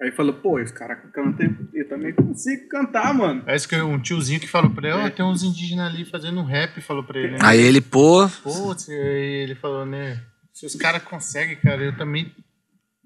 Aí 0.00 0.10
falou, 0.10 0.32
pô, 0.32 0.58
os 0.58 0.70
caras 0.70 0.98
cantam, 1.12 1.54
eu 1.74 1.86
também 1.86 2.14
consigo 2.14 2.68
cantar, 2.68 3.12
mano. 3.12 3.42
Parece 3.44 3.68
que 3.68 3.76
um 3.76 4.00
tiozinho 4.00 4.40
que 4.40 4.48
falou 4.48 4.70
pra 4.70 4.88
ele, 4.88 4.96
ó, 4.96 5.10
tem 5.10 5.24
uns 5.24 5.42
indígenas 5.42 5.92
ali 5.92 6.06
fazendo 6.06 6.40
um 6.40 6.44
rap, 6.44 6.80
falou 6.80 7.04
pra 7.04 7.18
ele. 7.20 7.32
Né? 7.32 7.38
Aí 7.42 7.60
ele, 7.60 7.82
pô. 7.82 8.26
Putz, 8.42 8.88
aí 8.88 9.42
ele 9.42 9.54
falou, 9.54 9.84
né? 9.84 10.22
Se 10.54 10.64
os 10.64 10.74
caras 10.74 11.02
conseguem, 11.02 11.56
cara, 11.56 11.82
eu 11.82 11.96
também. 11.96 12.32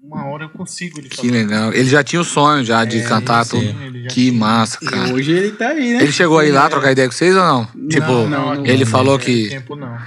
Uma 0.07 0.25
hora 0.27 0.43
eu 0.43 0.49
consigo. 0.49 0.99
Ele 0.99 1.09
Que 1.09 1.29
legal. 1.29 1.73
Ele 1.73 1.89
já 1.89 2.03
tinha 2.03 2.21
o 2.21 2.23
sonho 2.23 2.63
já 2.63 2.85
de 2.85 3.01
cantar 3.01 3.43
sim. 3.43 3.59
tudo. 3.59 4.07
Que 4.07 4.29
tinha. 4.29 4.33
massa, 4.33 4.77
E 4.81 4.85
cara. 4.85 5.13
hoje 5.13 5.31
ele 5.31 5.51
tá 5.51 5.69
aí, 5.69 5.93
né? 5.93 6.03
Ele 6.03 6.11
chegou 6.11 6.37
aí 6.37 6.51
lá 6.51 6.69
trocar 6.69 6.91
ideia 6.91 7.07
com 7.07 7.13
vocês 7.13 7.35
ou 7.35 7.43
não? 7.43 7.67
tipo, 7.89 8.07
não, 8.07 8.27
não, 8.55 8.65
ele 8.65 8.85
não, 8.85 8.91
falou 8.91 9.13
não, 9.13 9.19
que. 9.19 9.49
Tempo 9.49 9.75
não. 9.75 9.97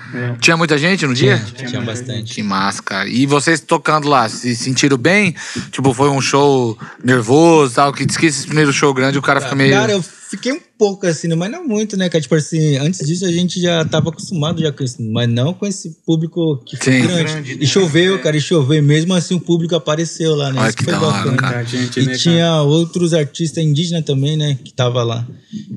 Tinha 0.40 0.56
muita 0.56 0.78
gente 0.78 1.04
no 1.04 1.14
dia? 1.14 1.44
Tinha 1.56 1.80
bastante. 1.80 2.32
Que 2.34 2.42
massa, 2.44 2.80
cara. 2.80 3.08
E 3.08 3.26
vocês 3.26 3.60
tocando 3.60 4.08
lá, 4.08 4.28
se 4.28 4.54
sentiram 4.54 4.96
bem? 4.96 5.34
Tipo, 5.72 5.92
foi 5.92 6.08
um 6.08 6.20
show 6.20 6.78
nervoso 7.02 7.72
e 7.72 7.74
tal, 7.74 7.92
que 7.92 8.06
diz 8.06 8.16
que 8.16 8.26
esse 8.26 8.46
primeiro 8.46 8.72
show 8.72 8.94
grande 8.94 9.18
o 9.18 9.22
cara 9.22 9.40
fica 9.40 9.56
meio. 9.56 9.72
Cara, 9.74 9.92
eu 9.92 10.04
fiquei 10.30 10.52
um 10.52 10.60
pouco 10.78 11.06
assim, 11.06 11.26
né? 11.28 11.34
mas 11.34 11.50
não 11.50 11.66
muito, 11.66 11.96
né, 11.96 12.08
cara? 12.08 12.20
Tipo 12.20 12.34
assim, 12.34 12.76
antes 12.76 13.06
disso 13.06 13.24
a 13.24 13.32
gente 13.32 13.60
já 13.60 13.84
tava 13.84 14.10
acostumado 14.10 14.60
já 14.60 14.70
com 14.70 14.84
isso, 14.84 14.96
mas 15.02 15.28
não 15.28 15.52
com 15.54 15.66
esse 15.66 15.90
público 16.04 16.62
que 16.64 16.76
foi 16.76 16.92
Sim. 16.94 17.02
grande. 17.02 17.24
Grande, 17.32 17.54
né? 17.56 17.62
E 17.62 17.66
choveu, 17.66 18.20
cara, 18.20 18.36
e 18.36 18.40
choveu. 18.40 18.82
Mesmo 18.82 19.14
assim 19.14 19.34
o 19.34 19.40
público 19.40 19.74
apareceu 19.74 20.34
lá, 20.34 20.52
né? 20.52 20.60
Olha 20.60 20.68
Isso 20.68 20.76
que 20.76 20.84
foi 20.84 20.92
da 20.92 21.00
hora, 21.02 21.16
bacana. 21.18 21.36
cara. 21.36 21.64
gente, 21.64 22.00
E 22.00 22.04
né, 22.06 22.14
tinha 22.16 22.62
outros 22.62 23.12
artistas 23.14 23.62
indígenas 23.64 24.04
também, 24.04 24.36
né? 24.36 24.58
Que 24.62 24.72
tava 24.72 25.02
lá. 25.02 25.26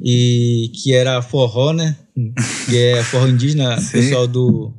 E 0.04 0.72
que 0.76 0.93
era 0.93 1.22
forró, 1.22 1.74
né? 1.74 1.95
Que 2.70 2.78
é 2.78 3.04
forró 3.04 3.28
indígena, 3.28 3.80
Sim. 3.82 3.91
pessoal 3.91 4.28
do. 4.28 4.74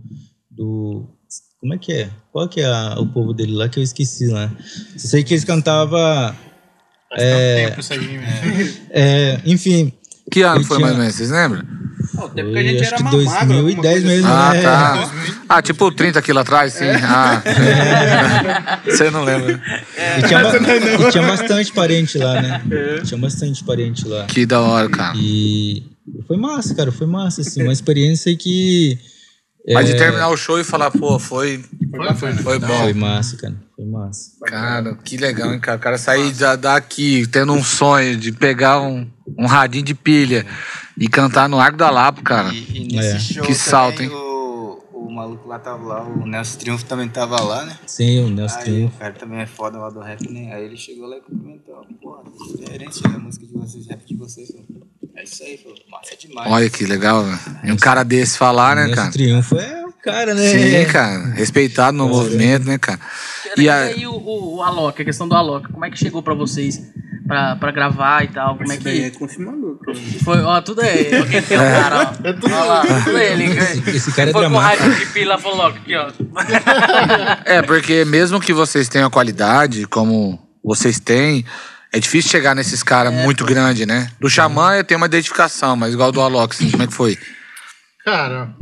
do 0.51 1.07
como 1.61 1.75
é 1.75 1.79
que 1.79 1.93
é? 1.93 2.11
Qual 2.33 2.49
que 2.49 2.61
é 2.61 2.65
a- 2.67 2.97
o 2.99 3.07
povo 3.07 3.33
dele 3.33 3.53
lá 3.53 3.69
que 3.69 3.79
eu 3.79 3.83
esqueci 3.85 4.27
lá? 4.27 4.53
Só 4.97 5.09
sei 5.09 5.23
que 5.23 5.33
eles 5.33 5.45
cantavam. 5.45 6.35
Faz 7.15 7.23
É. 7.23 7.57
tanto 7.57 7.69
tempo 7.69 7.81
isso 7.81 7.93
aí, 7.93 8.19
né? 8.19 8.73
é, 8.91 9.41
enfim. 9.45 9.93
Que 10.31 10.43
ano 10.43 10.65
foi 10.65 10.77
tinha- 10.79 10.87
mais 10.87 10.93
ou 10.97 11.01
menos, 11.01 11.15
vocês 11.15 11.31
lembram? 11.31 11.63
O 12.15 12.29
tempo 12.29 12.49
que 12.49 12.53
Foi, 12.55 12.59
a 12.59 12.63
gente 12.63 12.81
acho 12.83 12.89
era 12.89 12.97
que 12.97 13.03
mais 13.03 13.25
magro, 13.25 13.63
2010 13.63 13.65
alguma 13.65 13.83
coisa 13.83 14.07
mesmo. 14.07 14.29
Ah, 14.29 14.57
é. 14.57 14.63
tá. 14.63 15.11
Ah, 15.49 15.63
tipo 15.63 15.91
30 15.93 16.23
quilos 16.23 16.41
atrás, 16.43 16.73
sim. 16.75 16.85
Ah. 17.03 17.43
Você 18.85 19.11
não 19.11 19.25
lembra. 19.25 19.61
E 20.19 20.23
tinha, 20.27 20.41
ba- 20.43 20.53
e 21.07 21.11
tinha 21.11 21.27
bastante 21.27 21.73
parente 21.73 22.19
lá, 22.19 22.41
né? 22.41 22.63
Tinha 23.05 23.19
bastante 23.19 23.65
parente 23.65 24.07
lá. 24.07 24.25
Que 24.27 24.47
da 24.47 24.61
hora, 24.61 24.89
cara. 24.89 25.15
E 25.17 25.83
foi 26.27 26.37
massa, 26.37 26.75
cara. 26.75 26.93
Foi 26.93 27.07
massa, 27.07 27.41
assim. 27.41 27.63
Uma 27.63 27.73
experiência 27.73 28.35
que. 28.37 28.99
Mas 29.73 29.87
de 29.87 29.93
é, 29.93 29.97
terminar 29.97 30.29
o 30.29 30.37
show 30.37 30.59
e 30.59 30.65
falar, 30.65 30.91
pô, 30.91 31.19
foi, 31.19 31.65
Foi, 32.19 32.33
foi 32.35 32.59
bom. 32.59 32.79
Foi 32.83 32.93
massa, 32.93 33.37
cara. 33.37 33.55
Foi 33.83 33.91
massa. 33.91 34.31
Cara, 34.47 34.95
que 34.95 35.17
legal, 35.17 35.53
hein, 35.53 35.59
cara? 35.59 35.77
O 35.77 35.81
cara 35.81 35.99
sair 35.99 36.33
da- 36.35 36.57
daqui 36.57 37.27
tendo 37.27 37.53
um 37.53 37.63
sonho 37.65 38.17
de 38.17 38.31
pegar 38.33 38.81
um, 38.81 39.09
um 39.37 39.47
radinho 39.47 39.85
de 39.85 39.95
pilha 39.95 40.47
e 40.97 41.09
cantar 41.09 41.49
no 41.49 41.59
Arco 41.59 41.77
da 41.79 41.91
Lapa, 41.91 42.23
cara. 42.23 42.53
E, 42.55 42.89
e 42.93 42.97
nesse 42.97 43.09
É. 43.17 43.19
show 43.19 43.45
Que 43.45 43.55
salto, 43.55 44.03
hein? 44.03 44.09
O, 44.11 44.79
o 44.93 45.11
maluco 45.13 45.49
lá 45.49 45.59
tava 45.59 45.83
lá, 45.85 46.03
o 46.05 46.25
Nelson 46.27 46.59
Triunfo 46.59 46.85
também 46.85 47.09
tava 47.09 47.41
lá, 47.43 47.65
né? 47.65 47.77
Sim, 47.87 48.25
o 48.25 48.29
Nelson 48.31 48.57
Aí 48.57 48.61
o 48.63 48.65
Triunfo. 48.65 48.99
cara 48.99 49.13
também 49.15 49.41
é 49.41 49.47
foda 49.47 49.79
lá 49.79 49.91
do 49.91 50.01
rap, 50.01 50.31
né? 50.31 50.53
Aí 50.55 50.65
ele 50.65 50.77
chegou 50.77 51.09
lá 51.09 51.17
e 51.17 51.21
cumprimentou, 51.21 51.85
porra, 52.01 52.23
diferente 52.55 53.03
da 53.03 53.09
música 53.19 53.47
de 53.47 53.53
vocês, 53.53 53.87
rap 53.89 54.05
de 54.07 54.15
vocês. 54.15 54.49
Pô. 54.53 54.87
É 55.17 55.25
isso 55.25 55.43
aí, 55.43 55.59
pô. 55.59 55.75
Massa 55.91 56.17
demais. 56.17 56.51
Olha 56.53 56.71
que 56.71 56.85
legal, 56.87 57.25
velho. 57.25 57.39
E 57.65 57.73
um 57.73 57.77
cara 57.77 58.03
desse 58.05 58.39
falar, 58.39 58.77
né, 58.77 58.83
Nelson 58.87 58.97
cara? 58.97 59.11
Triunfo 59.13 59.57
é 59.59 59.82
cara, 60.03 60.35
né? 60.35 60.43
Sim, 60.47 60.85
cara. 60.91 61.27
Respeitado 61.35 61.97
no 61.97 62.09
movimento, 62.09 62.67
né, 62.67 62.79
cara? 62.79 63.01
E 63.57 63.63
E 63.63 63.69
a- 63.69 63.77
aí 63.85 64.07
o, 64.07 64.13
o, 64.13 64.57
o 64.57 64.63
Alok, 64.63 65.01
a 65.01 65.05
questão 65.05 65.29
do 65.29 65.35
Alok, 65.35 65.71
como 65.73 65.85
é 65.85 65.91
que 65.91 65.99
chegou 65.99 66.23
pra 66.23 66.35
vocês 66.35 66.81
pra, 67.27 67.57
pra 67.57 67.71
gravar 67.71 68.25
e 68.25 68.29
tal? 68.29 68.57
Como 68.57 68.73
é 68.73 68.77
daí 68.79 69.05
é 69.05 69.11
que. 69.11 69.19
confirmador, 69.19 69.79
cara. 69.79 69.99
Foi, 70.25 70.41
ó, 70.43 70.61
tudo 70.61 70.83
é. 70.83 71.17
Alguém 71.19 71.43
tem 71.43 71.59
um 71.59 71.61
cara, 71.61 71.97
ó. 72.01 72.29
Olha 72.47 72.65
lá, 72.65 72.83
tudo 73.05 73.19
é 73.19 73.33
ele. 73.33 73.45
Esse 73.95 74.13
cara 74.13 74.31
é 74.31 74.33
Foi 74.33 74.49
com 74.49 74.57
rádio 74.57 74.95
de 74.95 75.07
pila, 75.07 75.39
falou 75.39 75.59
logo 75.59 75.77
aqui, 75.77 75.95
ó. 75.97 76.11
É, 77.45 77.63
porque 77.63 78.05
mesmo 78.05 78.41
que 78.41 78.53
vocês 78.53 78.89
tenham 78.89 79.11
qualidade, 79.11 79.87
como 79.87 80.39
vocês 80.65 80.99
têm, 80.99 81.45
é 81.93 81.99
difícil 81.99 82.31
chegar 82.31 82.55
nesses 82.55 82.83
caras 82.83 83.13
muito 83.13 83.45
grandes, 83.45 83.87
né? 83.87 84.09
Do 84.21 84.29
Xamã 84.31 84.75
eu 84.77 84.85
tenho 84.85 84.99
uma 84.99 85.07
identificação, 85.07 85.77
mas 85.77 85.93
igual 85.93 86.11
do 86.13 86.21
Alok, 86.21 86.55
assim, 86.55 86.71
como 86.71 86.83
é 86.83 86.87
que 86.87 86.95
foi? 86.95 87.19
Cara, 88.05 88.55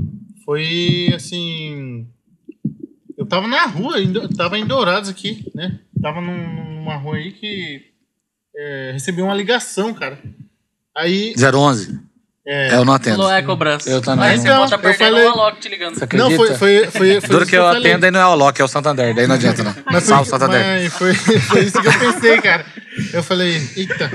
foi 0.51 1.13
assim. 1.15 2.09
Eu 3.17 3.25
tava 3.25 3.47
na 3.47 3.67
rua, 3.67 3.95
tava 4.37 4.59
em 4.59 4.67
Dourados 4.67 5.09
aqui, 5.09 5.45
né? 5.55 5.79
Tava 6.03 6.21
num- 6.21 6.75
numa 6.81 6.97
rua 6.97 7.17
aí 7.19 7.31
que 7.31 7.83
é, 8.57 8.91
recebi 8.93 9.23
uma 9.23 9.33
ligação, 9.35 9.95
cara. 9.95 10.19
Aí. 10.97 11.35
011? 11.37 12.01
É, 12.45 12.69
É, 12.71 12.75
eu 12.75 12.85
não 12.85 12.95
atendo. 12.95 13.19
Falou, 13.19 13.31
é 13.33 13.43
cobrança. 13.43 13.89
Eu 13.89 14.01
também. 14.03 14.25
Aí 14.27 14.39
você 14.39 14.49
Então, 14.49 14.59
bota 14.63 14.75
eu 14.75 14.79
perdendo 14.81 14.99
falei- 15.13 15.25
o 15.25 15.29
Alok 15.31 15.61
te 15.61 15.69
ligando. 15.69 15.95
Você 15.95 16.05
acredita? 16.05 16.31
não, 16.31 16.37
foi, 16.37 16.47
foi, 16.57 16.87
foi, 16.91 17.21
foi 17.21 17.47
que 17.47 17.57
eu 17.57 17.63
falei. 17.63 17.93
atendo 17.93 18.07
aí 18.07 18.11
não 18.11 18.21
é 18.21 18.27
o 18.27 18.31
Alok, 18.31 18.61
é 18.61 18.65
o 18.65 18.69
Santander, 18.69 19.15
daí 19.15 19.27
não 19.29 19.37
adianta 19.37 19.63
não. 19.63 19.75
Mas 19.87 20.03
Salve, 20.05 20.29
foi, 20.29 20.39
Santander. 20.39 20.65
mas 20.83 20.93
foi, 20.95 21.15
foi 21.15 21.61
isso 21.65 21.81
que 21.81 21.87
eu 21.87 21.99
pensei, 21.99 22.41
cara. 22.41 22.67
Eu 23.13 23.23
falei, 23.23 23.53
eita, 23.77 24.11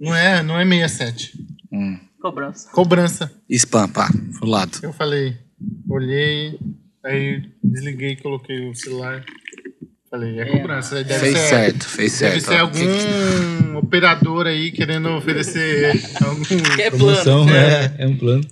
não 0.00 0.16
é, 0.16 0.42
não 0.42 0.58
é 0.58 0.64
67. 0.64 1.32
Cobrança. 2.20 2.70
Cobrança. 2.72 3.32
Spam, 3.48 3.88
pá, 3.88 4.08
pro 4.38 4.48
lado. 4.48 4.78
Eu 4.82 4.92
falei, 4.92 5.38
olhei, 5.88 6.58
aí 7.04 7.42
desliguei, 7.62 8.16
coloquei 8.16 8.68
o 8.68 8.74
celular. 8.74 9.24
Falei, 10.10 10.40
é 10.40 10.46
cobrança. 10.46 10.96
aí 10.96 11.04
Deve 11.04 11.20
Fez 11.20 11.38
ser, 11.38 11.48
certo, 11.48 11.84
fez 11.88 12.18
Deve 12.18 12.40
certo. 12.40 12.74
ser 12.74 12.82
ó. 12.82 13.66
algum 13.68 13.78
operador 13.78 14.46
aí 14.46 14.72
querendo 14.72 15.08
oferecer 15.10 15.92
algum. 16.24 16.42
Que 16.76 16.82
é 16.82 16.90
Promoção, 16.90 17.46
plano. 17.46 17.56
é, 17.56 17.94
é 17.98 18.06
um 18.08 18.16
plano. 18.16 18.44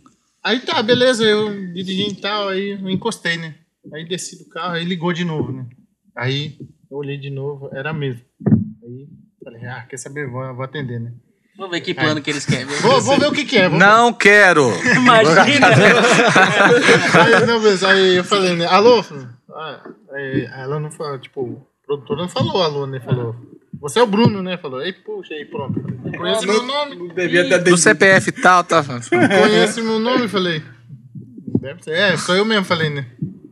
Aí 0.43 0.61
tá, 0.61 0.81
beleza, 0.83 1.25
eu 1.25 1.51
dirigi 1.73 2.11
e 2.11 2.15
tal, 2.15 2.49
aí 2.49 2.71
eu 2.71 2.89
encostei, 2.89 3.37
né? 3.37 3.55
Aí 3.93 4.07
desci 4.07 4.39
do 4.39 4.49
carro, 4.49 4.75
aí 4.75 4.85
ligou 4.85 5.13
de 5.13 5.25
novo, 5.25 5.51
né? 5.53 5.67
Aí 6.17 6.57
eu 6.91 6.97
olhei 6.97 7.17
de 7.19 7.29
novo, 7.29 7.69
era 7.73 7.93
mesmo. 7.93 8.23
Aí 8.83 9.09
falei, 9.43 9.65
ah, 9.67 9.85
quer 9.89 9.97
saber? 9.99 10.29
Vou, 10.31 10.55
vou 10.55 10.65
atender, 10.65 11.01
né? 11.01 11.13
Vamos 11.59 11.73
ver 11.73 11.81
que 11.81 11.93
plano 11.93 12.23
que 12.23 12.31
eles 12.31 12.47
querem. 12.47 12.67
Vou, 12.81 13.01
vou 13.01 13.19
ver 13.19 13.27
o 13.27 13.33
que 13.33 13.45
que 13.45 13.59
é. 13.59 13.69
Vou 13.69 13.77
Não 13.77 14.13
quero! 14.13 14.71
Imagina. 14.95 15.67
aí, 15.75 17.47
não, 17.47 17.61
mas 17.61 17.83
aí 17.83 18.17
eu 18.17 18.25
falei, 18.25 18.55
né? 18.55 18.65
Alô? 18.67 19.05
Ah, 19.51 19.81
aí 20.13 20.49
ela 20.57 20.79
não 20.79 20.93
falou, 20.93 21.19
tipo, 21.19 21.41
o 21.41 21.67
produtor 21.85 22.17
não 22.17 22.29
falou 22.29 22.63
alô, 22.63 22.87
né? 22.87 23.01
Falou, 23.01 23.35
você 23.81 23.99
é 23.99 24.03
o 24.03 24.07
Bruno, 24.07 24.41
né? 24.41 24.57
Falou, 24.57 24.79
aí 24.79 24.93
puxa, 24.93 25.35
aí 25.35 25.45
pronto. 25.47 25.81
Conhece 26.17 26.47
meu 26.47 26.63
nome? 26.63 27.13
Devia 27.13 27.49
ter 27.49 27.59
Do 27.59 27.77
CPF 27.77 28.29
e 28.29 28.33
tal, 28.33 28.63
tá? 28.63 28.85
Conhece 28.85 29.83
meu 29.83 29.99
nome? 29.99 30.29
Falei, 30.29 30.63
deve 31.61 31.83
ser. 31.83 31.95
É, 31.95 32.17
sou 32.17 32.37
eu 32.37 32.45
mesmo, 32.45 32.65
falei, 32.65 32.89
né? 32.89 33.05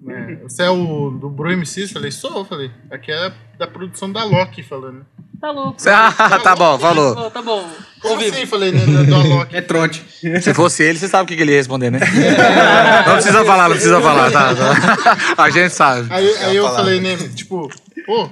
É, 0.08 0.36
você 0.44 0.62
é 0.62 0.70
o 0.70 1.10
do 1.10 1.28
Bro 1.28 1.56
MCs? 1.56 1.90
Falei, 1.90 2.12
sou, 2.12 2.44
falei. 2.44 2.70
Aqui 2.88 3.10
é 3.10 3.32
da 3.58 3.66
produção 3.66 4.12
da 4.12 4.22
Loki, 4.22 4.62
falando. 4.62 5.04
Tá 5.40 5.50
louco. 5.50 5.76
Ah, 5.88 6.38
tá 6.40 6.56
bom, 6.56 6.78
falou. 6.78 7.30
Tá 7.30 7.42
bom, 7.42 7.68
Tá 8.02 8.08
Ouvi. 8.10 8.26
assim? 8.26 8.46
Falei, 8.46 8.72
né? 8.72 8.84
Do, 8.84 9.04
do 9.06 9.14
Alok. 9.14 9.54
É 9.56 9.60
trote. 9.60 10.02
Se 10.40 10.54
fosse 10.54 10.82
ele, 10.82 10.98
você 10.98 11.08
sabe 11.08 11.24
o 11.24 11.36
que 11.36 11.42
ele 11.42 11.50
ia 11.52 11.58
responder, 11.58 11.90
né? 11.90 11.98
Não 13.06 13.14
precisa 13.14 13.44
falar, 13.44 13.64
não 13.68 13.76
precisa 13.76 14.00
falar, 14.00 14.30
tá? 14.30 14.54
tá. 14.54 15.16
A 15.42 15.50
gente 15.50 15.72
sabe. 15.72 16.06
Aí, 16.10 16.28
aí 16.38 16.56
eu 16.56 16.64
falei, 16.68 17.00
né? 17.00 17.16
Tipo, 17.34 17.68
pô, 18.06 18.30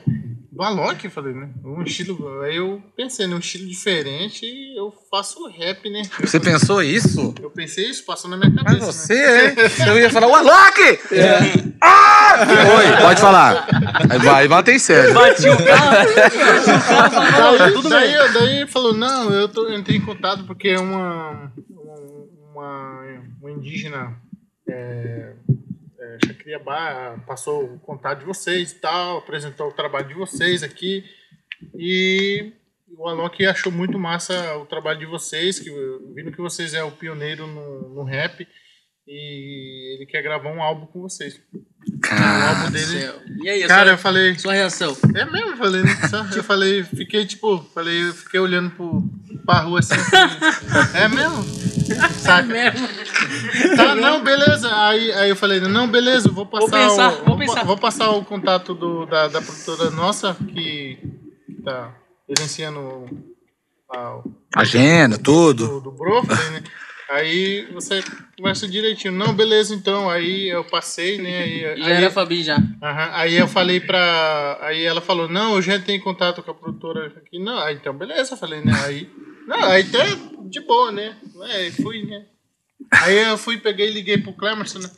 do 0.52 0.62
Alok, 0.62 1.08
falei, 1.08 1.34
né? 1.34 1.48
Um 1.64 1.82
estilo. 1.82 2.40
Aí 2.42 2.56
eu 2.56 2.80
pensei, 2.96 3.26
né? 3.26 3.34
Um 3.34 3.38
estilo 3.40 3.66
diferente 3.68 4.46
e 4.46 4.78
eu 4.78 4.92
faço 5.10 5.46
rap, 5.48 5.90
né? 5.90 6.02
Você 6.20 6.38
pensou 6.38 6.82
isso? 6.82 7.34
Eu 7.42 7.50
pensei 7.50 7.90
isso, 7.90 8.04
passou 8.04 8.30
na 8.30 8.36
minha 8.36 8.50
Mas 8.50 8.64
cabeça. 8.64 8.92
você, 8.92 9.14
é? 9.14 9.54
Eu 9.88 9.98
ia 9.98 10.10
falar, 10.10 10.28
o 10.28 10.34
Alok! 10.34 10.80
Ah! 11.84 12.38
Oi, 12.78 12.96
pode 13.02 13.20
falar. 13.20 13.66
Aí 14.10 14.18
vai, 14.18 14.48
mantém 14.48 14.78
sério. 14.78 15.12
Bati 15.12 15.48
o 15.48 15.56
carro. 15.64 15.90
Bati 15.90 16.70
o 16.70 17.30
carro. 17.30 17.58
falou, 17.58 17.72
Tudo 17.72 17.88
daí, 17.88 18.12
bem. 18.12 18.32
daí 18.32 18.56
ele 18.56 18.66
falou, 18.66 18.94
não, 18.94 19.30
eu, 19.30 19.48
tô, 19.48 19.68
eu 19.68 19.78
entrei 19.78 19.98
em 19.98 20.00
contato 20.00 20.44
porque 20.44 20.68
é 20.68 20.80
uma, 20.80 21.52
uma, 22.52 23.00
uma 23.40 23.50
indígena 23.50 24.16
é, 24.68 25.32
é, 26.00 26.18
Chacriabá 26.26 27.16
passou 27.26 27.64
o 27.64 27.78
contato 27.78 28.20
de 28.20 28.24
vocês 28.24 28.72
e 28.72 28.76
tal, 28.76 29.18
apresentou 29.18 29.68
o 29.68 29.72
trabalho 29.72 30.08
de 30.08 30.14
vocês 30.14 30.62
aqui 30.62 31.04
e 31.74 32.52
o 32.96 33.08
Alok 33.08 33.44
achou 33.46 33.70
muito 33.70 33.98
massa 33.98 34.56
o 34.56 34.66
trabalho 34.66 35.00
de 35.00 35.06
vocês, 35.06 35.58
que, 35.58 35.70
vindo 36.14 36.32
que 36.32 36.40
vocês 36.40 36.74
é 36.74 36.82
o 36.82 36.92
pioneiro 36.92 37.46
no, 37.46 37.88
no 37.90 38.04
rap 38.04 38.46
e 39.06 39.94
ele 39.94 40.06
quer 40.06 40.22
gravar 40.22 40.50
um 40.50 40.62
álbum 40.62 40.86
com 40.86 41.02
vocês. 41.02 41.34
O 41.36 42.48
álbum 42.48 42.70
dele... 42.70 43.10
E 43.42 43.48
aí, 43.48 43.66
Cara, 43.66 43.90
eu 43.90 43.96
sua, 43.96 44.02
falei... 44.02 44.38
sua 44.38 44.52
reação? 44.54 44.96
É 45.14 45.24
mesmo, 45.24 45.50
eu 45.50 45.56
falei, 45.56 45.82
né? 45.82 45.90
Eu 46.34 46.42
falei, 46.42 46.82
fiquei 46.84 47.26
tipo, 47.26 47.58
falei, 47.74 48.08
eu 48.08 48.14
fiquei 48.14 48.40
olhando 48.40 48.70
pro, 48.70 49.02
pra 49.44 49.60
rua 49.60 49.80
assim. 49.80 49.94
eu 50.94 51.00
é 51.00 51.08
mesmo? 51.08 51.44
Saca? 52.16 52.46
mesmo. 52.46 52.88
Tá, 53.76 53.94
não, 53.94 54.22
beleza. 54.22 54.68
Aí, 54.86 55.12
aí 55.12 55.28
eu 55.28 55.36
falei, 55.36 55.60
não, 55.60 55.86
beleza, 55.86 56.30
vou 56.30 56.46
passar. 56.46 56.70
pensar, 56.70 57.12
o, 57.12 57.24
vou 57.24 57.38
pensar. 57.38 57.64
vou 57.64 57.76
passar 57.76 58.10
o 58.10 58.24
contato 58.24 58.74
do, 58.74 59.06
da, 59.06 59.28
da 59.28 59.42
produtora 59.42 59.90
nossa 59.90 60.34
que 60.34 60.98
tá 61.62 61.94
gerenciando 62.28 63.06
a, 63.90 64.22
agenda, 64.56 65.18
tudo. 65.18 65.68
do, 65.68 65.80
do 65.80 65.92
Bro, 65.92 66.24
falei, 66.24 66.50
né? 66.50 66.62
Aí 67.14 67.66
você 67.72 68.02
conversa 68.36 68.66
direitinho. 68.68 69.12
Não, 69.12 69.32
beleza, 69.34 69.74
então. 69.74 70.10
Aí 70.10 70.48
eu 70.48 70.64
passei, 70.64 71.18
né? 71.18 71.38
Aí, 71.42 71.60
Já 71.78 71.86
aí- 71.86 71.92
era 71.92 72.06
a 72.08 72.10
Fabi 72.10 72.42
já. 72.42 72.56
Aham, 72.82 73.10
Aí 73.12 73.34
eu 73.34 73.46
falei 73.48 73.80
pra. 73.80 74.58
Aí 74.62 74.84
ela 74.84 75.00
falou, 75.00 75.28
não, 75.28 75.54
eu 75.56 75.62
já 75.62 75.78
tenho 75.78 76.02
contato 76.02 76.42
com 76.42 76.50
a 76.50 76.54
produtora 76.54 77.06
aqui. 77.16 77.38
Não, 77.38 77.58
aí 77.58 77.76
então 77.76 77.96
beleza, 77.96 78.34
eu 78.34 78.38
falei, 78.38 78.60
né? 78.64 78.72
Aí. 78.84 79.08
Não, 79.46 79.64
aí 79.64 79.82
até 79.82 80.04
de 80.48 80.60
boa, 80.60 80.90
né? 80.90 81.16
Aí 81.42 81.70
fui, 81.70 82.04
né? 82.04 82.24
Aí 82.90 83.16
eu 83.30 83.38
fui, 83.38 83.58
peguei 83.58 83.88
e 83.88 83.92
liguei 83.92 84.18
pro 84.18 84.32
Clemerson, 84.32 84.78
né? 84.80 84.90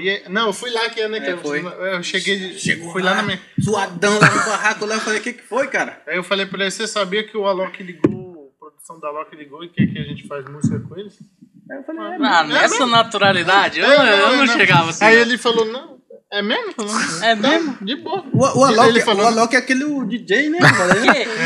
E 0.00 0.08
aí- 0.10 0.22
não, 0.28 0.48
eu 0.48 0.52
fui 0.52 0.70
lá 0.70 0.90
que 0.90 1.06
né, 1.08 1.18
É, 1.26 1.32
eu, 1.32 1.38
foi. 1.38 1.64
eu 1.64 2.02
cheguei, 2.02 2.58
fui 2.92 3.02
lá 3.02 3.14
na 3.14 3.22
minha. 3.22 3.40
Suadão 3.58 4.18
lá 4.18 4.28
no 4.30 4.44
barraco 4.44 4.84
lá. 4.84 4.96
Eu 4.96 5.00
falei, 5.00 5.18
o 5.20 5.22
que 5.22 5.32
que 5.32 5.42
foi, 5.42 5.66
cara? 5.68 6.02
Aí 6.06 6.16
eu 6.16 6.22
falei 6.22 6.44
pra 6.44 6.60
ele, 6.60 6.70
você 6.70 6.86
sabia 6.86 7.24
que 7.24 7.34
o 7.36 7.46
Alok 7.46 7.82
ligou 7.82 8.21
produção 8.82 8.98
da 9.00 9.10
Loki 9.10 9.36
ligou 9.36 9.62
e 9.64 9.68
quer 9.68 9.86
que 9.86 9.98
a 9.98 10.02
gente 10.02 10.26
faz 10.26 10.44
música 10.48 10.78
com 10.80 10.98
eles. 10.98 11.18
Aí 11.70 11.78
eu 11.78 11.84
falei, 11.84 12.02
é 12.02 12.14
Ah, 12.16 12.42
mesmo? 12.44 12.52
nessa 12.52 12.86
naturalidade, 12.86 13.80
eu, 13.80 13.86
É, 13.86 14.22
eu 14.22 14.36
não 14.36 14.44
é, 14.44 14.46
chegava 14.48 14.90
assim. 14.90 15.04
Aí 15.04 15.14
não. 15.14 15.22
ele 15.22 15.38
falou, 15.38 15.64
não, 15.66 15.98
é 16.30 16.42
mesmo? 16.42 16.74
É 17.22 17.36
"Tá, 17.36 17.48
mesmo? 17.48 17.78
De 17.80 17.96
boa. 17.96 18.24
O, 18.32 18.38
o, 18.60 18.64
Alok, 18.64 18.88
Ele 18.88 19.00
falou- 19.00 19.24
o 19.24 19.26
Alok 19.28 19.54
é 19.54 19.58
aquele 19.58 19.84
o 19.84 20.04
DJ, 20.04 20.50
né? 20.50 20.58
Eu 20.60 20.68
falei, 20.74 21.00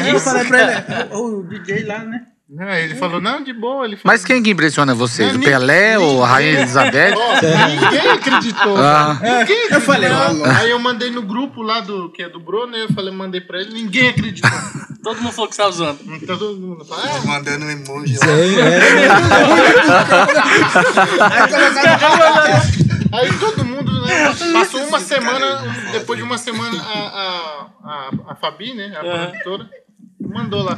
Que 0.04 0.10
eu 0.14 0.20
falei 0.20 0.44
pra 0.46 0.62
ele, 0.62 1.14
o, 1.14 1.38
o 1.40 1.48
DJ 1.48 1.84
lá, 1.84 1.98
né? 2.04 2.26
Aí 2.60 2.84
ele 2.84 2.94
falou, 2.94 3.20
não, 3.20 3.42
de 3.42 3.52
boa. 3.52 3.84
Ele 3.84 3.96
falou, 3.96 4.14
Mas 4.14 4.24
quem 4.24 4.40
que 4.40 4.50
impressiona 4.50 4.94
vocês? 4.94 5.32
Não, 5.32 5.40
O 5.40 5.42
Pelé 5.42 5.98
ou 5.98 6.22
a 6.22 6.28
Rainha 6.28 6.60
Elizabeth? 6.60 7.14
Ó, 7.16 7.34
ninguém 7.68 8.08
acreditou. 8.08 8.76
Ah. 8.76 9.18
cara. 9.20 9.38
Ninguém 9.40 9.40
acreditou. 9.42 9.76
Eu 9.76 9.80
falei, 9.80 10.08
Aí 10.56 10.70
eu 10.70 10.78
mandei 10.78 11.10
no 11.10 11.22
grupo 11.22 11.60
lá 11.60 11.80
do 11.80 12.08
que 12.12 12.22
é 12.22 12.28
do 12.28 12.38
Bruno, 12.38 12.68
né? 12.68 12.84
Eu 12.84 12.92
falei, 12.94 13.12
mandei 13.12 13.40
pra 13.40 13.60
ele, 13.60 13.72
ninguém 13.74 14.10
acreditou. 14.10 14.48
Todo 15.02 15.20
mundo 15.20 15.32
falou 15.32 15.48
que 15.48 15.56
você 15.56 15.62
tava 15.62 15.72
zoando. 15.72 15.98
Então 16.16 16.38
todo 16.38 16.60
mundo 16.60 16.84
falou, 16.84 17.04
ah, 17.04 17.26
Mandando 17.26 17.64
um 17.64 17.70
emoji 17.70 18.16
lá. 18.18 18.26
É, 18.26 19.06
é, 23.12 23.20
Aí 23.20 23.32
todo 23.38 23.64
mundo, 23.64 24.04
né? 24.04 24.34
Passou 24.52 24.84
uma 24.84 24.98
semana, 24.98 25.62
depois 25.92 26.18
de 26.18 26.24
uma 26.24 26.38
semana, 26.38 26.80
a, 26.82 26.98
a, 26.98 27.66
a, 27.84 28.10
a 28.32 28.34
Fabi, 28.34 28.74
né? 28.74 28.96
A 28.96 29.28
produtora, 29.28 29.70
mandou 30.20 30.64
lá. 30.64 30.76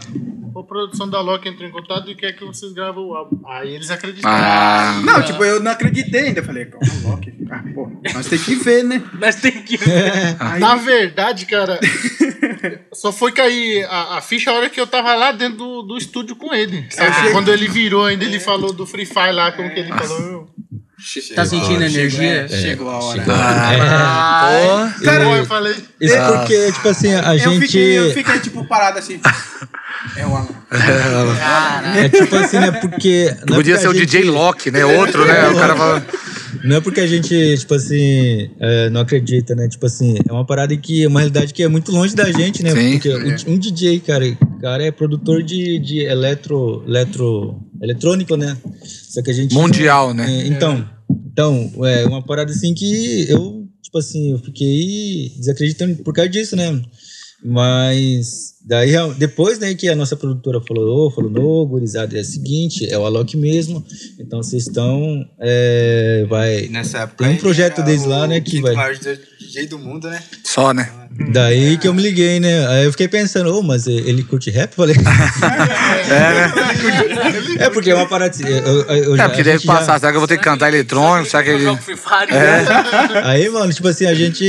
A 0.60 0.64
produção 0.64 1.08
da 1.08 1.20
Loki 1.20 1.48
entrou 1.48 1.68
em 1.68 1.72
contato 1.72 2.10
e 2.10 2.14
quer 2.14 2.32
que 2.32 2.44
vocês 2.44 2.72
gravem 2.72 3.02
o 3.02 3.14
álbum. 3.14 3.40
Aí 3.46 3.74
eles 3.74 3.90
acreditaram. 3.90 4.36
Ah, 4.36 5.00
Não, 5.04 5.22
tipo, 5.22 5.44
eu 5.44 5.60
não 5.60 5.70
acreditei 5.70 6.26
ainda. 6.28 6.40
Eu 6.40 6.44
falei, 6.44 6.64
o 6.64 7.08
Alok, 7.08 7.32
ah, 7.50 7.62
pô, 7.74 7.90
nós 8.14 8.26
tem 8.26 8.38
que 8.38 8.54
ver, 8.56 8.84
né? 8.84 9.02
Mas 9.14 9.36
tem 9.36 9.52
que. 9.62 9.78
Na 10.58 10.74
verdade, 10.76 11.46
cara, 11.46 11.78
só 12.92 13.12
foi 13.12 13.32
cair 13.32 13.84
a, 13.88 14.18
a 14.18 14.20
ficha 14.20 14.50
a 14.50 14.54
hora 14.54 14.70
que 14.70 14.80
eu 14.80 14.86
tava 14.86 15.14
lá 15.14 15.32
dentro 15.32 15.58
do, 15.58 15.82
do 15.82 15.96
estúdio 15.96 16.36
com 16.36 16.54
ele. 16.54 16.86
sabe? 16.90 17.30
Quando 17.32 17.52
ele 17.52 17.68
virou 17.68 18.04
ainda, 18.04 18.24
ele 18.24 18.40
falou 18.40 18.72
do 18.72 18.86
Free 18.86 19.06
Fire 19.06 19.32
lá, 19.32 19.52
como 19.52 19.70
que 19.72 19.80
ele 19.80 19.92
falou. 19.92 20.48
Tá 21.36 21.44
sentindo 21.44 21.84
energia? 21.84 22.48
Chegou 22.48 22.90
a 22.90 22.98
hora. 22.98 23.24
Ah, 23.30 24.92
Pô, 24.98 25.36
eu 25.36 25.46
falei, 25.46 25.76
Isso 26.00 26.16
porque, 26.16 26.72
tipo 26.72 26.88
assim, 26.88 27.14
a 27.14 27.34
Eu 27.36 27.38
gente. 27.38 27.60
fiquei, 27.66 27.98
eu 27.98 28.10
fiquei, 28.12 28.40
tipo, 28.40 28.66
parado 28.66 28.98
assim. 28.98 29.20
É 30.16 30.26
o 30.26 30.34
Alok. 30.36 30.54
É 31.96 32.08
tipo 32.08 32.36
assim, 32.36 32.58
né? 32.58 32.70
Porque. 32.72 33.34
não 33.48 33.54
é 33.54 33.56
podia 33.56 33.74
porque 33.74 33.78
ser 33.78 33.88
o 33.88 33.92
gente- 33.94 34.06
DJ 34.06 34.24
Loki, 34.24 34.70
né? 34.70 34.84
Outro, 34.84 35.24
né? 35.26 35.48
O 35.48 35.54
cara 35.54 35.76
fala. 35.76 36.06
Não 36.64 36.76
é 36.76 36.80
porque 36.80 37.00
a 37.00 37.06
gente, 37.06 37.56
tipo 37.58 37.74
assim, 37.74 38.50
é, 38.58 38.90
não 38.90 39.00
acredita, 39.02 39.54
né? 39.54 39.68
Tipo 39.68 39.86
assim, 39.86 40.16
é 40.28 40.32
uma 40.32 40.44
parada 40.44 40.76
que 40.76 41.04
é 41.04 41.08
uma 41.08 41.20
realidade 41.20 41.52
que 41.54 41.62
é 41.62 41.68
muito 41.68 41.92
longe 41.92 42.14
da 42.16 42.30
gente, 42.32 42.62
né? 42.62 42.70
Sim. 42.70 42.92
Porque 42.92 43.08
o- 43.10 43.52
um 43.52 43.58
DJ, 43.58 44.00
cara, 44.00 44.24
o 44.26 44.60
cara 44.60 44.82
é 44.84 44.90
produtor 44.90 45.42
de, 45.42 45.78
de 45.78 46.00
eletro, 46.00 46.82
eletro, 46.86 47.60
eletrônico, 47.82 48.36
né? 48.36 48.56
Só 48.84 49.22
que 49.22 49.30
a 49.30 49.34
gente. 49.34 49.54
Mundial, 49.54 50.12
né? 50.14 50.26
É, 50.28 50.46
então, 50.48 50.88
então, 51.32 51.70
é 51.84 52.04
uma 52.06 52.22
parada 52.24 52.50
assim 52.50 52.74
que 52.74 53.26
eu, 53.28 53.66
tipo 53.82 53.98
assim, 53.98 54.32
eu 54.32 54.38
fiquei 54.38 55.32
desacreditando 55.38 55.96
por 56.02 56.12
causa 56.14 56.28
disso, 56.30 56.56
né? 56.56 56.80
Mas 57.44 58.54
daí 58.64 58.92
depois, 59.16 59.58
né, 59.58 59.72
que 59.74 59.88
a 59.88 59.94
nossa 59.94 60.16
produtora 60.16 60.60
falou, 60.60 61.10
falou, 61.10 61.30
no, 61.30 61.66
gurizada, 61.66 62.16
é 62.16 62.20
o 62.20 62.24
seguinte, 62.24 62.88
é 62.90 62.98
o 62.98 63.04
Alok 63.04 63.36
mesmo, 63.36 63.84
então 64.18 64.42
vocês 64.42 64.66
estão, 64.66 65.24
é, 65.38 66.26
vai, 66.28 66.68
Nessa 66.68 66.98
época. 66.98 67.24
Tem 67.24 67.34
um 67.34 67.38
projeto 67.38 67.82
deles 67.82 68.04
lá, 68.04 68.26
né, 68.26 68.40
que 68.40 68.60
vai- 68.60 68.74
DJ 69.48 69.66
do 69.66 69.78
mundo, 69.78 70.08
né? 70.08 70.22
Só, 70.44 70.72
né? 70.74 70.90
daí 71.32 71.76
que 71.78 71.88
eu 71.88 71.94
me 71.94 72.02
liguei, 72.02 72.38
né, 72.38 72.66
aí 72.68 72.84
eu 72.84 72.92
fiquei 72.92 73.08
pensando, 73.08 73.52
ô, 73.52 73.60
mas 73.62 73.86
ele 73.88 74.22
curte 74.22 74.50
rap? 74.50 74.72
Falei, 74.74 74.94
é 77.58 77.70
porque 77.70 77.90
é 77.90 77.94
uma 77.94 78.06
parada, 78.06 78.30
assim, 78.30 78.44
eu, 78.46 78.56
eu, 78.58 78.82
eu 79.04 79.14
É, 79.14 79.16
já- 79.16 79.28
porque 79.28 79.42
deve 79.42 79.58
gente 79.58 79.66
já- 79.66 79.74
passar. 79.74 79.98
Será 79.98 80.12
que 80.12 80.16
eu 80.16 80.20
vou 80.20 80.28
ter 80.28 80.36
que 80.36 80.44
cantar 80.44 80.68
eletrônico? 80.68 81.30
Será 81.30 81.42
que 81.42 81.50
ele. 81.50 81.64
Fire. 81.76 82.32
Aí, 83.24 83.48
mano, 83.48 83.72
tipo 83.72 83.88
assim, 83.88 84.06
a 84.06 84.14
gente. 84.14 84.44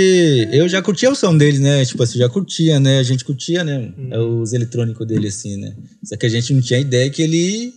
Eu 0.52 0.68
já 0.68 0.82
curtia 0.82 1.10
o 1.10 1.16
som 1.16 1.36
deles, 1.36 1.60
né? 1.60 1.84
Tipo 1.86 2.04
assim, 2.04 2.20
já 2.20 2.30
curtia, 2.30 2.80
né? 2.80 3.00
A 3.00 3.04
gente 3.04 3.24
curtia, 3.26 3.64
né? 3.64 3.90
Os 4.42 4.54
eletrônicos 4.54 5.06
dele, 5.08 5.28
assim, 5.28 5.58
né? 5.58 5.74
Só 6.04 6.16
que 6.18 6.26
a 6.26 6.30
gente 6.30 6.54
não 6.54 6.62
tinha 6.62 6.80
ideia 6.80 7.10
que 7.10 7.22
ele 7.22 7.74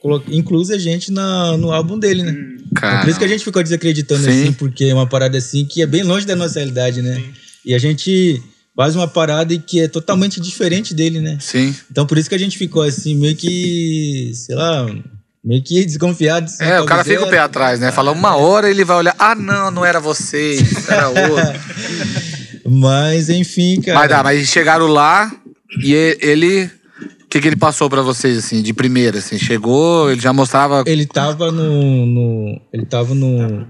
colo- 0.00 0.22
incluir 0.28 0.72
a 0.72 0.78
gente 0.78 1.10
na, 1.12 1.56
no 1.56 1.72
álbum 1.72 1.98
dele, 1.98 2.22
né? 2.22 2.36
É 2.82 3.00
por 3.00 3.08
isso 3.10 3.18
que 3.18 3.24
a 3.24 3.28
gente 3.28 3.44
ficou 3.44 3.62
desacreditando, 3.62 4.22
Sim. 4.24 4.30
assim, 4.30 4.52
porque 4.52 4.84
é 4.84 4.94
uma 4.94 5.06
parada 5.06 5.36
assim 5.38 5.64
que 5.64 5.82
é 5.82 5.86
bem 5.86 6.02
longe 6.02 6.26
da 6.26 6.34
nossa 6.36 6.58
realidade, 6.58 7.02
né? 7.02 7.22
E 7.64 7.74
a 7.74 7.78
gente 7.78 8.42
faz 8.74 8.96
uma 8.96 9.06
parada 9.06 9.56
que 9.58 9.80
é 9.80 9.88
totalmente 9.88 10.40
diferente 10.40 10.94
dele, 10.94 11.20
né? 11.20 11.36
Sim. 11.40 11.74
Então 11.90 12.06
por 12.06 12.16
isso 12.18 12.28
que 12.28 12.34
a 12.34 12.38
gente 12.38 12.56
ficou 12.56 12.82
assim, 12.82 13.14
meio 13.14 13.36
que, 13.36 14.32
sei 14.34 14.54
lá, 14.54 14.86
meio 15.44 15.62
que 15.62 15.84
desconfiado. 15.84 16.44
assim, 16.46 16.64
É, 16.64 16.80
o 16.80 16.86
cara 16.86 17.04
fica 17.04 17.24
o 17.24 17.28
pé 17.28 17.38
atrás, 17.38 17.78
né? 17.78 17.92
Fala 17.92 18.10
uma 18.12 18.36
hora 18.36 18.70
ele 18.70 18.84
vai 18.84 18.96
olhar. 18.96 19.14
Ah, 19.18 19.34
não, 19.34 19.70
não 19.70 19.84
era 19.84 20.00
vocês, 20.00 20.88
era 20.88 21.08
outro. 21.10 21.60
Mas, 22.64 23.28
enfim, 23.28 23.80
cara. 23.80 23.98
Mas 23.98 24.08
dá, 24.08 24.22
mas 24.22 24.48
chegaram 24.48 24.86
lá 24.86 25.30
e 25.82 25.92
e- 25.94 26.18
ele. 26.20 26.70
O 27.32 27.34
que, 27.34 27.40
que 27.40 27.48
ele 27.48 27.56
passou 27.56 27.88
pra 27.88 28.02
vocês, 28.02 28.36
assim, 28.36 28.60
de 28.60 28.74
primeira, 28.74 29.16
assim? 29.16 29.38
Chegou, 29.38 30.10
ele 30.12 30.20
já 30.20 30.34
mostrava. 30.34 30.84
Ele 30.86 31.06
tava 31.06 31.50
no. 31.50 32.04
no- 32.04 32.60
ele 32.70 32.84
tava 32.84 33.14
no. 33.14 33.66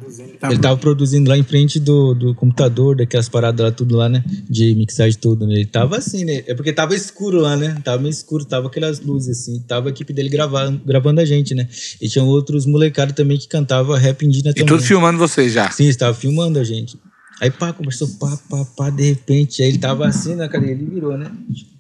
Ele 0.51 0.59
tava 0.59 0.77
produzindo 0.77 1.31
lá 1.31 1.39
em 1.39 1.45
frente 1.45 1.79
do, 1.79 2.13
do 2.13 2.35
computador, 2.35 2.97
daquelas 2.97 3.29
paradas 3.29 3.65
lá, 3.65 3.71
tudo 3.71 3.97
lá, 3.97 4.09
né? 4.09 4.25
De 4.51 4.75
mixagem 4.75 5.17
tudo, 5.17 5.47
né? 5.47 5.55
Ele 5.55 5.67
tava 5.67 5.97
assim, 5.99 6.25
né? 6.25 6.43
É 6.49 6.55
porque 6.57 6.73
tava 6.73 6.93
escuro 6.97 7.39
lá, 7.41 7.57
né? 7.57 7.79
Tava 7.85 8.03
meio 8.03 8.11
escuro, 8.11 8.45
tava 8.45 8.67
aquelas 8.67 8.99
luzes 8.99 9.39
assim. 9.39 9.61
Tava 9.61 9.89
a 9.89 9.91
equipe 9.91 10.13
dele 10.13 10.29
gravando, 10.29 10.81
gravando 10.85 11.21
a 11.21 11.25
gente, 11.25 11.55
né? 11.55 11.69
E 12.01 12.09
tinha 12.09 12.25
outros 12.25 12.67
molecados 12.67 13.15
também 13.15 13.39
que 13.39 13.47
cantava 13.47 13.97
rap 13.97 14.27
indígena 14.27 14.51
E 14.51 14.55
também. 14.55 14.67
tudo 14.67 14.83
filmando 14.83 15.19
vocês 15.19 15.53
já. 15.53 15.71
Sim, 15.71 15.87
estava 15.87 16.13
filmando 16.15 16.59
a 16.59 16.65
gente. 16.65 16.99
Aí, 17.43 17.51
pá, 17.51 17.73
conversou, 17.73 18.07
pá, 18.21 18.39
pá, 18.49 18.65
pá, 18.77 18.89
de 18.91 19.03
repente, 19.03 19.63
aí 19.65 19.69
ele 19.71 19.79
tava 19.79 20.07
assim 20.07 20.37
na 20.37 20.49
cadeira, 20.49 20.81
ele 20.81 20.89
virou, 20.89 21.19
né? 21.19 21.29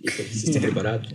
Vocês 0.04 0.42
têm 0.42 0.60
preparado? 0.60 1.06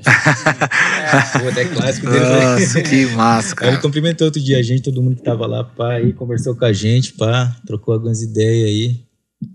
Pô, 1.42 1.50
até 1.50 1.66
clássico 1.66 2.10
dele. 2.10 2.24
né? 2.24 2.54
Nossa, 2.54 2.82
que 2.82 3.06
massa, 3.08 3.50
Aí 3.50 3.56
cara. 3.56 3.72
ele 3.74 3.82
cumprimentou 3.82 4.24
outro 4.26 4.42
dia 4.42 4.58
a 4.58 4.62
gente, 4.62 4.84
todo 4.84 5.04
mundo 5.04 5.18
que 5.18 5.22
tava 5.24 5.46
lá, 5.46 5.66
pá, 5.66 5.96
aí 5.96 6.14
conversou 6.14 6.56
com 6.56 6.64
a 6.64 6.72
gente, 6.72 7.12
pá, 7.12 7.54
trocou 7.66 7.94
algumas 7.94 8.22
ideias 8.22 8.70
aí. 8.70 9.04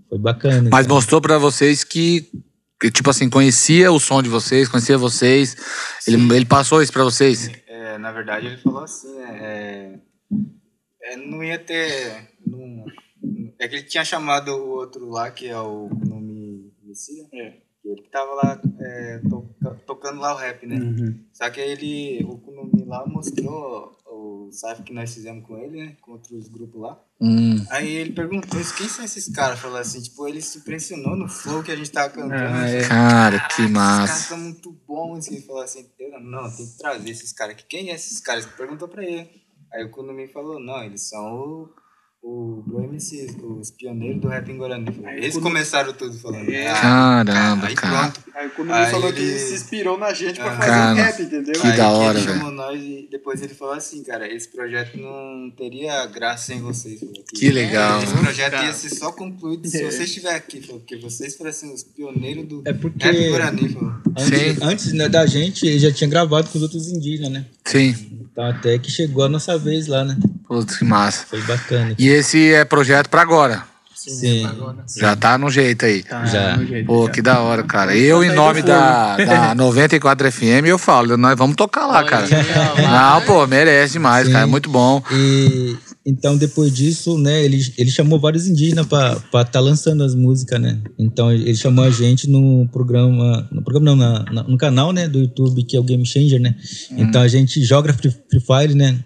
Foi 0.07 0.19
bacana. 0.19 0.69
Mas 0.71 0.85
cara. 0.85 0.93
mostrou 0.93 1.19
pra 1.19 1.39
vocês 1.39 1.83
que, 1.83 2.29
que, 2.79 2.91
tipo 2.91 3.09
assim, 3.09 3.27
conhecia 3.29 3.91
o 3.91 3.99
som 3.99 4.21
de 4.21 4.29
vocês, 4.29 4.69
conhecia 4.69 4.95
vocês. 4.97 5.57
Ele, 6.07 6.35
ele 6.35 6.45
passou 6.45 6.83
isso 6.83 6.93
pra 6.93 7.03
vocês. 7.03 7.49
É, 7.67 7.97
na 7.97 8.11
verdade, 8.11 8.45
ele 8.45 8.57
falou 8.57 8.83
assim, 8.83 9.11
né? 9.15 9.39
É, 9.41 11.13
é, 11.13 11.17
não 11.17 11.43
ia 11.43 11.57
ter. 11.57 12.27
não- 12.45 12.85
é 13.59 13.67
que 13.67 13.75
ele 13.75 13.83
tinha 13.83 14.03
chamado 14.05 14.49
o 14.51 14.69
outro 14.69 15.09
lá, 15.09 15.31
que 15.31 15.47
é 15.47 15.59
o 15.59 15.89
nome 16.05 16.71
Messias. 16.83 17.27
É. 17.33 17.57
Ele 17.85 18.01
que 18.01 18.09
tava 18.09 18.33
lá 18.35 18.61
é, 18.79 19.21
toca- 19.29 19.75
tocando 19.85 20.21
lá 20.21 20.33
o 20.33 20.37
rap, 20.37 20.65
né? 20.65 20.77
Só 21.33 21.49
que 21.49 21.59
aí 21.59 21.71
ele, 21.71 22.23
o 22.23 22.37
Kunumi 22.37 22.85
lá 22.85 23.05
mostrou 23.05 23.97
o 24.05 24.49
cypher 24.53 24.83
que 24.85 24.93
nós 24.93 25.13
fizemos 25.13 25.45
com 25.45 25.57
ele, 25.57 25.83
né? 25.83 25.97
Com 25.99 26.13
outros 26.13 26.47
grupos 26.47 26.79
lá. 26.81 27.03
Hum. 27.19 27.57
Aí 27.69 27.89
ele 27.89 28.13
perguntou, 28.13 28.61
quem 28.77 28.87
são 28.87 29.03
esses 29.03 29.27
caras? 29.27 29.59
Falou 29.59 29.77
assim, 29.77 30.01
tipo, 30.01 30.25
ele 30.25 30.41
se 30.41 30.59
impressionou 30.59 31.17
no 31.17 31.27
flow 31.27 31.61
que 31.61 31.71
a 31.73 31.75
gente 31.75 31.91
tava 31.91 32.09
cantando. 32.13 32.33
Ah, 32.35 32.69
é. 32.69 32.87
Cara, 32.87 33.37
Caraca, 33.39 33.47
que 33.55 33.61
Esses 33.63 33.73
caras 33.73 33.99
massa. 33.99 34.29
são 34.29 34.37
muito 34.37 34.71
bons. 34.87 35.27
E 35.27 35.33
ele 35.35 35.41
falou 35.45 35.61
assim, 35.61 35.85
não, 36.21 36.49
tem 36.55 36.65
que 36.65 36.77
trazer 36.77 37.09
esses 37.09 37.33
caras 37.33 37.53
aqui. 37.55 37.65
Quem 37.67 37.89
é 37.91 37.95
esses 37.95 38.21
caras? 38.21 38.45
Ele 38.45 38.53
perguntou 38.55 38.87
pra 38.87 39.03
ele. 39.03 39.29
Aí 39.73 39.83
o 39.83 39.91
Kunumi 39.91 40.27
falou, 40.29 40.57
não, 40.57 40.81
eles 40.83 41.01
são 41.09 41.33
o, 41.35 41.69
o 42.25 42.63
Bro 42.65 42.85
MC, 42.85 43.27
os 43.59 43.69
pioneiros 43.71 44.21
do 44.21 44.29
rap 44.29 44.49
em 44.49 44.55
Guarani. 44.57 44.87
Eles 45.17 45.37
começaram 45.37 45.91
tudo 45.91 46.17
falando. 46.17 46.49
É. 46.49 46.67
Ah, 46.71 47.21
Caramba, 47.25 47.67
aí 47.67 47.75
cara. 47.75 48.09
pronto. 48.11 48.23
Aí 48.33 48.47
o 48.47 48.51
Kunumi 48.51 48.73
Aí 48.73 48.91
falou 48.91 49.11
que 49.11 49.19
ele- 49.19 49.39
se 49.39 49.53
inspirou 49.55 49.97
na 49.97 50.13
gente 50.13 50.35
pra 50.39 50.45
pra 50.45 50.55
fazer 50.57 50.69
Cara, 50.71 50.93
rap, 50.93 51.21
entendeu? 51.21 51.53
que 51.61 51.67
Aí 51.67 51.77
da 51.77 51.89
hora, 51.89 52.17
ele 52.17 52.25
velho. 52.25 52.39
chamou 52.39 52.51
nós 52.53 52.81
e 52.81 53.07
depois 53.11 53.41
ele 53.41 53.53
falou 53.53 53.73
assim, 53.73 54.01
cara, 54.03 54.33
esse 54.33 54.47
projeto 54.47 54.95
não 54.97 55.51
teria 55.51 56.05
graça 56.05 56.45
sem 56.47 56.61
vocês. 56.61 57.01
falou 57.01 57.13
Que 57.35 57.49
legal. 57.51 58.01
Esse 58.01 58.13
projeto 58.13 58.53
ia 58.63 58.73
ser 58.73 58.89
só 58.89 59.11
concluído 59.11 59.67
se 59.67 59.83
vocês 59.83 60.07
estiverem 60.07 60.37
aqui, 60.37 60.61
falou, 60.61 60.79
porque 60.79 60.95
vocês 60.97 61.35
foram 61.35 61.49
assim, 61.49 61.73
os 61.73 61.83
pioneiros 61.83 62.47
do 62.47 62.61
É 62.65 62.71
porque- 62.71 63.03
rap 63.05 63.29
Guarani. 63.29 63.69
Falou. 63.69 63.93
Antes, 64.17 64.61
antes 64.61 64.93
né, 64.93 65.09
da 65.09 65.25
gente, 65.25 65.65
ele 65.67 65.77
já 65.79 65.91
tinha 65.91 66.09
gravado 66.09 66.47
com 66.49 66.57
os 66.57 66.61
outros 66.63 66.87
indígenas, 66.89 67.31
né? 67.31 67.45
Sim. 67.65 67.93
Então 68.31 68.45
até 68.45 68.79
que 68.79 68.89
chegou 68.89 69.23
a 69.25 69.29
nossa 69.29 69.57
vez 69.59 69.87
lá, 69.87 70.03
né? 70.05 70.17
Putz, 70.53 70.77
que 70.77 70.85
massa. 70.85 71.25
Foi 71.27 71.41
bacana. 71.41 71.95
E 71.97 72.07
esse 72.07 72.53
é 72.53 72.63
projeto 72.63 73.09
pra 73.09 73.21
agora. 73.21 73.63
Sim. 73.95 74.45
Já 74.99 75.15
tá 75.15 75.37
no 75.37 75.49
jeito 75.49 75.85
aí. 75.85 76.03
Já. 76.29 76.57
no 76.57 76.65
jeito, 76.65 76.85
Pô, 76.85 77.05
já. 77.05 77.11
que 77.11 77.21
da 77.21 77.39
hora, 77.39 77.63
cara. 77.63 77.95
Eu, 77.95 78.21
em 78.21 78.33
nome 78.33 78.61
da, 78.61 79.15
da 79.15 79.55
94 79.55 80.29
FM, 80.29 80.65
eu 80.67 80.77
falo, 80.77 81.15
nós 81.15 81.37
vamos 81.37 81.55
tocar 81.55 81.87
lá, 81.87 82.03
cara. 82.03 82.27
Não, 82.81 83.21
pô, 83.21 83.47
merece 83.47 83.93
demais, 83.93 84.27
cara. 84.27 84.43
É 84.43 84.45
muito 84.45 84.69
bom. 84.69 85.01
E 85.09 85.77
então 86.05 86.35
depois 86.35 86.73
disso, 86.75 87.17
né, 87.17 87.43
ele, 87.45 87.61
ele 87.77 87.89
chamou 87.89 88.19
vários 88.19 88.45
indígenas 88.45 88.85
pra 88.85 89.13
estar 89.13 89.45
tá 89.45 89.59
lançando 89.61 90.03
as 90.03 90.13
músicas, 90.13 90.59
né? 90.59 90.77
Então 90.99 91.31
ele 91.31 91.55
chamou 91.55 91.85
a 91.85 91.89
gente 91.89 92.29
no 92.29 92.67
programa, 92.73 93.47
no 93.49 93.63
programa 93.63 93.95
não, 93.95 93.95
na, 93.95 94.25
na- 94.31 94.43
no 94.43 94.57
canal, 94.57 94.91
né, 94.91 95.07
do 95.07 95.19
YouTube 95.19 95.63
que 95.63 95.77
é 95.77 95.79
o 95.79 95.83
Game 95.83 96.05
Changer, 96.05 96.41
né? 96.41 96.55
Então 96.91 97.21
a 97.21 97.27
gente 97.29 97.63
joga 97.63 97.93
Free, 97.93 98.11
Free 98.29 98.41
Fire, 98.41 98.75
né? 98.75 98.99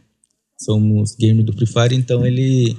Somos 0.57 1.15
gamers 1.15 1.45
do 1.45 1.53
Free 1.53 1.67
Fire, 1.67 1.95
então 1.95 2.25
ele 2.25 2.75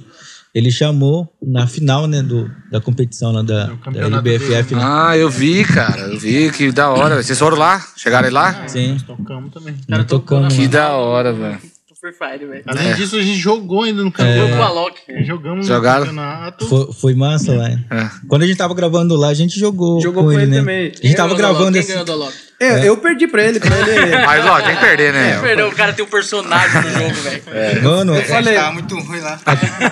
ele 0.53 0.71
chamou 0.71 1.31
na 1.41 1.67
final, 1.67 2.07
né, 2.07 2.23
do, 2.23 2.49
da 2.71 2.81
competição 2.81 3.31
lá 3.31 3.43
da, 3.43 3.67
da 3.67 3.77
campeonato 3.77 4.27
LBFF, 4.27 4.73
né? 4.75 4.81
Ah, 4.83 5.15
eu 5.15 5.29
vi, 5.29 5.63
cara. 5.63 6.01
Eu 6.01 6.19
vi, 6.19 6.51
que 6.51 6.71
da 6.71 6.89
hora. 6.89 7.21
Vocês 7.21 7.37
foram 7.37 7.55
lá? 7.57 7.79
Chegaram 7.95 8.27
aí 8.27 8.33
lá? 8.33 8.67
Sim. 8.67 8.97
Tocamos 9.05 9.53
também. 9.53 9.75
Nós 9.87 10.05
tocamos 10.05 10.53
Que 10.55 10.63
lá. 10.63 10.67
da 10.67 10.89
hora, 10.93 11.31
velho. 11.31 11.59
Free 11.99 12.13
Fire, 12.13 12.45
velho. 12.45 12.63
Além 12.65 12.93
disso, 12.95 13.17
a 13.17 13.21
gente 13.21 13.37
jogou 13.37 13.83
ainda 13.83 14.01
no 14.03 14.11
campeonato. 14.11 14.53
pro 14.53 14.61
Alok. 14.63 15.25
Jogamos 15.25 15.67
Jogaram? 15.67 15.99
no 15.99 16.05
campeonato. 16.05 16.65
Foi, 16.67 16.93
foi 16.93 17.13
massa 17.15 17.53
lá. 17.53 17.69
É. 17.69 18.09
Quando 18.27 18.43
a 18.43 18.47
gente 18.47 18.57
tava 18.57 18.73
gravando 18.73 19.15
lá, 19.17 19.27
a 19.27 19.33
gente 19.33 19.59
jogou, 19.59 19.99
Jogou 20.01 20.23
com 20.23 20.29
com 20.29 20.33
ele, 20.33 20.43
ele 20.43 20.51
né? 20.51 20.57
também. 20.59 20.91
A 21.03 21.07
gente 21.07 21.15
tava 21.15 21.27
Quem 21.29 21.35
do 21.35 21.41
gravando 21.41 21.77
esse... 21.77 21.91
Alok? 21.93 22.33
Eu, 22.59 22.77
eu 22.77 22.97
perdi 22.97 23.27
pra 23.27 23.43
ele, 23.43 23.59
pra 23.59 23.75
ele. 23.89 24.15
Mas, 24.25 24.45
ó, 24.45 24.61
tem 24.61 24.75
que 24.75 24.81
perder, 24.81 25.13
né? 25.13 25.39
Perdeu, 25.41 25.67
o 25.69 25.75
cara 25.75 25.93
tem 25.93 26.03
um 26.03 26.09
personagem 26.09 26.81
no 26.81 26.89
jogo, 26.89 27.13
velho. 27.15 27.83
Mano, 27.83 28.13
A 28.13 28.17
gente 28.17 28.27
falei. 28.27 28.55
tava 28.55 28.71
muito 28.73 28.99
ruim 28.99 29.19
lá. 29.19 29.39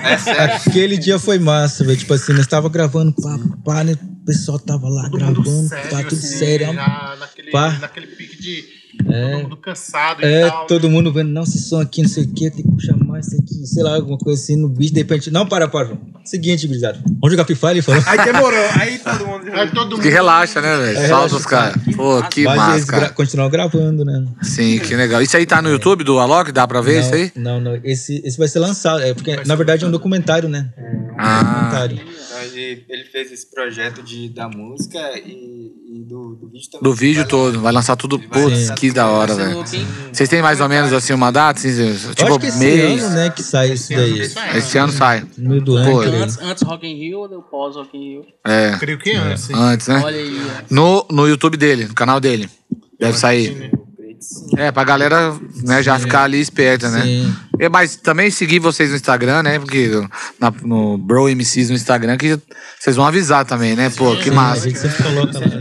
É 0.03 0.17
sério. 0.17 0.55
aquele 0.55 0.97
dia 0.97 1.17
foi 1.19 1.39
massa, 1.39 1.83
velho. 1.85 1.97
Tipo 1.97 2.13
assim, 2.13 2.33
nós 2.33 2.47
tava 2.47 2.69
gravando, 2.69 3.13
pá, 3.13 3.37
pá, 3.63 3.83
né? 3.85 3.93
O 3.93 4.25
pessoal 4.25 4.59
tava 4.59 4.87
lá 4.89 5.03
Todo 5.09 5.17
gravando, 5.17 5.67
sério, 5.69 5.89
pá, 5.89 6.03
tudo 6.03 6.15
assim, 6.17 6.27
sério. 6.37 6.67
já 6.73 7.15
naquele, 7.19 7.51
Pá. 7.51 7.77
naquele 7.79 8.07
pique 8.07 8.41
de 8.41 8.76
todo 8.97 9.41
mundo 9.43 9.57
cansado 9.57 10.21
e 10.21 10.25
É, 10.25 10.49
tal. 10.49 10.67
todo 10.67 10.89
mundo 10.89 11.11
vendo, 11.11 11.29
não, 11.29 11.43
esse 11.43 11.59
som 11.59 11.79
aqui, 11.79 12.01
não 12.01 12.09
sei 12.09 12.23
o 12.23 12.27
que, 12.27 12.49
tem 12.51 12.63
que 12.65 12.71
puxar 12.71 12.97
mais 12.97 13.27
isso 13.27 13.41
aqui, 13.41 13.65
sei 13.65 13.83
lá, 13.83 13.95
alguma 13.95 14.17
coisa 14.17 14.41
assim 14.41 14.55
no 14.55 14.67
bicho, 14.69 14.93
de 14.93 14.99
repente, 14.99 15.31
não, 15.31 15.45
para, 15.47 15.67
para. 15.67 15.97
Seguinte, 16.25 16.67
gurizada, 16.67 16.99
vamos 17.05 17.31
jogar 17.31 17.45
Free 17.45 17.55
Fire, 17.55 17.81
falou. 17.81 18.03
Aí 18.05 18.17
demorou. 18.25 18.65
Aí 18.73 18.99
todo 18.99 19.25
mundo. 19.25 19.45
Aí 19.53 19.71
todo 19.71 19.91
mundo 19.91 20.01
Que 20.01 20.09
relaxa, 20.09 20.59
né, 20.61 20.77
velho? 20.77 21.07
Solta 21.07 21.35
os 21.35 21.45
caras. 21.45 21.81
Pô, 21.95 22.21
que 22.23 22.43
Mas 22.43 22.57
massa, 22.57 22.85
gra 22.85 23.09
cara. 23.09 23.49
gravando, 23.49 24.03
né? 24.03 24.25
Sim, 24.41 24.77
que 24.79 24.93
legal. 24.95 25.21
Isso 25.21 25.37
aí 25.37 25.45
tá 25.45 25.61
no 25.61 25.69
YouTube 25.69 26.03
do 26.03 26.19
Alok? 26.19 26.51
Dá 26.51 26.67
pra 26.67 26.81
ver 26.81 26.99
isso 27.01 27.13
aí? 27.13 27.31
Não, 27.35 27.61
não, 27.61 27.79
esse, 27.83 28.21
esse 28.25 28.37
vai 28.37 28.47
ser 28.47 28.59
lançado, 28.59 29.01
é 29.01 29.13
porque 29.13 29.37
na 29.45 29.55
verdade 29.55 29.85
é 29.85 29.87
um 29.87 29.91
documentário, 29.91 30.49
né? 30.49 30.69
Ah, 31.17 31.43
Documentário. 31.43 31.99
Ele, 32.53 32.85
ele 32.89 33.03
fez 33.05 33.31
esse 33.31 33.49
projeto 33.49 34.01
de, 34.03 34.29
da 34.29 34.47
música 34.47 34.99
e, 35.19 35.71
e 35.89 36.03
do, 36.07 36.35
do 36.35 36.47
vídeo 36.49 36.69
também. 36.71 36.83
do 36.83 36.93
vídeo 36.93 37.21
Vai 37.21 37.27
todo. 37.29 37.59
Vai 37.61 37.73
lançar 37.73 37.95
tudo. 37.95 38.17
vai 38.17 38.27
Putz, 38.27 38.59
lançar 38.59 38.75
que 38.75 38.87
tudo. 38.87 38.95
da 38.95 39.07
hora, 39.07 39.33
é 39.33 39.35
velho. 39.35 39.63
Vocês 40.11 40.29
têm 40.29 40.41
mais 40.41 40.59
ou 40.61 40.69
menos 40.69 40.91
assim 40.93 41.13
uma 41.13 41.31
data? 41.31 41.59
Assim, 41.59 41.69
Eu 41.69 42.15
tipo, 42.15 42.27
acho 42.29 42.39
que 42.39 42.45
esse 42.47 42.59
mês? 42.59 43.03
ano, 43.03 43.15
né, 43.15 43.29
que 43.29 43.43
sai 43.43 43.71
isso 43.73 43.89
daí. 43.93 44.19
Esse 44.55 44.77
ano 44.77 44.91
sai. 44.91 45.23
No 45.37 45.59
do 45.61 45.73
Pô. 45.83 45.99
Antes, 46.01 46.37
antes 46.39 46.63
Rock 46.63 46.87
in 46.87 46.95
Rio 46.95 47.19
ou 47.19 47.41
pós 47.41 47.75
Rock 47.75 47.97
in 47.97 48.01
Rio? 48.13 48.25
É, 48.45 48.77
Creio 48.79 48.97
que 48.97 49.11
antes. 49.11 49.43
sim. 49.43 49.53
antes, 49.55 49.87
né? 49.87 50.01
Olha 50.03 50.17
aí. 50.17 50.41
No, 50.69 51.05
no 51.11 51.27
YouTube 51.27 51.57
dele, 51.57 51.85
no 51.87 51.93
canal 51.93 52.19
dele. 52.19 52.49
Deve 52.99 53.17
sair. 53.17 53.71
É, 54.57 54.71
pra 54.71 54.83
galera 54.83 55.37
né, 55.63 55.83
já 55.83 55.99
ficar 55.99 56.23
ali 56.23 56.39
esperta, 56.39 56.89
né? 56.89 57.03
Sim. 57.03 57.35
É, 57.59 57.69
mas 57.69 57.95
também 57.95 58.29
seguir 58.31 58.59
vocês 58.59 58.89
no 58.89 58.95
Instagram, 58.95 59.43
né? 59.43 59.59
Porque 59.59 59.89
na- 60.39 60.53
no 60.63 60.97
Bro 60.97 61.27
MCs 61.29 61.69
no 61.69 61.75
Instagram, 61.75 62.17
que 62.17 62.39
vocês 62.79 62.95
vão 62.95 63.05
avisar 63.05 63.45
também, 63.45 63.75
né? 63.75 63.89
Pô, 63.89 64.15
que 64.17 64.29
massa. 64.31 64.67
as 64.67 64.73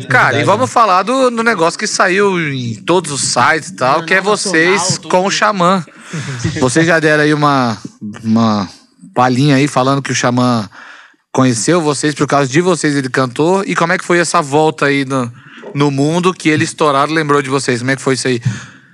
Cara, 0.07 0.41
e 0.41 0.45
vamos 0.45 0.71
falar 0.71 1.03
do, 1.03 1.31
do 1.31 1.43
negócio 1.43 1.79
que 1.79 1.87
saiu 1.87 2.39
em 2.53 2.75
todos 2.85 3.11
os 3.11 3.21
sites 3.23 3.71
e 3.71 3.77
tal, 3.77 4.03
que 4.05 4.15
é 4.15 4.21
vocês 4.21 4.99
com 4.99 5.25
o 5.27 5.31
Xamã. 5.31 5.85
Vocês 6.61 6.87
já 6.87 6.99
deram 7.01 7.25
aí 7.25 7.35
uma, 7.35 7.77
uma 8.23 8.69
palhinha 9.15 9.57
aí 9.57 9.67
falando 9.67 10.03
que 10.03 10.13
o 10.13 10.15
Xamã 10.15 10.69
conheceu 11.33 11.81
vocês 11.83 12.15
por 12.15 12.27
causa 12.27 12.51
de 12.51 12.61
vocês, 12.61 12.95
ele 12.97 13.09
cantou. 13.11 13.63
E 13.67 13.75
como 13.75 13.93
é 13.93 13.99
que 13.99 14.05
foi 14.05 14.19
essa 14.19 14.41
volta 14.41 14.87
aí 14.87 15.05
no, 15.05 15.31
no 15.75 15.91
mundo 15.91 16.33
que 16.33 16.49
ele 16.49 16.65
estourado 16.65 17.13
lembrou 17.13 17.43
de 17.43 17.51
vocês? 17.51 17.81
Como 17.81 17.91
é 17.91 17.97
que 17.97 18.03
foi 18.03 18.15
isso 18.15 18.29
aí? 18.29 18.41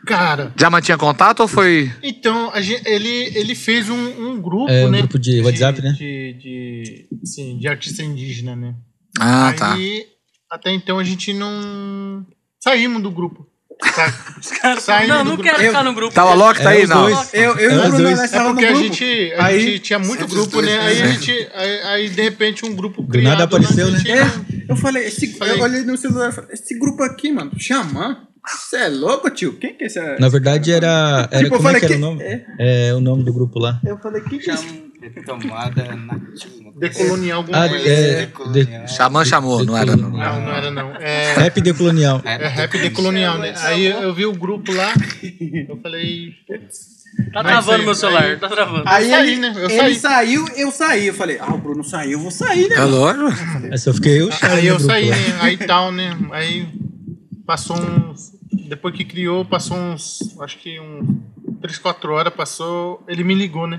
Cara, 0.07 0.53
Já 0.59 0.69
mantinha 0.69 0.99
contato 0.99 1.41
ou 1.41 1.49
foi. 1.49 1.93
então, 2.03 2.51
a 2.53 2.61
gente, 2.61 2.83
ele, 2.89 3.33
ele 3.39 3.55
fez 3.55 3.89
um, 3.89 3.95
um 4.31 4.41
grupo, 4.41 4.71
É, 4.71 4.85
um 4.87 4.91
né? 4.91 4.99
grupo 4.99 5.19
de 5.19 5.41
WhatsApp, 5.41 5.81
né? 5.81 5.93
De, 5.93 6.33
de, 6.41 7.07
sim, 7.25 7.59
de 7.59 7.69
artista 7.69 8.03
indígena, 8.03 8.57
né? 8.57 8.75
Ah, 9.21 9.53
tá. 9.57 9.75
Aí, 9.75 10.05
até 10.51 10.73
então, 10.73 10.99
a 10.99 11.05
gente 11.05 11.33
não... 11.33 12.27
Saímos 12.63 13.03
do 13.03 13.11
grupo. 13.11 13.47
Sa- 14.41 14.79
Saímos 14.81 15.09
não, 15.09 15.19
não 15.25 15.37
grupo. 15.37 15.43
quero 15.43 15.59
ficar 15.59 15.83
no 15.85 15.93
grupo. 15.93 16.15
Tá 16.15 16.25
o 16.25 16.29
Alok 16.29 16.63
tá 16.63 16.73
É, 16.75 16.79
aí? 16.79 16.87
Não. 16.87 17.03
dois. 17.11 17.35
Eu, 17.35 17.57
eu 17.57 17.71
e 17.71 17.75
É, 17.75 17.87
o 17.87 17.91
Bruno, 17.91 18.11
nós 18.11 18.33
É 18.33 18.43
porque 18.45 18.61
no 18.63 18.69
a 18.69 18.73
grupo. 18.73 18.95
gente, 18.95 19.33
a 19.35 19.45
Aí- 19.47 19.61
gente 19.61 19.79
tinha 19.81 19.99
muito 19.99 20.27
grupo, 20.29 20.43
os 20.43 20.47
dois, 20.49 20.67
né? 20.67 20.79
Aí 20.79 21.03
a 21.03 21.05
né? 21.07 21.13
gente. 21.15 21.49
Aí, 21.55 21.81
aí, 21.83 22.09
de 22.09 22.23
repente 22.23 22.65
um 22.65 22.75
grupo 22.77 23.03
Do 23.03 23.09
criado. 23.09 23.33
nada 23.33 23.45
apareceu, 23.45 23.89
a 23.89 23.91
né? 23.91 23.99
gente 23.99 24.11
É, 24.13 24.23
eu 24.69 24.77
falei, 24.77 25.05
esse, 25.07 25.27
Falei. 25.37 25.55
eu 25.59 25.63
olhei 25.63 25.83
no 25.83 25.97
celular 25.97 26.29
e 26.31 26.33
falei, 26.33 26.51
esse 26.53 26.79
grupo 26.79 27.03
aqui, 27.03 27.33
mano, 27.33 27.51
Xamã? 27.59 28.19
Você 28.45 28.77
é 28.77 28.89
louco, 28.89 29.31
tio? 29.31 29.53
Quem 29.59 29.75
que 29.75 29.85
é 29.85 29.87
esse? 29.87 30.01
Na 30.19 30.29
verdade 30.29 30.73
era. 30.73 31.29
era 31.31 31.45
Tipo, 31.45 31.55
eu 31.55 31.59
como 31.59 31.69
é 31.69 31.73
falei 31.75 31.81
que 31.81 31.87
era 31.87 31.95
o 31.95 31.97
que- 31.97 32.01
nome? 32.01 32.23
é. 32.23 32.89
É 32.89 32.95
o 32.95 33.01
nome 33.01 33.23
do 33.25 33.33
grupo 33.33 33.59
lá. 33.61 33.81
Eu 33.85 33.97
falei, 33.99 34.21
que 34.23 34.39
que 34.39 34.51
é 34.51 34.55
esse? 34.55 34.93
Retomada 35.01 35.83
nativa. 35.97 36.73
Decolonial 36.79 37.39
alguma 37.39 37.65
Ah, 37.65 37.69
coisa. 37.69 37.89
é. 37.89 38.15
Decolonial. 38.27 38.89
Xamã 38.89 39.25
chamou, 39.25 39.65
não 39.65 39.77
era? 39.77 39.97
Não. 39.97 40.11
Não, 40.11 40.41
não 40.41 40.53
era 40.53 40.71
não. 40.71 40.95
É, 40.97 41.35
Rap 41.35 41.61
decolonial. 41.61 42.21
é 42.25 42.49
rap 42.49 42.79
decolonial, 42.79 43.39
né? 43.39 43.55
Aí 43.59 43.87
eu 43.87 44.13
vi 44.15 44.27
o 44.27 44.33
grupo 44.33 44.73
lá, 44.73 44.93
eu 45.69 45.77
falei. 45.81 46.31
Tá 47.33 47.43
Mas 47.43 47.53
travando 47.53 47.73
aí- 47.81 47.85
meu 47.85 47.95
celular, 47.95 48.23
aí- 48.25 48.37
tá 48.39 48.49
travando. 48.49 48.85
Aí 48.87 49.11
saí, 49.11 49.29
ele, 49.33 49.41
né? 49.41 49.53
Eu 49.55 49.69
ele 49.69 49.77
saí. 49.79 49.95
saiu, 49.97 50.49
eu 50.57 50.71
saí. 50.73 51.07
Eu 51.09 51.15
falei, 51.15 51.39
ah, 51.41 51.53
o 51.53 51.59
Bruno 51.59 51.85
saiu, 51.85 52.13
eu 52.13 52.19
vou 52.21 52.31
sair, 52.31 52.69
né? 52.69 52.77
É 52.77 52.85
lógico. 52.85 53.29
Aí 53.71 53.79
só 53.79 53.93
fiquei 53.93 54.21
eu 54.23 54.31
Aí 54.41 54.67
eu 54.67 54.81
saí, 54.81 55.11
né? 55.11 55.17
Aí 55.41 55.57
tal, 55.59 55.93
né? 55.93 56.17
Aí 56.33 56.67
passou 57.53 57.77
uns. 57.79 58.33
Depois 58.69 58.95
que 58.95 59.05
criou, 59.05 59.45
passou 59.45 59.77
uns. 59.77 60.21
Acho 60.41 60.59
que 60.59 60.81
uns. 60.81 61.07
3, 61.61 61.79
4 61.79 62.13
horas 62.13 62.33
passou. 62.35 63.05
Ele 63.07 63.23
me 63.23 63.35
ligou, 63.35 63.67
né? 63.67 63.79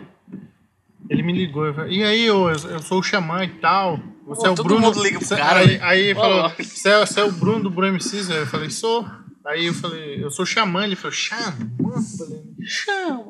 Ele 1.10 1.24
me 1.24 1.34
ligou. 1.34 1.66
eu 1.66 1.74
falei, 1.74 1.98
E 1.98 2.04
aí, 2.04 2.24
eu, 2.26 2.50
eu 2.50 2.80
sou 2.80 3.00
o 3.00 3.04
Xamã 3.04 3.44
e 3.44 3.50
tal. 3.50 4.00
Você 4.28 4.42
Pô, 4.44 4.48
é 4.48 4.52
o 4.52 4.56
todo 4.56 4.66
Bruno. 4.68 4.82
mundo 4.82 5.04
liga 5.04 5.18
pro 5.18 5.28
Você- 5.28 5.36
cara, 5.36 5.60
Aí, 5.60 5.68
velho. 5.68 5.84
aí 5.84 6.02
ele 6.02 6.16
falou: 6.16 6.50
você 6.58 6.90
é, 6.90 7.00
você 7.06 7.20
é 7.20 7.24
o 7.24 7.32
Bruno 7.32 7.64
do 7.64 7.70
Bruno 7.72 7.94
MCs? 7.98 8.30
Eu 8.30 8.46
falei: 8.48 8.70
Sou. 8.70 9.06
Aí 9.46 9.66
eu 9.66 9.74
falei: 9.74 10.24
Eu 10.24 10.30
sou 10.32 10.44
o 10.44 10.46
Xamã. 10.48 10.84
Ele 10.86 10.96
falou: 10.96 11.12
Xamã? 11.12 11.54
Eu 11.80 12.02
falei: 12.02 12.44
Xamã. 12.66 13.24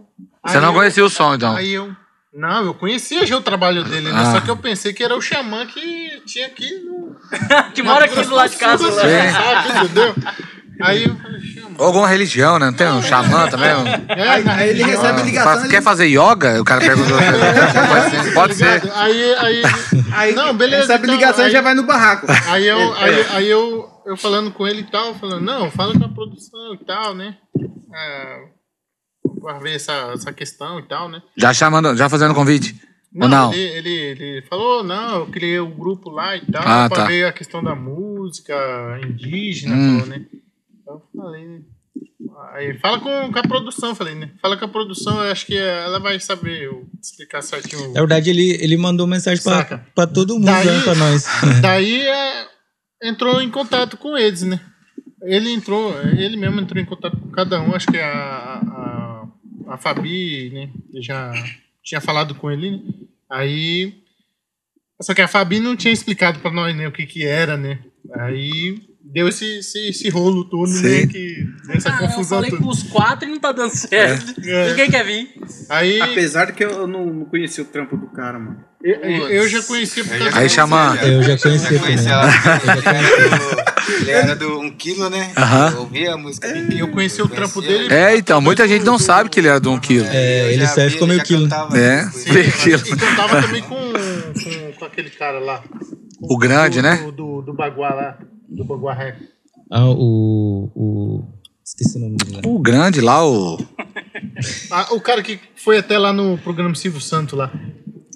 Você 0.46 0.58
Aí 0.58 0.62
não 0.62 0.70
eu- 0.70 0.74
conhecia 0.74 1.06
o 1.06 1.10
som, 1.10 1.34
então? 1.36 1.56
Aí 1.56 1.72
eu. 1.72 1.96
Não, 2.36 2.66
eu 2.66 2.74
conhecia 2.74 3.26
já 3.28 3.38
o 3.38 3.42
trabalho 3.42 3.84
dele, 3.84 4.12
né? 4.12 4.20
Ah. 4.20 4.32
Só 4.34 4.42
que 4.42 4.50
eu 4.50 4.58
pensei 4.58 4.92
que 4.92 5.04
era 5.04 5.16
o 5.16 5.22
Xamã 5.22 5.66
que 5.68 6.22
tinha 6.26 6.48
aqui 6.48 6.70
no. 6.80 6.93
que 7.74 7.82
mora 7.84 8.06
aqui 8.06 8.22
do 8.24 8.36
lado 8.36 8.50
de 8.52 8.58
casa. 8.58 8.88
Lá. 8.90 9.02
sabe, 9.02 9.86
entendeu? 9.86 10.16
Aí 10.82 11.04
eu. 11.06 11.16
Ou 11.78 11.86
alguma 11.88 12.08
religião, 12.08 12.60
né? 12.60 12.68
Não 12.68 12.74
tem 12.74 12.88
um 12.88 13.02
xamã 13.02 13.48
também? 13.48 13.74
Um... 13.74 13.88
É, 13.88 14.30
Aí, 14.30 14.70
ele 14.70 14.84
recebe 14.84 15.22
Ah, 15.22 15.24
ligação. 15.24 15.54
fa- 15.54 15.60
ele- 15.62 15.70
Quer 15.70 15.82
fazer 15.82 16.06
yoga? 16.06 16.62
O 16.62 16.66
cara 16.66 16.82
perguntou. 16.82 17.18
Pode 17.88 18.10
ser. 18.24 18.34
Pode 18.34 18.54
ser. 18.56 18.92
Aí, 18.94 19.36
aí, 19.36 19.62
Aí 20.12 20.36
não, 20.36 20.54
beleza. 20.54 20.82
recebe 20.84 21.04
então, 21.06 21.16
ligação 21.16 21.44
e 21.44 21.48
aí, 21.48 21.52
já 21.52 21.62
vai 21.62 21.74
no 21.74 21.84
barraco. 21.84 22.28
Aí 22.48 22.68
eu, 22.68 22.94
aí, 22.96 23.26
aí 23.32 23.50
eu, 23.50 23.88
eu 24.06 24.16
falando 24.18 24.52
com 24.52 24.68
ele 24.68 24.82
e 24.82 24.92
tal, 24.92 25.16
falando, 25.16 25.42
não, 25.42 25.72
fala 25.72 25.98
com 25.98 26.06
a 26.06 26.10
produção 26.10 26.74
e 26.80 26.86
tal, 26.86 27.16
né? 27.16 27.36
Ah, 27.94 28.38
pra 29.42 29.60
ver 29.60 29.76
essa, 29.76 30.12
essa 30.14 30.32
questão 30.34 30.80
e 30.80 30.84
tal, 30.88 31.10
né? 31.10 31.22
Já 31.38 31.54
chamando, 31.54 31.96
já 31.96 32.08
fazendo 32.10 32.34
convite? 32.36 32.76
Ou 33.22 33.28
não? 33.30 33.54
Ele, 33.54 33.62
ele, 33.78 33.90
ele 33.92 34.42
falou, 34.44 34.84
não, 34.84 35.20
eu 35.20 35.26
criei 35.28 35.60
um 35.60 35.70
grupo 35.72 36.10
lá 36.10 36.36
e 36.36 36.42
tal, 36.46 36.64
Ah, 36.66 36.88
pra 36.90 36.98
tá. 37.04 37.06
ver 37.08 37.26
a 37.26 37.34
questão 37.34 37.64
da 37.64 37.76
música 37.76 38.56
indígena, 39.08 39.76
Hum. 39.76 39.94
falou, 40.00 40.06
né? 40.08 40.26
Eu 40.88 41.02
falei, 41.16 41.62
aí 42.54 42.78
fala 42.80 43.00
com, 43.00 43.32
com 43.32 43.40
a 43.40 43.44
produção, 43.44 43.90
eu 43.90 43.96
falei, 43.96 44.16
né? 44.16 44.32
Fala 44.42 44.58
com 44.58 44.66
a 44.66 44.68
produção, 44.68 45.24
eu 45.24 45.32
acho 45.32 45.46
que 45.46 45.56
ela 45.56 46.00
vai 46.00 46.20
saber 46.20 46.64
eu 46.64 46.88
explicar 47.02 47.42
certinho. 47.44 47.94
Na 47.94 48.00
verdade, 48.02 48.30
ele, 48.30 48.58
ele 48.62 48.76
mandou 48.78 49.06
mensagem 49.08 49.44
pra, 49.44 49.64
pra 49.94 50.08
todo 50.08 50.34
mundo, 50.36 50.46
Daí- 50.46 50.66
né, 50.66 50.82
pra 50.84 50.96
nós. 50.96 51.26
Daí 51.62 52.02
é, 52.02 52.48
entrou 53.04 53.42
em 53.42 53.50
contato 53.50 53.96
com 53.98 54.18
eles, 54.18 54.42
né? 54.42 54.60
Ele 55.22 55.52
entrou, 55.54 55.98
ele 56.02 56.36
mesmo 56.36 56.60
entrou 56.60 56.82
em 56.82 56.86
contato 56.86 57.16
com 57.18 57.30
cada 57.30 57.62
um, 57.62 57.74
acho 57.74 57.88
que 57.88 57.98
a, 57.98 58.10
a, 58.12 59.28
a 59.74 59.78
Fabi, 59.78 60.50
né? 60.50 60.70
Já 61.00 61.32
tinha 61.84 62.02
falado 62.02 62.34
com 62.36 62.50
ele, 62.52 62.72
né? 62.72 62.80
Aí. 63.30 63.94
Só 65.02 65.14
que 65.14 65.22
a 65.22 65.28
Fabi 65.28 65.60
não 65.60 65.76
tinha 65.76 65.94
explicado 65.94 66.40
pra 66.40 66.52
nós, 66.52 66.76
né, 66.76 66.88
o 66.88 66.92
que 66.92 67.06
que 67.06 67.26
era, 67.26 67.58
né? 67.58 67.80
Aí 68.20 68.80
deu 69.04 69.28
esse, 69.28 69.58
esse, 69.60 69.90
esse 69.90 70.10
rolo 70.10 70.46
todo, 70.46 70.68
Sim. 70.68 70.84
né? 70.84 71.08
Que 71.08 71.46
essa 71.70 71.90
Ah, 71.90 72.04
eu 72.04 72.08
confusão 72.08 72.38
falei 72.38 72.52
toda. 72.52 72.64
com 72.64 72.70
os 72.70 72.84
quatro 72.84 73.28
e 73.28 73.32
não 73.32 73.40
tá 73.40 73.52
dando 73.52 73.72
certo. 73.72 74.34
É. 74.42 74.70
Ninguém 74.70 74.90
quer 74.90 75.04
vir. 75.06 75.34
Aí 75.70 76.00
Apesar 76.02 76.46
de 76.46 76.54
que 76.54 76.64
eu 76.64 76.88
não, 76.88 77.06
não 77.08 77.26
conheci 77.26 77.60
o 77.60 77.66
trampo 77.66 77.98
do 77.98 78.08
cara, 78.08 78.40
mano. 78.40 78.64
Eu, 78.84 79.30
eu 79.30 79.48
já 79.50 79.62
conhecia 79.64 80.04
por 80.04 80.14
Eu 80.14 80.20
causa 80.20 80.38
Aí 80.40 80.50
chama- 80.50 80.98
Eu 81.02 81.24
já 81.24 81.38
conheci 81.38 81.74
Já 81.74 81.80
conheci 81.80 82.04
também. 82.06 82.14
ela. 82.14 82.30
Ele 82.64 82.88
era 82.98 83.38
do- 83.38 84.02
Ele 84.02 84.12
era 84.12 84.36
do 84.36 84.60
1 84.60 84.72
quilo, 84.72 85.10
né? 85.10 85.32
Aham. 85.38 85.72
Eu 85.72 85.80
ouvia 85.82 86.14
a 86.14 86.18
música 86.18 86.48
E 86.48 86.54
dele. 86.54 86.80
eu 86.82 86.88
conheci 86.90 87.22
o 87.22 87.28
trampo 87.28 87.62
dele. 87.62 87.94
É, 87.94 88.16
então, 88.18 88.42
muita 88.42 88.68
gente 88.68 88.84
não 88.84 88.98
sabe 89.00 89.30
que 89.30 89.40
ele 89.40 89.48
era 89.48 89.60
de 89.60 89.68
um 89.70 89.80
quilo. 89.80 90.06
É, 90.10 90.46
Eu 90.46 90.52
ele 90.52 90.68
serve 90.68 90.94
vi, 90.96 91.00
com 91.00 91.06
meio 91.08 91.24
quilo. 91.24 91.44
cantava 91.44 91.78
É. 91.78 92.06
Meio 92.34 92.52
quilo. 92.54 92.82
E 92.86 92.96
cantava 92.98 93.42
também 93.42 93.62
com, 93.64 93.76
com, 93.76 94.72
com 94.80 94.86
aquele 94.86 95.10
cara 95.10 95.40
lá. 95.40 95.64
O 96.22 96.38
grande, 96.38 96.78
do, 96.78 96.84
né? 96.84 96.96
Do, 96.98 97.12
do, 97.12 97.42
do 97.42 97.54
Baguá 97.54 97.94
lá. 97.94 98.18
Do 98.50 98.64
Baguá 98.66 98.94
Rec. 98.94 99.16
Ah, 99.72 99.86
o, 99.90 100.70
o. 100.76 101.24
Esqueci 101.66 101.98
o 101.98 102.02
nome 102.02 102.18
dele. 102.18 102.42
O 102.46 102.60
grande 102.60 103.00
lá, 103.02 103.26
o. 103.26 103.58
Ah, 104.72 104.88
o 104.92 105.00
cara 105.02 105.22
que 105.24 105.40
foi 105.56 105.78
até 105.78 105.98
lá 105.98 106.12
no 106.14 106.38
programa 106.38 106.76
Silvio 106.76 107.00
Santo 107.02 107.36
lá. 107.36 107.52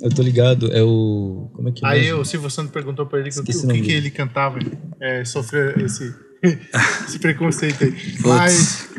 Eu 0.02 0.10
tô 0.12 0.22
ligado, 0.22 0.72
é 0.72 0.84
o. 0.84 1.50
Como 1.54 1.70
é 1.70 1.72
que 1.72 1.86
é? 1.86 1.90
Aí 1.90 2.02
mesmo? 2.04 2.22
o 2.22 2.26
Silvio 2.26 2.50
Santo 2.50 2.72
perguntou 2.72 3.06
pra 3.06 3.20
ele 3.20 3.30
que, 3.30 3.40
o 3.40 3.44
que, 3.44 3.52
Esqueci 3.52 3.72
o 3.72 3.74
que, 3.74 3.82
que 3.82 3.92
ele 3.92 4.12
cantava. 4.12 4.60
É, 5.02 5.26
sofreu 5.26 5.74
esse, 5.84 6.14
esse 7.08 7.20
preconceito 7.20 7.84
aí. 7.84 7.96
Mas, 8.20 8.90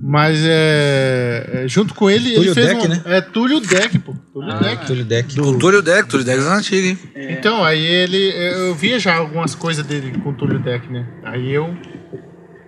mas 0.00 0.38
é, 0.44 1.50
é, 1.52 1.68
junto 1.68 1.94
com 1.94 2.08
ele, 2.08 2.34
Túlio 2.34 2.52
ele 2.52 2.54
fez 2.54 2.66
Deck, 2.68 2.86
um, 2.86 2.88
né? 2.88 3.02
É 3.06 3.20
Túlio 3.20 3.60
Deck, 3.60 3.98
pô. 3.98 4.14
Túlio 4.32 4.58
Deck. 4.60 4.86
Túlio 4.86 5.04
Deck. 5.04 5.40
O 5.40 5.58
Túlio 5.58 5.82
Deck, 5.82 6.08
Túlio 6.08 6.24
Deck 6.24 6.38
é 6.38 6.46
antigo, 6.46 6.86
hein? 6.86 6.98
Então, 7.16 7.64
aí 7.64 7.84
ele. 7.84 8.32
Eu 8.36 8.74
via 8.74 9.00
já 9.00 9.16
algumas 9.16 9.56
coisas 9.56 9.84
dele 9.84 10.16
com 10.20 10.30
o 10.30 10.34
Túlio 10.34 10.60
Deck, 10.60 10.90
né? 10.92 11.08
Aí 11.24 11.52
eu. 11.52 11.74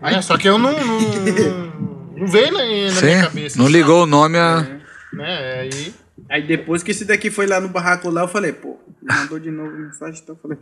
É, 0.03 0.21
só 0.21 0.37
que 0.37 0.49
eu 0.49 0.59
não. 0.59 0.73
Não, 0.73 1.73
não 2.17 2.27
veio 2.27 2.53
na, 2.53 2.59
na 2.59 3.03
minha 3.03 3.23
cabeça. 3.23 3.57
não 3.57 3.67
sabe? 3.67 3.79
ligou 3.79 4.03
o 4.03 4.07
nome 4.07 4.37
a. 4.37 4.67
Né? 5.13 5.61
Aí. 5.61 6.02
Aí 6.29 6.47
depois 6.47 6.83
que 6.83 6.91
esse 6.91 7.05
daqui 7.05 7.31
foi 7.31 7.47
lá 7.47 7.61
no 7.61 7.69
barraco 7.69 8.09
lá, 8.11 8.23
eu 8.23 8.29
falei, 8.29 8.53
pô, 8.53 8.79
mandou 9.03 9.39
de 9.39 9.51
novo 9.51 9.77
mensagem, 9.77 10.21
então 10.23 10.35
eu 10.35 10.41
falei, 10.41 10.59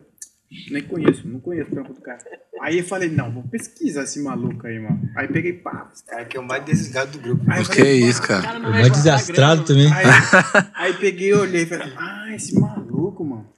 nem 0.70 0.82
conheço, 0.82 1.26
não 1.28 1.38
conheço 1.38 1.70
o 1.70 1.72
trampo 1.72 1.92
do 1.94 2.00
cara. 2.00 2.18
Aí 2.60 2.78
eu 2.78 2.84
falei, 2.84 3.08
não, 3.08 3.30
vou 3.30 3.44
pesquisar 3.44 4.02
esse 4.02 4.20
maluco 4.22 4.66
aí, 4.66 4.78
mano. 4.80 5.00
Aí 5.16 5.28
peguei, 5.28 5.52
pá. 5.52 5.90
É 6.08 6.24
que 6.24 6.36
é 6.36 6.40
o 6.40 6.42
mais 6.42 6.64
desligado 6.64 7.12
do 7.12 7.18
grupo. 7.20 7.44
Aí 7.48 7.64
Que 7.64 7.76
falei, 7.76 8.00
pá. 8.00 8.06
isso, 8.06 8.22
cara. 8.22 8.58
O 8.58 8.62
mais 8.62 8.90
desastrado 8.90 9.64
também. 9.64 9.92
Aí, 9.92 10.04
aí 10.74 10.92
peguei 10.94 11.32
olhei 11.34 11.62
e 11.62 11.66
falei, 11.66 11.92
ah, 11.96 12.34
esse 12.34 12.58
maluco, 12.58 13.24
mano. 13.24 13.48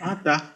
Ah, 0.00 0.14
tá. 0.16 0.52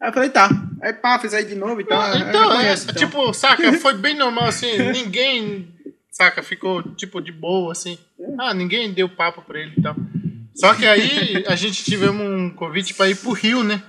Aí 0.00 0.08
eu 0.08 0.12
falei, 0.12 0.30
tá. 0.30 0.48
Aí 0.82 0.92
pá, 0.94 1.18
fiz 1.18 1.34
aí 1.34 1.44
de 1.44 1.54
novo 1.54 1.80
e 1.80 1.84
tal. 1.84 2.02
Eu 2.14 2.28
Então, 2.28 2.52
é, 2.52 2.56
conheço, 2.56 2.90
então. 2.90 2.94
tipo, 2.94 3.32
saca, 3.34 3.72
foi 3.78 3.94
bem 3.94 4.16
normal 4.16 4.46
assim, 4.48 4.78
ninguém, 4.92 5.74
saca, 6.10 6.42
ficou 6.42 6.82
tipo 6.94 7.20
de 7.20 7.32
boa 7.32 7.72
assim. 7.72 7.98
Ah, 8.38 8.54
ninguém 8.54 8.92
deu 8.92 9.08
papo 9.08 9.42
pra 9.42 9.60
ele 9.60 9.74
e 9.76 9.82
tal. 9.82 9.94
Só 10.56 10.74
que 10.74 10.86
aí 10.86 11.44
a 11.46 11.54
gente 11.54 11.84
tivemos 11.84 12.26
um 12.26 12.50
convite 12.50 12.94
pra 12.94 13.08
ir 13.08 13.16
pro 13.16 13.32
Rio, 13.32 13.62
né? 13.62 13.82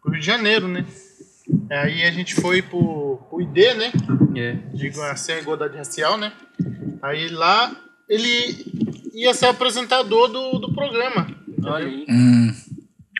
Pro 0.00 0.12
Rio 0.12 0.20
de 0.20 0.26
Janeiro, 0.26 0.68
né? 0.68 0.86
Aí 1.70 2.04
a 2.04 2.10
gente 2.10 2.34
foi 2.34 2.62
pro, 2.62 3.18
pro 3.28 3.40
ID, 3.40 3.74
né? 3.76 3.92
É. 4.36 4.52
Digo, 4.74 5.02
a 5.02 5.16
sem 5.16 5.38
igualdade 5.38 5.76
racial, 5.76 6.16
né? 6.16 6.32
Aí 7.02 7.28
lá 7.28 7.74
ele 8.08 9.10
ia 9.12 9.34
ser 9.34 9.46
apresentador 9.46 10.28
do, 10.28 10.58
do 10.58 10.72
programa. 10.72 11.26
Olha 11.64 11.86
aí. 11.86 12.06
Hum. 12.08 12.54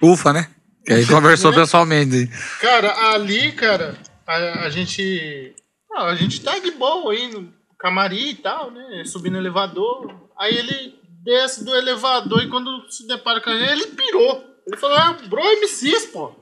Ufa, 0.03 0.33
né? 0.33 0.49
Que 0.85 0.93
aí 0.93 1.07
conversou 1.07 1.53
pessoalmente. 1.53 2.31
Cara, 2.61 3.13
ali, 3.13 3.53
cara, 3.53 3.97
a, 4.27 4.67
a 4.67 4.71
gente. 4.71 5.55
a 5.97 6.15
gente 6.15 6.41
tá 6.43 6.59
de 6.59 6.71
boa 6.73 7.13
aí 7.13 7.33
no 7.33 7.53
camarim 7.79 8.31
e 8.31 8.35
tal, 8.35 8.71
né? 8.71 9.03
Subindo 9.07 9.39
elevador. 9.39 10.15
Aí 10.39 10.55
ele 10.55 11.04
desce 11.25 11.65
do 11.65 11.75
elevador 11.75 12.43
e 12.43 12.49
quando 12.49 12.85
se 12.91 13.07
depara 13.07 13.41
com 13.41 13.51
gente, 13.51 13.71
ele 13.71 13.87
pirou. 13.89 14.45
Ele 14.67 14.77
falou, 14.77 14.97
ah, 14.97 15.17
bro 15.29 15.43
MCs, 15.61 16.07
pô. 16.07 16.33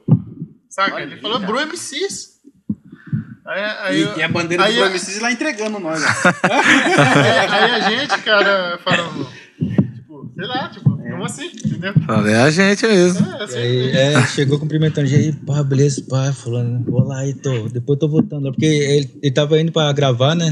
Saca? 0.69 0.97
Olha 0.97 1.05
ele 1.05 1.21
falou, 1.21 1.41
cara. 1.41 1.53
bro 1.53 1.67
MCs. 1.67 2.33
Aí, 3.45 3.61
aí, 3.63 4.03
E, 4.03 4.19
e 4.19 4.23
a 4.23 4.29
bandeira 4.29 4.65
aí, 4.65 4.77
do 4.77 4.85
MCs 4.91 5.21
lá 5.21 5.33
entregando 5.33 5.79
nós, 5.81 6.01
aí, 6.45 7.49
aí 7.49 7.71
a 7.73 7.81
gente, 7.91 8.23
cara, 8.23 8.79
falando, 8.79 9.29
tipo, 9.97 10.33
sei 10.35 10.47
lá, 10.47 10.69
tipo, 10.69 10.97
como 10.97 11.25
assim? 11.25 11.47
Entendeu? 11.47 11.93
Falei, 12.07 12.35
é 12.35 12.39
a 12.39 12.51
gente 12.51 12.87
mesmo. 12.87 13.27
É, 13.27 13.43
assim, 13.43 13.59
Aí, 13.59 13.91
é, 13.91 14.27
chegou 14.29 14.61
cumprimentando, 14.61 15.09
e 15.09 15.15
aí, 15.17 15.33
pá, 15.33 15.61
beleza, 15.63 16.05
pá, 16.09 16.33
falando, 16.33 16.89
vou 16.89 17.03
lá 17.03 17.19
aí, 17.19 17.35
tô, 17.35 17.69
depois 17.69 17.99
tô 17.99 18.09
voltando 18.09 18.45
lá, 18.45 18.53
porque 18.53 18.65
ele, 18.65 19.19
ele 19.21 19.33
tava 19.33 19.61
indo 19.61 19.73
pra 19.73 19.93
gravar, 19.93 20.37
né, 20.37 20.49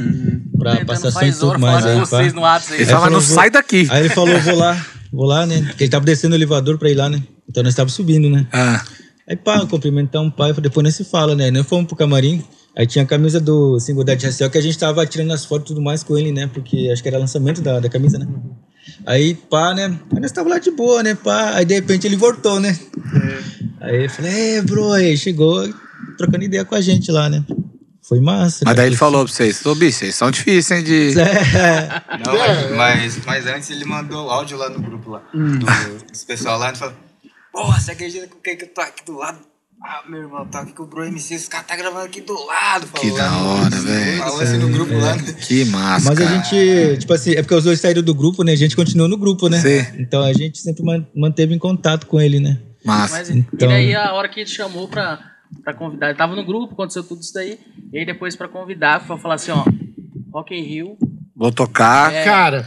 pra 0.61 0.85
passar 0.85 1.27
e 1.27 1.33
tudo 1.33 1.59
mais, 1.59 1.85
aí, 1.87 1.99
vocês 1.99 2.29
pá. 2.33 2.37
no 2.37 2.43
WhatsApp. 2.43 2.75
Ele 2.75 2.87
falou, 2.87 3.11
não 3.11 3.21
vou- 3.21 3.35
sai 3.35 3.51
daqui. 3.51 3.87
Aí 3.91 4.01
ele 4.01 4.09
falou, 4.11 4.39
vou 4.41 4.57
lá, 4.57 4.87
vou 5.13 5.27
lá, 5.27 5.47
né, 5.47 5.63
porque 5.67 5.85
ele 5.85 5.91
tava 5.91 6.05
descendo 6.05 6.35
o 6.35 6.39
elevador 6.39 6.79
pra 6.79 6.89
ir 6.91 6.95
lá, 6.95 7.09
né, 7.09 7.23
então 7.49 7.63
nós 7.63 7.75
tava 7.75 7.91
subindo, 7.91 8.31
né. 8.31 8.47
Ah, 8.53 8.83
Aí, 9.29 9.37
pá, 9.37 9.65
cumprimentar 9.65 10.21
um 10.21 10.31
pai, 10.31 10.53
depois 10.55 10.83
nós 10.83 10.97
se 10.97 11.05
fala, 11.05 11.37
né? 11.37 11.53
Nós 11.53 11.65
fomos 11.65 11.87
pro 11.87 11.95
camarim, 11.95 12.43
aí 12.77 12.85
tinha 12.85 13.05
a 13.05 13.07
camisa 13.07 13.39
do 13.39 13.79
Singularidade 13.79 14.27
Racial, 14.27 14.51
que 14.51 14.59
a 14.59 14.61
gente 14.61 14.77
tava 14.77 15.07
tirando 15.07 15.33
as 15.33 15.45
fotos 15.45 15.67
e 15.67 15.69
tudo 15.69 15.81
mais 15.81 16.03
com 16.03 16.19
ele, 16.19 16.33
né? 16.33 16.51
Porque 16.53 16.91
acho 16.93 17.01
que 17.01 17.09
era 17.09 17.17
lançamento 17.17 17.61
da, 17.61 17.79
da 17.79 17.89
camisa, 17.89 18.19
né? 18.19 18.27
Aí, 19.07 19.35
pá, 19.37 19.73
né? 19.73 19.97
Aí 20.13 20.21
nós 20.21 20.33
tava 20.33 20.49
lá 20.49 20.59
de 20.59 20.73
boa, 20.73 21.01
né? 21.05 21.15
Pá, 21.15 21.53
aí 21.55 21.65
de 21.65 21.75
repente 21.75 22.09
ele 22.09 22.17
voltou, 22.17 22.59
né? 22.59 22.77
Aí 23.81 24.05
eu 24.05 24.11
falei, 24.11 24.57
é, 24.57 24.63
bro, 24.63 24.91
aí 24.91 25.17
chegou 25.17 25.69
trocando 26.19 26.43
ideia 26.43 26.65
com 26.65 26.75
a 26.75 26.81
gente 26.81 27.13
lá, 27.13 27.29
né? 27.31 27.45
Foi 28.11 28.21
massa. 28.21 28.65
mas 28.67 28.75
daí 28.77 28.89
ele 28.89 28.97
falou 28.97 29.25
pra 29.25 29.33
vocês, 29.33 29.65
ô 29.65 29.73
bicho, 29.75 29.99
vocês 30.01 30.15
são 30.17 30.31
difíceis, 30.33 30.81
hein, 30.81 30.85
de... 30.85 31.15
É, 31.57 32.03
Não, 32.27 32.37
mas, 32.37 32.71
mas, 32.75 33.25
mas 33.25 33.47
antes 33.47 33.71
ele 33.71 33.85
mandou 33.85 34.29
áudio 34.29 34.59
lá 34.59 34.69
no 34.69 34.81
grupo 34.81 35.11
lá. 35.11 35.23
Do, 35.33 36.05
dos 36.11 36.25
pessoal 36.25 36.59
lá, 36.59 36.69
ele 36.71 36.77
falou, 36.77 36.95
porra, 37.53 37.79
você 37.81 37.93
acredita 37.93 38.27
com 38.27 38.39
quem 38.41 38.57
que 38.57 38.65
eu 38.65 38.69
tô 38.75 38.81
aqui 38.81 39.05
do 39.07 39.17
lado? 39.17 39.39
Ah, 39.83 40.03
meu 40.09 40.23
irmão, 40.23 40.45
tô 40.47 40.59
aqui 40.59 40.73
com 40.75 40.83
o 40.83 40.87
Bro 40.87 41.05
MC, 41.07 41.37
os 41.37 41.49
caras 41.49 41.67
tá 41.69 41.75
gravando 41.75 42.05
aqui 42.05 42.21
do 42.21 42.35
lado. 42.47 42.87
Que 42.89 43.01
falou 43.01 43.17
da 43.17 43.25
lá 43.25 43.31
no- 43.31 43.49
hora, 43.65 43.77
velho. 43.81 44.19
Falou 44.19 44.41
assim 44.43 44.57
no 44.59 44.69
grupo 44.69 44.93
lá. 44.93 45.15
né? 45.17 45.23
Que 45.41 45.65
massa, 45.67 46.09
Mas 46.11 46.21
a 46.21 46.27
gente, 46.35 46.99
tipo 46.99 47.15
assim, 47.15 47.31
é 47.31 47.43
porque 47.43 47.55
os 47.55 47.65
dois 47.65 47.81
saíram 47.81 48.03
do 48.03 48.15
grupo, 48.15 48.43
né? 48.45 48.53
A 48.53 48.57
gente 48.57 48.77
continuou 48.77 49.09
no 49.09 49.17
grupo, 49.17 49.49
né? 49.49 49.59
Sim. 49.59 49.87
Então 49.99 50.23
a 50.23 50.33
gente 50.35 50.59
sempre 50.59 50.83
man- 50.85 51.07
manteve 51.17 51.55
em 51.55 51.59
contato 51.59 52.07
com 52.07 52.21
ele, 52.21 52.41
né? 52.41 52.59
Massa. 52.85 53.19
Mas 53.19 53.31
Então- 53.31 53.71
e 53.71 53.73
daí 53.73 53.95
a 53.95 54.13
hora 54.13 54.29
que 54.29 54.41
ele 54.41 54.51
chamou 54.51 54.87
pra, 54.87 55.19
pra 55.63 55.75
convidar, 55.75 56.09
ele 56.09 56.19
tava 56.19 56.35
no 56.37 56.45
grupo, 56.45 56.73
aconteceu 56.75 57.03
tudo 57.05 57.21
isso 57.21 57.35
daí. 57.35 57.59
E 57.93 57.99
aí 57.99 58.05
depois 58.07 58.37
pra 58.37 58.49
convidar, 58.49 59.01
foi 59.01 59.19
falar 59.19 59.35
assim, 59.35 59.51
ó, 59.51 59.65
Rock 60.33 60.55
in 60.55 60.63
Rio. 60.63 60.97
Vou 61.35 61.51
tocar. 61.53 62.13
É, 62.13 62.25
Cara, 62.25 62.67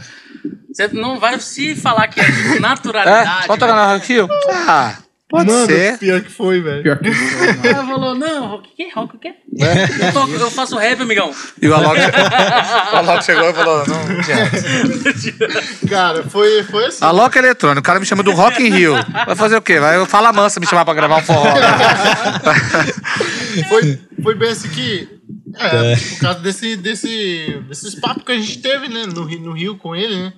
Você 0.72 0.88
não 0.88 1.18
vai 1.20 1.38
se 1.38 1.74
falar 1.76 2.08
que 2.08 2.20
é 2.20 2.24
de 2.30 2.56
É? 2.56 2.60
naturalidade. 2.60 3.46
Pode 3.46 3.60
tocar 3.60 3.74
na 3.74 3.96
Rio? 3.96 4.28
Ah, 4.68 4.98
pode 5.28 5.50
mano, 5.50 5.66
ser. 5.66 5.98
pior 5.98 6.20
que 6.20 6.30
foi, 6.30 6.60
velho. 6.60 6.82
Pior 6.82 6.98
que 6.98 7.12
foi, 7.12 7.46
mano. 7.52 7.66
Ela 7.66 7.86
falou, 7.86 8.14
não, 8.14 8.46
rock 8.48 8.68
o 8.68 8.72
quê? 8.76 8.88
Rock 8.94 9.16
o 9.16 9.18
quê? 9.18 9.34
É. 9.60 10.08
Eu, 10.08 10.12
toco- 10.12 10.32
eu 10.32 10.50
faço 10.50 10.76
rap, 10.76 11.00
amigão. 11.02 11.32
E 11.60 11.68
o 11.68 11.74
Alok, 11.74 11.98
o 12.00 12.96
Alok 12.96 13.24
chegou 13.24 13.50
e 13.50 13.54
falou, 13.54 13.84
não, 13.86 14.04
não. 14.04 15.88
Cara, 15.88 16.22
foi, 16.24 16.62
foi 16.64 16.86
assim. 16.86 17.04
Alok 17.04 17.36
eletrônico, 17.38 17.80
o 17.80 17.82
cara 17.82 18.00
me 18.00 18.06
chama 18.06 18.22
do 18.22 18.32
Rock 18.32 18.62
in 18.62 18.70
Rio. 18.70 18.94
Vai 19.26 19.36
fazer 19.36 19.56
o 19.56 19.62
quê? 19.62 19.78
Vai 19.80 20.04
falar 20.06 20.32
mansa 20.32 20.60
me 20.60 20.66
chamar 20.66 20.84
pra 20.84 20.94
gravar 20.94 21.18
um 21.18 21.22
forró. 21.22 21.44
foi, 23.68 23.98
foi 24.22 24.34
bem 24.34 24.50
assim 24.50 24.68
que. 24.68 25.08
É, 25.56 25.96
por 25.96 26.18
causa 26.20 26.40
desse, 26.40 26.76
desse, 26.76 27.62
desses 27.68 27.94
papos 27.94 28.24
que 28.24 28.32
a 28.32 28.36
gente 28.36 28.58
teve, 28.60 28.88
né? 28.88 29.06
No, 29.06 29.24
no 29.24 29.52
Rio 29.52 29.76
com 29.76 29.94
ele, 29.94 30.16
né? 30.16 30.32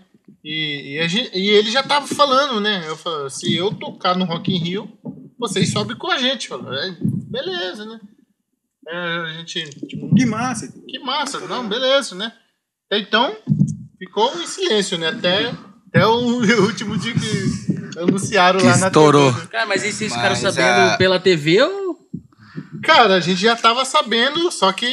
E, 0.49 0.94
e, 0.94 0.99
a 1.01 1.09
gente- 1.09 1.36
e 1.36 1.49
ele 1.51 1.70
já 1.72 1.82
tava 1.82 2.07
falando, 2.07 2.61
né? 2.61 2.84
Eu 2.86 2.97
falei, 2.97 3.28
se 3.30 3.55
eu 3.57 3.72
tocar 3.74 4.16
no 4.16 4.24
Rock 4.24 4.53
in 4.55 4.59
Rio, 4.59 4.88
vocês 5.36 5.72
sobem 5.72 5.97
com 5.97 6.09
a 6.11 6.18
gente. 6.18 6.47
Falou, 6.47 6.72
é, 6.72 6.97
beleza, 7.01 7.84
né? 7.84 7.99
É, 8.88 8.97
a 8.97 9.32
gente, 9.38 9.68
tipo, 9.88 10.14
Que 10.14 10.24
massa. 10.24 10.72
que 10.88 10.99
massa, 11.01 11.40
não, 11.40 11.68
beleza, 11.68 12.14
né? 12.14 12.32
Então, 12.92 13.36
ficou 13.99 14.32
em 14.40 14.47
silêncio, 14.47 14.97
né? 14.97 15.09
Até, 15.09 15.53
até 15.88 16.07
o 16.07 16.12
último 16.62 16.97
dia 16.97 17.12
que 17.12 17.99
anunciaram 17.99 18.61
Que 18.61 18.66
lá 18.66 18.76
na 18.76 18.86
estourou. 18.86 19.32
TV. 19.32 19.42
né? 19.42 19.49
Cara, 19.51 19.66
mas 19.66 19.82
e 19.82 19.92
vocês 19.92 20.12
ficaram 20.14 20.36
sabendo 20.36 20.92
a- 20.92 20.97
pela 20.97 21.18
TV 21.18 21.61
ou... 21.62 21.97
Cara, 22.84 23.14
a 23.16 23.20
gente 23.20 23.40
já 23.40 23.57
tava 23.57 23.84
sabendo, 23.84 24.49
só 24.53 24.72
que 24.72 24.86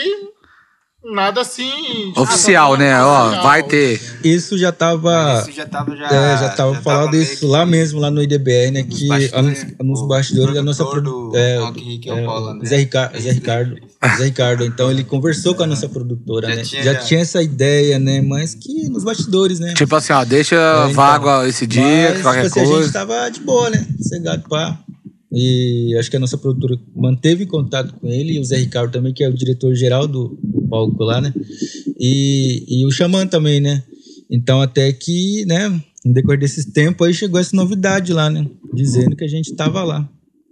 nada 1.04 1.42
assim. 1.42 1.70
tipo, 2.08 2.22
Oficial, 2.22 2.76
né? 2.78 3.02
Ó, 3.04 3.42
vai 3.42 3.64
ter. 3.64 4.00
Isso 4.24 4.58
já 4.58 4.72
tava. 4.72 5.40
Isso 5.42 5.52
já 5.52 5.66
tava 5.66 5.96
já. 5.96 6.06
É, 6.08 6.38
já 6.38 6.50
tava 6.50 6.76
falando 6.82 7.12
meio 7.12 7.24
isso 7.24 7.40
que 7.40 7.46
lá 7.46 7.66
mesmo, 7.66 8.00
lá 8.00 8.10
no 8.12 8.22
IDBR, 8.22 8.72
né? 8.72 8.84
nos 8.84 9.00
Que 9.00 9.08
bastidores, 9.08 9.66
a- 9.80 9.84
nos 9.84 10.02
o 10.02 10.08
bastidores 10.08 10.54
da 10.56 10.62
nossa 10.64 10.84
produtor 10.86 11.04
produ- 11.04 11.32
do 11.32 11.38
é, 11.38 11.56
é 11.56 12.14
o 12.14 12.50
é, 12.50 12.54
né? 12.56 12.66
Zé, 12.66 12.78
Ricardo, 12.78 13.20
Zé 13.20 13.32
Ricardo. 13.32 13.76
Zé 14.18 14.24
Ricardo. 14.26 14.66
Então 14.66 14.92
ele 14.92 15.04
conversou 15.04 15.56
com 15.56 15.64
a 15.64 15.68
nossa 15.68 15.88
produtora, 15.90 16.50
Já 16.50 16.56
né? 16.56 16.62
tinha, 16.64 16.84
já 16.84 16.94
já. 16.94 17.00
tinha 17.00 17.20
essa 17.22 17.42
ideia, 17.42 18.00
né? 18.00 18.22
Mas 18.22 18.54
que 18.56 18.90
nos 18.90 19.04
bastidores, 19.04 19.60
né? 19.60 19.74
Tipo 19.74 19.96
assim, 19.96 20.14
ó, 20.14 20.24
deixa 20.26 20.56
então. 20.56 20.94
vago 20.94 21.44
esse 21.46 21.66
dia, 21.68 22.12
Mas, 22.14 22.22
qualquer 22.22 22.44
tipo 22.50 22.60
assim, 22.60 22.74
a 22.74 22.82
gente 22.82 22.94
tava 22.94 23.30
de 23.30 23.40
boa, 23.42 23.70
né? 23.70 23.86
Cegado, 24.02 24.44
pá. 24.50 24.78
E 25.34 25.96
acho 25.98 26.12
que 26.12 26.18
a 26.18 26.20
nossa 26.20 26.38
produtora 26.38 26.80
manteve 26.96 27.48
contato 27.48 27.96
com 27.96 28.08
ele 28.08 28.34
e 28.34 28.40
o 28.40 28.44
Zé 28.44 28.58
Ricardo 28.58 28.92
também, 28.92 29.12
que 29.12 29.24
é 29.24 29.30
o 29.30 29.34
diretor-geral 29.34 30.08
do, 30.08 30.38
do 30.44 30.62
palco 30.68 31.04
lá, 31.04 31.20
né? 31.20 31.34
E, 32.00 32.66
e 32.68 32.86
o 32.86 32.92
Xamã 32.92 33.26
também, 33.26 33.60
né? 33.60 33.84
Então, 34.30 34.62
até 34.62 34.92
que, 34.94 35.44
né, 35.46 35.70
no 36.06 36.14
decorrer 36.14 36.40
desses 36.40 36.66
tempos, 36.66 37.08
aí 37.08 37.14
chegou 37.14 37.40
essa 37.40 37.56
novidade 37.56 38.14
lá, 38.14 38.30
né? 38.30 38.46
Dizendo 38.74 39.16
que 39.16 39.24
a 39.24 39.28
gente 39.28 39.56
tava 39.56 39.84
lá. 39.84 40.08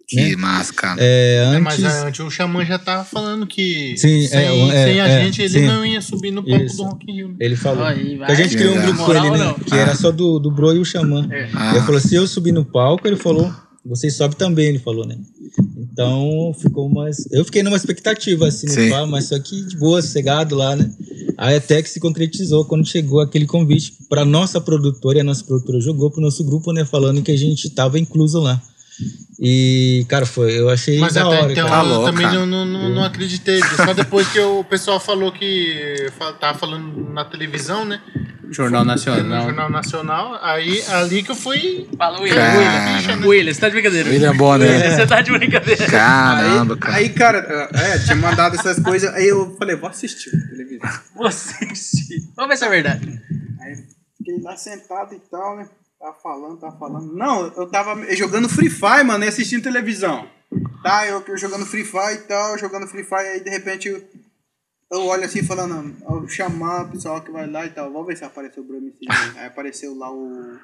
Que 0.08 0.36
massa, 0.36 0.74
cara. 0.74 1.00
É, 1.00 1.36
É, 1.36 1.46
antes... 1.46 1.80
mas 1.80 2.04
antes 2.04 2.20
o 2.20 2.30
Xamã 2.30 2.66
já 2.66 2.78
tava 2.78 3.06
falando 3.06 3.48
que 3.48 3.96
Sim, 3.98 4.28
sem, 4.28 4.40
é, 4.40 4.70
é, 4.70 4.86
sem 4.86 5.00
a 5.00 5.08
é, 5.08 5.24
gente 5.24 5.42
ele 5.42 5.50
sim. 5.50 5.66
não 5.66 5.86
ia 5.86 6.02
subir 6.02 6.32
no 6.32 6.44
palco 6.44 6.66
Isso. 6.66 6.78
do 6.78 6.84
Rock 6.84 7.10
in 7.10 7.16
Rio. 7.16 7.28
né? 7.30 7.36
Ele 7.40 7.56
falou. 7.56 7.86
Aí, 7.86 8.18
vai. 8.18 8.30
a 8.30 8.36
gente 8.36 8.58
criou 8.58 8.76
um 8.76 8.82
grupo 8.82 9.06
com 9.06 9.14
ele, 9.14 9.30
né? 9.38 9.56
Que 9.66 9.76
era 9.76 9.96
só 9.96 10.12
do, 10.12 10.38
do 10.38 10.52
Bro 10.52 10.76
e 10.76 10.80
o 10.80 10.86
Xamã. 10.86 11.30
Ah. 11.54 11.76
Ele 11.76 11.86
falou, 11.86 12.02
se 12.02 12.14
eu 12.14 12.28
subir 12.28 12.52
no 12.52 12.66
palco, 12.66 13.08
ele 13.08 13.16
falou, 13.16 13.54
vocês 13.86 14.16
sobem 14.16 14.38
também, 14.38 14.68
ele 14.68 14.80
falou, 14.80 15.06
né? 15.06 15.18
Então, 15.78 16.56
ficou 16.60 16.88
mais... 16.90 17.28
Eu 17.32 17.44
fiquei 17.44 17.64
numa 17.64 17.76
expectativa, 17.76 18.48
assim, 18.48 18.68
no 18.68 19.08
mas 19.08 19.26
só 19.26 19.40
que 19.40 19.64
de 19.66 19.78
boa, 19.78 20.02
sossegado 20.02 20.56
lá, 20.56 20.76
né? 20.76 20.90
Aí 21.38 21.56
até 21.56 21.82
que 21.82 21.90
se 21.90 22.00
concretizou 22.00 22.66
quando 22.66 22.88
chegou 22.88 23.20
aquele 23.20 23.48
convite 23.48 23.94
pra 24.08 24.24
nossa 24.24 24.62
produtora, 24.62 25.18
e 25.18 25.22
a 25.22 25.24
nossa 25.24 25.44
produtora 25.44 25.82
jogou 25.82 26.12
pro 26.12 26.22
nosso 26.22 26.44
grupo, 26.44 26.72
né? 26.72 26.86
Falando 26.86 27.24
que 27.24 27.32
a 27.32 27.38
gente 27.38 27.70
tava 27.70 27.98
incluso 27.98 28.40
lá. 28.40 28.62
E, 29.40 30.06
cara, 30.08 30.26
foi, 30.28 30.60
eu 30.60 30.70
achei 30.70 31.00
Mas 31.00 31.16
da 31.16 31.22
até 31.22 31.42
hora, 31.42 31.52
então 31.52 31.68
cara. 31.68 31.82
Tá 31.82 31.84
eu 31.84 31.94
louco, 31.96 32.12
também 32.12 32.28
cara. 32.28 32.40
não, 32.40 32.46
não, 32.46 32.66
não, 32.66 32.90
não 32.90 33.04
acreditei. 33.04 33.60
Só 33.76 33.94
depois 33.94 34.28
que 34.28 34.40
o 34.40 34.64
pessoal 34.64 35.00
falou 35.00 35.32
que 35.32 36.12
tava 36.40 36.60
falando 36.60 37.10
na 37.12 37.26
televisão, 37.26 37.84
né? 37.84 38.00
Jornal 38.52 38.84
Nacional. 38.86 39.44
Jornal 39.44 39.70
Nacional. 39.70 40.40
Aí 40.42 40.84
ali 40.90 41.24
que 41.24 41.32
eu 41.32 41.36
fui. 41.36 41.88
Fala, 41.98 42.20
William. 42.20 42.36
Cara. 42.36 42.60
William, 42.60 43.28
William, 43.28 43.54
você 43.54 43.60
tá 43.60 43.68
de 43.70 43.74
brincadeira. 43.74 44.10
William 44.10 44.36
Bonner. 44.36 44.92
Você 44.92 45.08
tá 45.08 45.22
de 45.22 45.32
brincadeira. 45.32 45.88
Caramba, 45.88 46.74
Aí, 46.74 47.10
cara. 47.10 47.40
aí, 47.40 47.50
cara, 47.50 47.70
é, 47.74 48.00
tinha 48.00 48.16
mandado 48.16 48.56
essas 48.56 48.80
coisas, 48.80 49.14
aí 49.14 49.28
eu 49.28 49.56
falei, 49.58 49.76
vou 49.76 49.90
assistir 49.90 50.30
a 50.36 50.50
televisão. 50.50 50.90
Você 51.16 51.76
sim. 51.76 52.32
Vamos 52.36 52.50
ver 52.50 52.58
se 52.58 52.66
é 52.66 52.70
verdade. 52.70 53.22
Aí 53.62 53.76
fiquei 54.18 54.42
lá 54.42 54.56
sentado 54.56 55.16
e 55.16 55.20
tal, 55.30 55.58
né? 55.58 55.68
Tava 56.00 56.16
falando, 56.22 56.58
tava 56.60 56.78
falando. 56.78 57.14
Não, 57.14 57.54
eu 57.56 57.68
tava 57.68 58.16
jogando 58.16 58.50
Free 58.50 58.70
Fire, 58.70 59.04
mano, 59.04 59.24
e 59.24 59.28
assistindo 59.28 59.64
televisão. 59.64 60.28
Tá, 60.84 61.06
eu, 61.06 61.24
eu 61.28 61.38
jogando 61.38 61.66
Free 61.66 61.86
Fire 61.86 62.14
e 62.16 62.28
tal, 62.28 62.58
jogando 62.58 62.88
Free 62.88 63.04
Fire, 63.04 63.28
aí 63.28 63.44
de 63.44 63.50
repente 63.50 63.88
eu, 63.88 64.04
eu 64.92 65.06
olho 65.06 65.24
assim 65.24 65.42
falando, 65.42 65.96
eu 66.04 66.28
chamar 66.28 66.86
o 66.86 66.92
pessoal 66.92 67.22
que 67.22 67.32
vai 67.32 67.50
lá 67.50 67.66
e 67.66 67.70
tal, 67.70 67.92
vamos 67.92 68.08
ver 68.08 68.18
se 68.18 68.26
apareceu 68.26 68.62
o 68.62 68.66
Bruno 68.66 68.88
MC. 68.88 69.06
Aí 69.38 69.48
apareceu 69.48 69.96
lá 69.96 70.12
o. 70.12 70.58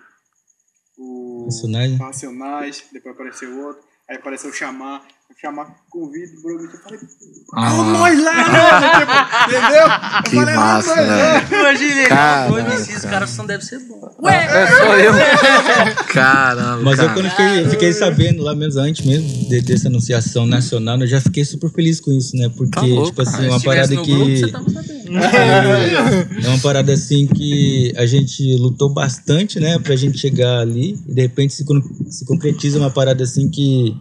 O. 0.98 1.46
Racionais. 1.46 1.98
Racionais, 1.98 2.86
depois 2.92 3.16
apareceu 3.16 3.50
o 3.50 3.68
outro, 3.68 3.84
aí 4.10 4.18
apareceu 4.18 4.50
o 4.50 4.54
Chamar. 4.54 5.02
O 5.30 5.40
Chamar 5.40 5.68
convida 5.90 6.32
o 6.38 6.42
Bruno 6.42 6.62
MC. 6.64 6.78
Eu 6.78 6.82
falei, 6.84 7.00
Ah, 7.54 7.70
vamos 7.70 8.00
nós 8.00 8.24
lá, 8.24 8.34
mano! 8.34 8.98
Tipo, 9.00 9.58
entendeu? 9.58 9.84
Eu 9.84 10.24
Que 10.24 10.36
falei, 10.36 10.56
vamos 10.56 10.56
massa, 10.56 10.96
nós 10.96 11.08
lá. 11.08 11.16
velho. 11.16 11.60
Imagina 11.60 11.92
ele. 12.00 12.08
Cara. 12.08 12.54
Os 12.98 13.06
caras 13.06 13.30
são 13.30 13.46
deve 13.46 13.66
ser 13.66 13.80
bom. 13.80 14.16
Ué, 14.24 14.36
É, 14.46 14.68
sou 14.68 14.96
eu. 14.98 15.14
Caramba, 16.14 16.82
Mas 16.84 17.00
eu 17.00 17.06
cara. 17.08 17.14
quando 17.22 17.30
fiquei, 17.30 17.62
eu 17.66 17.70
fiquei 17.70 17.94
sabendo 17.94 18.42
lá 18.44 18.56
mesmo, 18.56 18.82
antes 18.82 19.06
mesmo 19.06 19.28
de- 19.50 19.62
dessa 19.62 19.88
anunciação 19.90 20.46
nacional, 20.46 21.00
eu 21.02 21.08
já 21.08 21.20
fiquei 21.22 21.44
super 21.46 21.70
feliz 21.72 22.00
com 22.00 22.12
isso, 22.12 22.36
né? 22.36 22.50
Porque, 22.56 22.72
Tá 22.72 22.82
louco, 22.82 23.08
tipo 23.10 23.22
assim, 23.22 23.32
cara. 23.34 23.46
é 23.46 23.50
uma 23.50 23.62
parada 23.62 23.96
no 23.96 24.04
que. 24.04 24.12
grupo, 24.16 24.38
você 24.38 24.52
tava 24.52 24.70
sabendo. 24.70 24.97
É 26.44 26.48
uma 26.48 26.60
parada 26.60 26.94
assim 26.94 27.28
que 27.28 27.94
a 27.96 28.06
gente 28.06 28.56
lutou 28.58 28.90
bastante, 28.90 29.60
né, 29.60 29.78
pra 29.80 29.96
gente 29.96 30.18
chegar 30.18 30.60
ali 30.60 30.98
e 31.08 31.14
de 31.14 31.22
repente 31.22 31.54
se, 31.54 31.66
se 32.10 32.26
concretiza 32.26 32.78
uma 32.78 32.90
parada 32.90 33.24
assim 33.24 33.50
que 33.50 33.96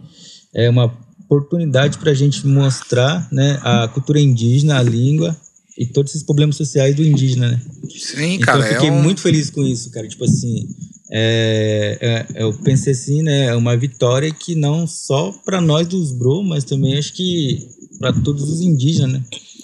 é 0.53 0.69
uma 0.69 0.85
oportunidade 1.25 1.97
pra 1.97 2.13
gente 2.13 2.45
mostrar, 2.47 3.27
né, 3.31 3.59
a 3.61 3.87
cultura 3.89 4.19
indígena, 4.19 4.77
a 4.79 4.83
língua 4.83 5.35
e 5.77 5.85
todos 5.85 6.11
esses 6.11 6.23
problemas 6.23 6.55
sociais 6.55 6.95
do 6.95 7.03
indígena, 7.03 7.49
né? 7.51 7.61
Sim, 7.89 8.35
Então 8.35 8.45
cara. 8.45 8.59
eu 8.59 8.73
fiquei 8.73 8.89
é 8.89 8.91
um... 8.91 9.01
muito 9.03 9.21
feliz 9.21 9.49
com 9.49 9.63
isso, 9.63 9.91
cara. 9.91 10.07
Tipo 10.07 10.23
assim, 10.23 10.67
é, 11.11 12.25
é- 12.35 12.43
eu 12.43 12.53
pensei 12.63 12.93
assim, 12.93 13.21
né? 13.21 13.45
É 13.47 13.55
uma 13.55 13.77
vitória 13.77 14.31
que 14.33 14.55
não 14.55 14.87
só 14.87 15.31
pra 15.45 15.61
nós 15.61 15.87
dos 15.87 16.11
bro, 16.11 16.43
mas 16.43 16.63
também 16.63 16.97
acho 16.97 17.13
que 17.13 17.67
pra 17.99 18.11
todos 18.11 18.49
os 18.49 18.61
indígenas, 18.61 19.11
né? 19.11 19.23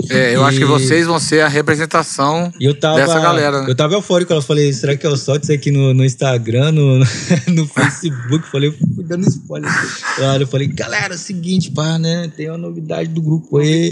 É, 0.09 0.35
eu 0.35 0.43
acho 0.45 0.57
que 0.57 0.63
E- 0.63 0.67
vocês 0.67 1.05
vão 1.07 1.19
ser 1.19 1.41
a 1.41 1.47
representação 1.47 2.51
E 2.59 2.65
eu 2.65 2.73
tava, 2.77 2.97
dessa 2.97 3.19
galera, 3.19 3.61
né? 3.61 3.69
Eu 3.69 3.75
tava 3.75 3.93
eufórico, 3.93 4.33
eu 4.33 4.41
falei, 4.41 4.71
será 4.73 4.95
que 4.97 5.05
eu 5.07 5.15
solto 5.15 5.43
isso 5.43 5.53
aqui 5.53 5.71
no, 5.71 5.93
no 5.93 6.03
Instagram, 6.03 6.71
no, 6.71 6.99
no 7.47 7.67
Facebook? 7.67 8.47
Falei, 8.51 8.69
eu 8.69 8.73
fui 8.95 9.03
dando 9.03 9.27
spoiler. 9.27 9.69
Claro, 10.15 10.43
eu 10.43 10.47
falei, 10.47 10.67
galera, 10.67 11.13
é 11.13 11.15
o 11.15 11.19
seguinte, 11.19 11.71
pá, 11.71 11.97
né? 11.97 12.29
Tem 12.35 12.49
uma 12.49 12.57
novidade 12.57 13.09
do 13.09 13.21
grupo 13.21 13.57
aí. 13.59 13.91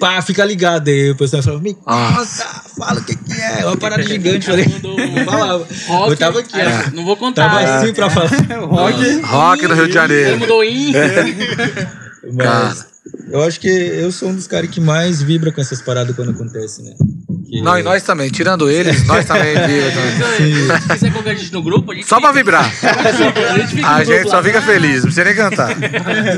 Pá, 0.00 0.20
fica 0.22 0.44
ligado 0.44 0.88
aí. 0.88 1.10
O 1.10 1.16
pessoal 1.16 1.42
falou, 1.42 1.60
me 1.60 1.76
Ah. 1.86 2.14
conta, 2.16 2.60
fala 2.76 3.00
o 3.00 3.04
que 3.04 3.14
que 3.16 3.32
é. 3.32 3.60
É 3.60 3.66
uma 3.66 3.76
parada 3.76 4.02
gigante. 4.02 4.46
Falei, 4.46 4.66
Mandou 4.66 4.96
não 4.98 5.24
falava. 5.24 5.66
Rock, 5.86 6.10
Eu 6.10 6.16
tava 6.16 6.40
aqui, 6.40 6.60
é. 6.60 6.90
Não 6.92 7.04
vou 7.04 7.16
contar. 7.16 7.48
Tava 7.48 7.62
é. 7.62 7.76
assim 7.76 7.92
pra 7.94 8.10
falar. 8.10 8.28
Rock. 8.66 9.20
Rock 9.22 9.66
do 9.66 9.74
Rio 9.74 9.84
de 9.88 9.90
Ele 9.90 9.92
Janeiro. 9.92 10.38
mudou 10.40 10.64
em. 10.64 10.92
Mas 12.32 12.86
eu 13.28 13.42
acho 13.42 13.60
que 13.60 13.68
eu 13.68 14.10
sou 14.12 14.28
um 14.28 14.34
dos 14.34 14.46
caras 14.46 14.70
que 14.70 14.80
mais 14.80 15.22
vibra 15.22 15.52
com 15.52 15.60
essas 15.60 15.80
paradas 15.82 16.14
quando 16.14 16.30
acontece, 16.30 16.82
né? 16.82 16.94
Porque- 17.54 17.62
Não, 17.62 17.78
e 17.78 17.82
nós 17.82 18.02
também. 18.02 18.28
Tirando 18.30 18.68
eles, 18.70 19.04
nós 19.06 19.24
também. 19.24 19.54
Se 19.56 20.88
quiser 20.88 21.12
colocar 21.12 21.30
a 21.30 21.34
gente 21.34 21.52
no 21.52 21.62
grupo, 21.62 21.92
a 21.92 21.94
gente 21.94 22.08
Só 22.08 22.18
pra 22.20 22.28
fica. 22.30 22.38
vibrar. 22.40 22.64
A 22.64 23.58
gente 23.58 23.68
fica 23.74 23.86
A 23.86 23.90
no 23.98 24.04
grupo 24.04 24.12
gente 24.12 24.30
só 24.30 24.36
lá. 24.36 24.42
fica 24.42 24.62
feliz, 24.62 24.94
não 24.96 25.02
precisa 25.02 25.24
nem 25.24 25.34
cantar. 25.34 25.76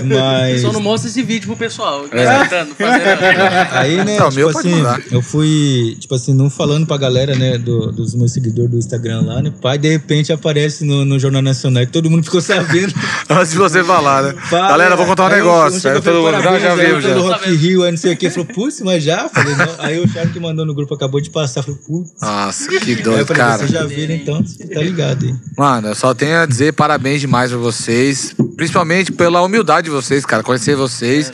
Mas. 0.05 0.61
Só 0.63 0.73
não 0.73 0.81
mostra 0.81 1.09
esse 1.11 1.23
vídeo 1.23 1.47
pro 1.49 1.57
pessoal. 1.57 2.05
que 2.09 2.17
É. 2.17 2.25
tá 2.25 2.39
cantando, 2.47 2.75
fazendo- 2.75 3.73
Aí, 3.73 3.97
né, 4.05 4.19
Não, 4.19 4.31
tipo 4.31 4.49
assim, 4.49 4.83
eu 5.11 5.23
fui, 5.23 5.97
tipo 6.01 6.15
assim, 6.15 6.35
não 6.35 6.49
falando 6.51 6.87
pra 6.87 6.97
galera, 6.97 7.35
né, 7.35 7.59
do- 7.59 7.93
dos 7.93 8.15
meus 8.15 8.33
seguidores 8.33 8.71
do 8.71 8.79
Instagram 8.79 9.23
lá, 9.23 9.43
né, 9.43 9.53
pai, 9.61 9.79
de 9.79 9.89
repente 9.91 10.33
aparece 10.33 10.85
no, 10.85 11.05
no 11.05 11.19
Jornal 11.19 11.43
Nacional 11.43 11.83
e 11.83 11.87
todo 11.87 12.11
mundo 12.11 12.25
ficou 12.25 12.41
sabendo. 12.41 12.93
Antes 13.29 13.53
de 13.53 13.59
você 13.59 13.83
falar, 13.83 14.23
né? 14.23 14.35
Fala, 14.49 14.69
Galera, 14.69 14.97
vou 14.97 15.07
contar 15.07 15.27
um 15.27 15.29
negócio. 15.29 15.79
e 15.79 15.93
mundo, 15.95 16.13
não, 16.13 16.23
"Parabéns, 16.25 16.63
já 16.63 16.73
aí 16.73 16.87
viu, 16.87 17.01
pelo 17.01 17.29
já. 17.29 17.35
Rock 17.37 17.51
in 17.51 17.55
Rio, 17.57 17.83
aí 17.85 17.91
não 17.91 17.99
sei 17.99 18.13
o 18.13 18.17
que. 18.17 18.31
Falou, 18.31 18.47
putz, 18.47 18.81
mas 18.83 19.03
já? 19.03 19.29
Falei, 19.29 19.55
não. 19.55 19.67
Aí 19.79 19.99
o 20.01 20.09
Charles 20.09 20.33
que 20.33 20.41
mandou 20.41 20.65
no 20.67 20.75
grupo 20.75 20.95
acabou 21.07 21.21
de 21.21 21.31
passar. 21.31 21.63
Falei, 21.63 21.79
putz. 21.87 22.21
Nossa, 22.21 22.69
que 22.81 22.97
doido, 22.97 23.27
falei, 23.27 23.43
cara. 23.43 23.59
vocês 23.59 23.71
já 23.71 23.85
viram, 23.85 24.15
então, 24.15 24.43
você 24.45 24.67
tá 24.67 24.81
ligado 24.81 25.25
aí. 25.25 25.35
Mano, 25.57 25.89
eu 25.89 25.95
só 25.95 26.13
tenho 26.13 26.39
a 26.39 26.47
dizer 26.47 26.73
parabéns 26.73 27.21
demais 27.21 27.51
pra 27.51 27.59
vocês. 27.59 28.35
Principalmente 28.57 29.13
pela 29.13 29.43
humildade 29.43 29.87
de 29.87 29.91
vocês, 29.91 30.27
cara. 30.27 30.43
Conhecer 30.43 30.77
vocês. 30.77 31.31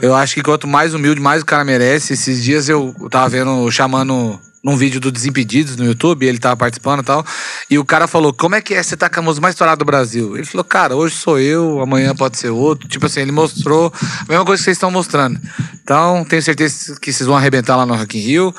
Eu 0.00 0.14
acho 0.14 0.34
que 0.34 0.42
quanto 0.42 0.66
mais 0.66 0.94
humilde, 0.94 1.20
mais 1.20 1.42
o 1.42 1.46
cara 1.46 1.64
merece. 1.64 2.14
Esses 2.14 2.42
dias 2.42 2.68
eu 2.68 2.94
tava 3.10 3.28
vendo, 3.28 3.70
chamando 3.70 4.38
num 4.64 4.76
vídeo 4.76 4.98
do 4.98 5.12
Desimpedidos 5.12 5.76
no 5.76 5.84
YouTube, 5.84 6.24
ele 6.26 6.38
tava 6.38 6.56
participando 6.56 7.00
e 7.00 7.04
tal. 7.04 7.24
E 7.70 7.78
o 7.78 7.84
cara 7.84 8.06
falou: 8.06 8.32
Como 8.32 8.54
é 8.54 8.60
que 8.62 8.72
é 8.74 8.82
você 8.82 8.96
tá 8.96 9.10
com 9.10 9.20
a 9.20 9.22
música 9.22 9.42
mais 9.42 9.52
estourada 9.54 9.76
do 9.76 9.84
Brasil? 9.84 10.34
Ele 10.36 10.46
falou: 10.46 10.64
Cara, 10.64 10.96
hoje 10.96 11.14
sou 11.14 11.38
eu, 11.38 11.80
amanhã 11.82 12.14
pode 12.14 12.38
ser 12.38 12.48
outro. 12.48 12.88
Tipo 12.88 13.04
assim, 13.06 13.20
ele 13.20 13.30
mostrou 13.32 13.92
a 14.22 14.24
mesma 14.28 14.44
coisa 14.44 14.60
que 14.60 14.64
vocês 14.64 14.76
estão 14.76 14.90
mostrando. 14.90 15.38
Então, 15.82 16.24
tenho 16.24 16.40
certeza 16.42 16.98
que 16.98 17.12
vocês 17.12 17.26
vão 17.26 17.36
arrebentar 17.36 17.76
lá 17.76 17.84
no 17.84 17.94
Rock 17.94 18.16
in 18.18 18.22
Rio. 18.22 18.54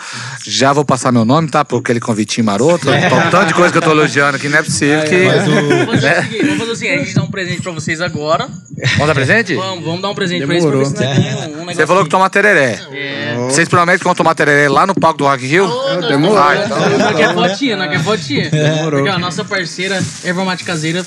Já 0.45 0.71
vou 0.71 0.85
passar 0.85 1.11
meu 1.11 1.25
nome, 1.25 1.49
tá? 1.49 1.65
Por 1.65 1.79
aquele 1.79 1.99
convitinho 1.99 2.45
maroto. 2.45 2.87
Um 2.87 3.29
tanto 3.31 3.47
de 3.47 3.53
coisa 3.55 3.71
que 3.71 3.77
eu 3.79 3.81
tô 3.81 3.89
elogiando 3.91 4.37
aqui, 4.37 4.47
não 4.47 4.59
é 4.59 4.63
possível 4.63 5.03
que. 5.05 5.25
Mas 5.25 5.47
o- 5.47 5.85
Vamos 5.85 6.01
fazer, 6.01 6.19
o 6.19 6.21
seguinte, 6.21 6.45
vamos 6.45 6.57
fazer 6.59 6.71
o 6.71 6.75
seguinte, 6.75 6.93
a 6.99 7.03
gente 7.03 7.15
dá 7.15 7.23
um 7.23 7.31
presente 7.31 7.61
pra 7.63 7.71
vocês 7.71 7.99
agora. 8.01 8.47
Vamos 8.93 9.07
dar 9.07 9.13
presente? 9.15 9.55
Vamos, 9.55 9.83
vamos 9.83 10.01
dar 10.03 10.09
um 10.09 10.15
presente 10.15 10.45
pra 10.45 10.55
Demorou. 10.55 10.81
eles 10.81 10.93
pra 10.93 11.07
ver 11.07 11.13
se 11.15 11.19
nós 11.21 11.35
ganhamos 11.35 11.61
um 11.61 11.65
Você 11.73 11.87
falou 11.87 12.03
que 12.03 12.09
toma 12.09 12.29
tereré. 12.29 12.79
É. 12.91 13.35
Vocês 13.49 13.67
prometem 13.67 13.97
que 13.97 14.03
vão 14.03 14.13
tomar 14.13 14.35
tereré 14.35 14.69
lá 14.69 14.85
no 14.85 14.93
palco 14.93 15.17
do 15.17 15.23
Rock 15.25 15.43
in 15.45 15.47
Rio? 15.47 15.65
Demorou. 16.01 16.37
Ah, 16.37 16.55
então. 16.65 16.79
Não 16.97 17.13
quer 17.13 17.33
fotinha, 17.33 17.77
não 17.77 17.89
quer 17.89 18.03
fotinha. 18.03 18.49
Porque 18.89 19.09
ó, 19.09 19.13
a 19.13 19.19
nossa 19.19 19.43
parceira 19.43 20.01
Erva 20.23 20.45
Mate 20.45 20.63
Caseira 20.63 21.03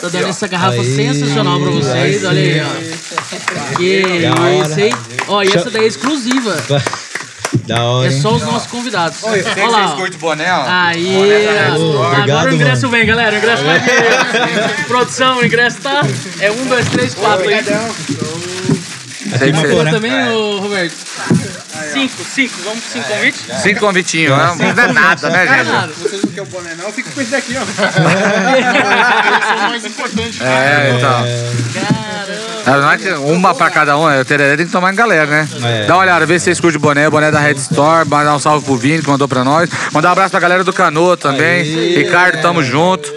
tá 0.00 0.08
dando 0.08 0.28
essa 0.28 0.46
garrafa 0.46 0.80
Aí. 0.80 0.94
sensacional 0.96 1.60
pra 1.60 1.70
vocês. 1.70 2.24
Olha 2.24 2.40
aí, 2.40 2.60
ó. 2.60 3.76
Que 3.76 4.02
isso, 4.64 4.80
hein? 4.80 4.94
Ó, 5.28 5.42
e 5.42 5.48
essa 5.48 5.70
daí 5.70 5.84
é 5.84 5.86
exclusiva. 5.86 6.56
Da 7.64 7.82
hora, 7.82 8.08
É 8.08 8.10
só 8.10 8.34
os 8.34 8.42
nossos 8.42 8.70
convidados. 8.70 9.18
Olha 9.22 9.42
Tem 9.42 9.66
lá. 9.68 9.78
vocês 9.78 9.90
ó. 9.90 9.96
curtem 9.96 10.18
boné, 10.18 10.52
ó. 10.52 10.64
Aí, 10.66 11.16
Ô, 11.78 12.02
agora 12.02 12.16
obrigado, 12.18 12.46
o 12.46 12.54
ingresso 12.54 12.82
mano. 12.82 12.96
vem, 12.96 13.06
galera. 13.06 13.34
O 13.36 13.38
ingresso 13.38 13.64
vai 13.64 13.78
vir. 13.80 14.84
Produção, 14.86 15.38
o 15.38 15.44
ingresso 15.44 15.78
tá. 15.82 16.02
É 16.40 16.50
um, 16.50 16.66
dois, 16.66 16.88
três, 16.88 17.14
quatro 17.14 17.48
aí. 17.48 17.64
Tem 19.38 19.52
que 19.52 19.60
ser. 19.60 19.90
também, 19.90 20.28
ô, 20.30 20.58
Roberto? 20.58 20.94
Cinco, 21.92 22.24
cinco. 22.24 22.54
Vamos 22.64 22.84
com 22.84 22.90
cinco 22.90 23.08
convites? 23.08 23.44
Cinco 23.62 23.80
convitinhos, 23.80 24.36
né? 24.36 24.74
não 24.74 24.82
é 24.82 24.92
nada, 24.92 25.30
né, 25.30 25.46
gente? 25.46 25.70
nada. 25.70 25.92
Vocês 25.92 26.22
não 26.22 26.30
querem 26.30 26.42
o 26.42 26.46
boné, 26.46 26.74
não? 26.76 26.84
Eu 26.86 26.92
fico 26.92 27.10
com 27.10 27.20
esse 27.20 27.30
daqui, 27.30 27.56
ó. 27.56 27.62
Eles 27.62 29.46
são 29.46 29.68
mais 29.68 29.84
importantes. 29.84 30.40
É, 30.40 30.94
então. 30.96 31.24
Caramba. 31.74 32.58
Na 32.66 32.72
verdade, 32.72 33.08
uma 33.24 33.54
pra 33.54 33.70
cada 33.70 33.96
um, 33.96 34.10
é, 34.10 34.20
o 34.20 34.24
tereré 34.24 34.56
tem 34.56 34.66
que 34.66 34.72
tomar 34.72 34.92
em 34.92 34.96
galera, 34.96 35.26
né? 35.26 35.48
É. 35.62 35.86
Dá 35.86 35.94
uma 35.94 36.02
olhada, 36.02 36.26
vê 36.26 36.38
se 36.38 36.44
vocês 36.46 36.60
curtem 36.60 36.76
o 36.76 36.80
boné, 36.80 37.08
o 37.08 37.10
boné 37.10 37.30
da 37.30 37.40
Red 37.40 37.54
Store, 37.54 38.06
mandar 38.06 38.34
um 38.34 38.38
salve 38.38 38.64
pro 38.64 38.76
Vini 38.76 39.02
que 39.02 39.08
mandou 39.08 39.26
pra 39.26 39.42
nós. 39.42 39.70
Mandar 39.92 40.10
um 40.10 40.12
abraço 40.12 40.30
pra 40.30 40.40
galera 40.40 40.62
do 40.62 40.72
Canoa 40.72 41.16
também. 41.16 41.62
Ricardo, 41.94 42.42
tamo 42.42 42.62
junto. 42.62 43.10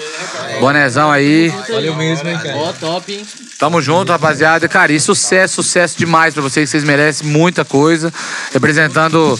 Bonezão 0.61 1.11
aí. 1.11 1.49
Valeu 1.69 1.95
mesmo, 1.95 2.29
hein, 2.29 2.37
cara. 2.37 2.55
Ó, 2.55 2.71
top, 2.73 3.11
hein? 3.11 3.25
Tamo 3.57 3.81
junto, 3.81 4.11
rapaziada. 4.11 4.67
Cara, 4.67 4.93
e 4.93 4.99
sucesso, 4.99 5.61
sucesso 5.61 5.97
demais 5.97 6.33
pra 6.33 6.41
vocês. 6.41 6.69
Vocês 6.69 6.83
merecem 6.83 7.27
muita 7.27 7.65
coisa. 7.65 8.13
Representando, 8.53 9.39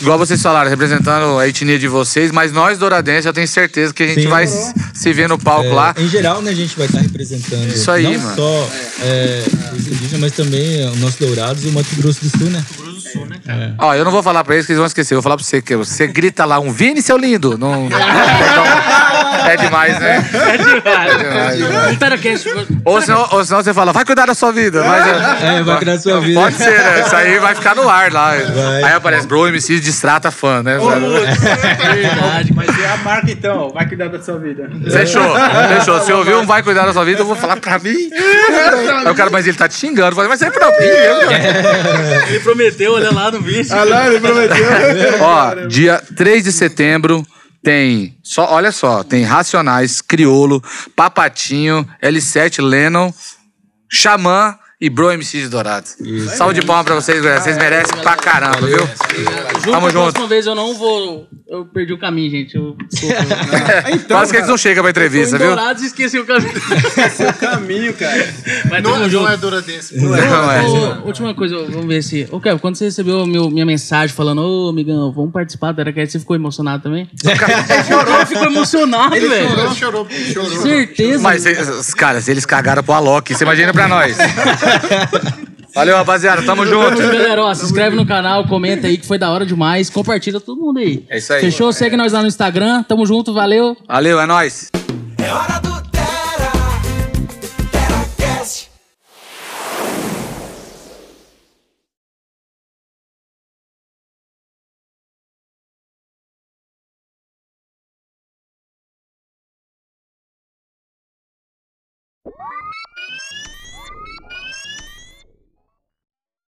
igual 0.00 0.18
vocês 0.18 0.40
falaram, 0.42 0.68
representando 0.70 1.38
a 1.38 1.46
etnia 1.48 1.78
de 1.78 1.88
vocês. 1.88 2.32
Mas 2.32 2.52
nós, 2.52 2.78
Douradense, 2.78 3.26
eu 3.28 3.32
tenho 3.32 3.46
certeza 3.48 3.92
que 3.94 4.02
a 4.02 4.06
gente 4.06 4.22
Sim. 4.22 4.28
vai 4.28 4.46
se 4.46 4.72
se 4.94 5.12
ver 5.12 5.28
no 5.28 5.38
palco 5.38 5.68
É, 5.70 5.74
lá. 5.74 5.94
Em 5.98 6.08
geral, 6.08 6.40
né, 6.42 6.50
a 6.50 6.54
gente 6.54 6.76
vai 6.76 6.86
estar 6.86 7.00
representando 7.00 7.66
Isso 7.68 7.90
aí, 7.90 8.16
não 8.16 8.20
mano. 8.20 8.36
só 8.36 8.70
é, 9.02 9.42
os 9.72 9.86
indígenas, 9.86 10.20
mas 10.20 10.32
também 10.32 10.88
os 10.88 11.00
nossos 11.00 11.16
dourados 11.16 11.64
e 11.64 11.68
o 11.68 11.72
Mato 11.72 11.88
Grosso 11.96 12.20
do 12.24 12.30
Sul, 12.38 12.50
né? 12.50 12.64
Ó, 13.78 13.94
eu 13.94 14.04
não 14.04 14.12
vou 14.12 14.22
falar 14.22 14.42
pra 14.44 14.54
eles 14.54 14.64
que 14.66 14.72
eles 14.72 14.78
vão 14.78 14.86
esquecer. 14.86 15.14
Eu 15.14 15.18
vou 15.18 15.22
falar 15.22 15.36
pra 15.36 15.44
você 15.44 15.60
que 15.60 15.76
você 15.76 16.06
grita 16.06 16.44
lá 16.44 16.58
um 16.58 16.72
Vini, 16.72 17.02
seu 17.02 17.16
lindo. 17.18 17.58
Não... 17.58 17.88
é 19.46 19.56
demais, 19.56 19.98
né? 19.98 20.24
É 20.32 20.56
demais. 20.56 21.92
Um 21.92 21.96
Teracast. 21.96 22.48
Ou 22.84 23.00
senão, 23.02 23.28
ou 23.32 23.44
senão 23.44 23.62
você 23.62 23.72
fala, 23.74 23.92
vai 23.92 24.04
cuidar 24.04 24.26
da 24.26 24.34
sua 24.34 24.52
vida. 24.52 24.82
Mas, 24.84 25.42
É, 25.42 25.62
vai 25.62 25.78
criar 25.78 25.98
sua 25.98 26.20
vida. 26.20 26.40
Pode 26.40 26.56
ser, 26.56 26.78
né? 26.78 27.00
Isso 27.06 27.14
aí 27.16 27.38
vai 27.38 27.54
ficar 27.54 27.74
no 27.74 27.88
ar 27.88 28.12
lá. 28.12 28.30
Vai. 28.34 28.82
Aí 28.84 28.92
aparece, 28.92 29.26
bro, 29.26 29.46
MC 29.48 29.78
distrata 29.80 30.30
fã, 30.30 30.62
né? 30.62 30.78
Verdade. 31.94 32.52
Mas 32.54 32.68
é 32.80 32.86
a 32.88 32.96
marca 32.98 33.30
então, 33.30 33.70
vai 33.70 33.86
cuidar 33.86 34.08
da 34.08 34.20
sua 34.22 34.38
vida. 34.38 34.68
Fechou, 34.90 35.34
fechou. 35.78 36.00
Se 36.00 36.12
ouviu 36.12 36.40
um 36.40 36.46
vai 36.46 36.62
cuidar 36.62 36.86
da 36.86 36.92
sua 36.92 37.04
vida, 37.04 37.20
eu 37.20 37.26
vou 37.26 37.36
falar 37.36 37.56
pra 37.56 37.78
mim. 37.78 37.94
Aí 39.04 39.10
o 39.10 39.14
cara, 39.14 39.30
mas 39.30 39.46
ele 39.46 39.56
tá 39.56 39.68
te 39.68 39.74
xingando. 39.74 40.14
Falei, 40.14 40.28
mas 40.28 40.42
é 40.42 40.50
pra 40.50 40.68
mim. 40.68 40.74
eu- 40.86 42.28
Ele 42.28 42.40
prometeu, 42.40 42.92
olha 42.94 43.12
lá 43.12 43.30
no 43.30 43.40
vídeo. 43.40 43.66
Ah 43.72 43.84
lá, 43.84 44.06
ele 44.08 44.20
prometeu. 44.20 44.66
Ó, 45.20 45.54
dia 45.66 46.00
3 46.16 46.44
de 46.44 46.52
setembro 46.52 47.24
tem. 47.62 48.16
Só, 48.22 48.52
olha 48.52 48.72
só, 48.72 49.02
tem 49.02 49.24
Racionais, 49.24 50.00
Criolo, 50.00 50.62
Papatinho, 50.96 51.88
L7, 52.02 52.62
Lennon, 52.62 53.12
Xamã 53.90 54.58
e 54.82 54.90
Bro 54.90 55.12
MC 55.12 55.42
de 55.42 55.48
Dourado. 55.48 55.86
Salve 56.36 56.54
de 56.58 56.66
palmas 56.66 56.84
pra 56.84 56.96
vocês, 56.96 57.22
galera. 57.22 57.40
Vocês 57.40 57.56
merecem 57.56 57.96
pra 58.00 58.16
caramba, 58.16 58.66
viu? 58.66 58.78
Junto 58.78 59.70
Tamo 59.70 59.86
a 59.86 59.90
junto. 59.90 60.02
próxima 60.02 60.26
vez 60.26 60.44
eu 60.44 60.56
não 60.56 60.74
vou. 60.74 61.28
Eu 61.48 61.66
perdi 61.66 61.92
o 61.92 61.98
caminho, 61.98 62.28
gente. 62.30 62.56
Eu, 62.56 62.76
Quase 64.08 64.32
que 64.32 64.38
eles 64.38 64.48
não 64.48 64.56
chegam 64.56 64.82
pra 64.82 64.90
entrevista, 64.90 65.38
viu? 65.38 65.48
Dourados 65.48 65.82
e 65.84 65.86
esqueci 65.86 66.18
o 66.18 66.24
caminho. 66.26 66.52
Caminho, 67.38 67.94
cara. 67.94 68.34
Mas 68.68 68.82
Não, 68.82 69.08
não 69.08 69.28
é 69.28 69.36
Douradense. 69.36 69.96
Não 70.00 70.16
é. 70.16 70.62
Ô, 70.62 71.06
última 71.06 71.32
coisa, 71.32 71.56
vamos 71.68 71.86
ver 71.86 72.02
se. 72.02 72.26
Ô, 72.32 72.40
Kevin, 72.40 72.58
quando 72.58 72.74
você 72.76 72.86
recebeu 72.86 73.24
meu, 73.24 73.50
minha 73.50 73.66
mensagem 73.66 74.16
falando, 74.16 74.40
ô, 74.42 74.70
amigão, 74.70 75.12
vamos 75.12 75.30
participar 75.30 75.70
do 75.72 75.76
Teracast, 75.76 76.12
você 76.12 76.18
ficou 76.18 76.34
emocionado 76.34 76.82
também? 76.82 77.08
Ele 77.22 78.26
ficou 78.26 78.46
emocionado, 78.46 79.14
Ele 79.14 79.28
velho. 79.28 79.48
chorou, 79.48 79.74
chorou, 79.74 80.08
chorou. 80.10 80.62
Certeza. 80.62 81.22
Mas, 81.22 81.44
cara, 81.94 82.20
se 82.20 82.30
eles 82.32 82.44
cagaram 82.46 82.82
pro 82.82 82.94
Alok, 82.94 83.32
você 83.32 83.44
imagina 83.44 83.72
pra 83.72 83.86
nós. 83.86 84.16
Valeu, 85.74 85.96
rapaziada. 85.96 86.42
Tamo 86.42 86.66
junto. 86.66 86.98
Galera, 86.98 87.44
ó, 87.44 87.54
se 87.54 87.64
inscreve 87.64 87.96
no 87.96 88.04
canal, 88.04 88.46
comenta 88.46 88.86
aí 88.86 88.98
que 88.98 89.06
foi 89.06 89.16
da 89.16 89.30
hora 89.30 89.46
demais. 89.46 89.88
Compartilha 89.88 90.38
todo 90.38 90.60
mundo 90.60 90.78
aí. 90.78 91.04
É 91.08 91.16
isso 91.16 91.32
aí. 91.32 91.40
Fechou? 91.40 91.72
Segue 91.72 91.96
nós 91.96 92.12
lá 92.12 92.20
no 92.20 92.28
Instagram. 92.28 92.82
Tamo 92.82 93.06
junto, 93.06 93.32
valeu. 93.32 93.76
Valeu, 93.88 94.20
é 94.20 94.26
nóis. 94.26 94.70
É 95.16 95.32
hora 95.32 95.58
do 95.60 95.71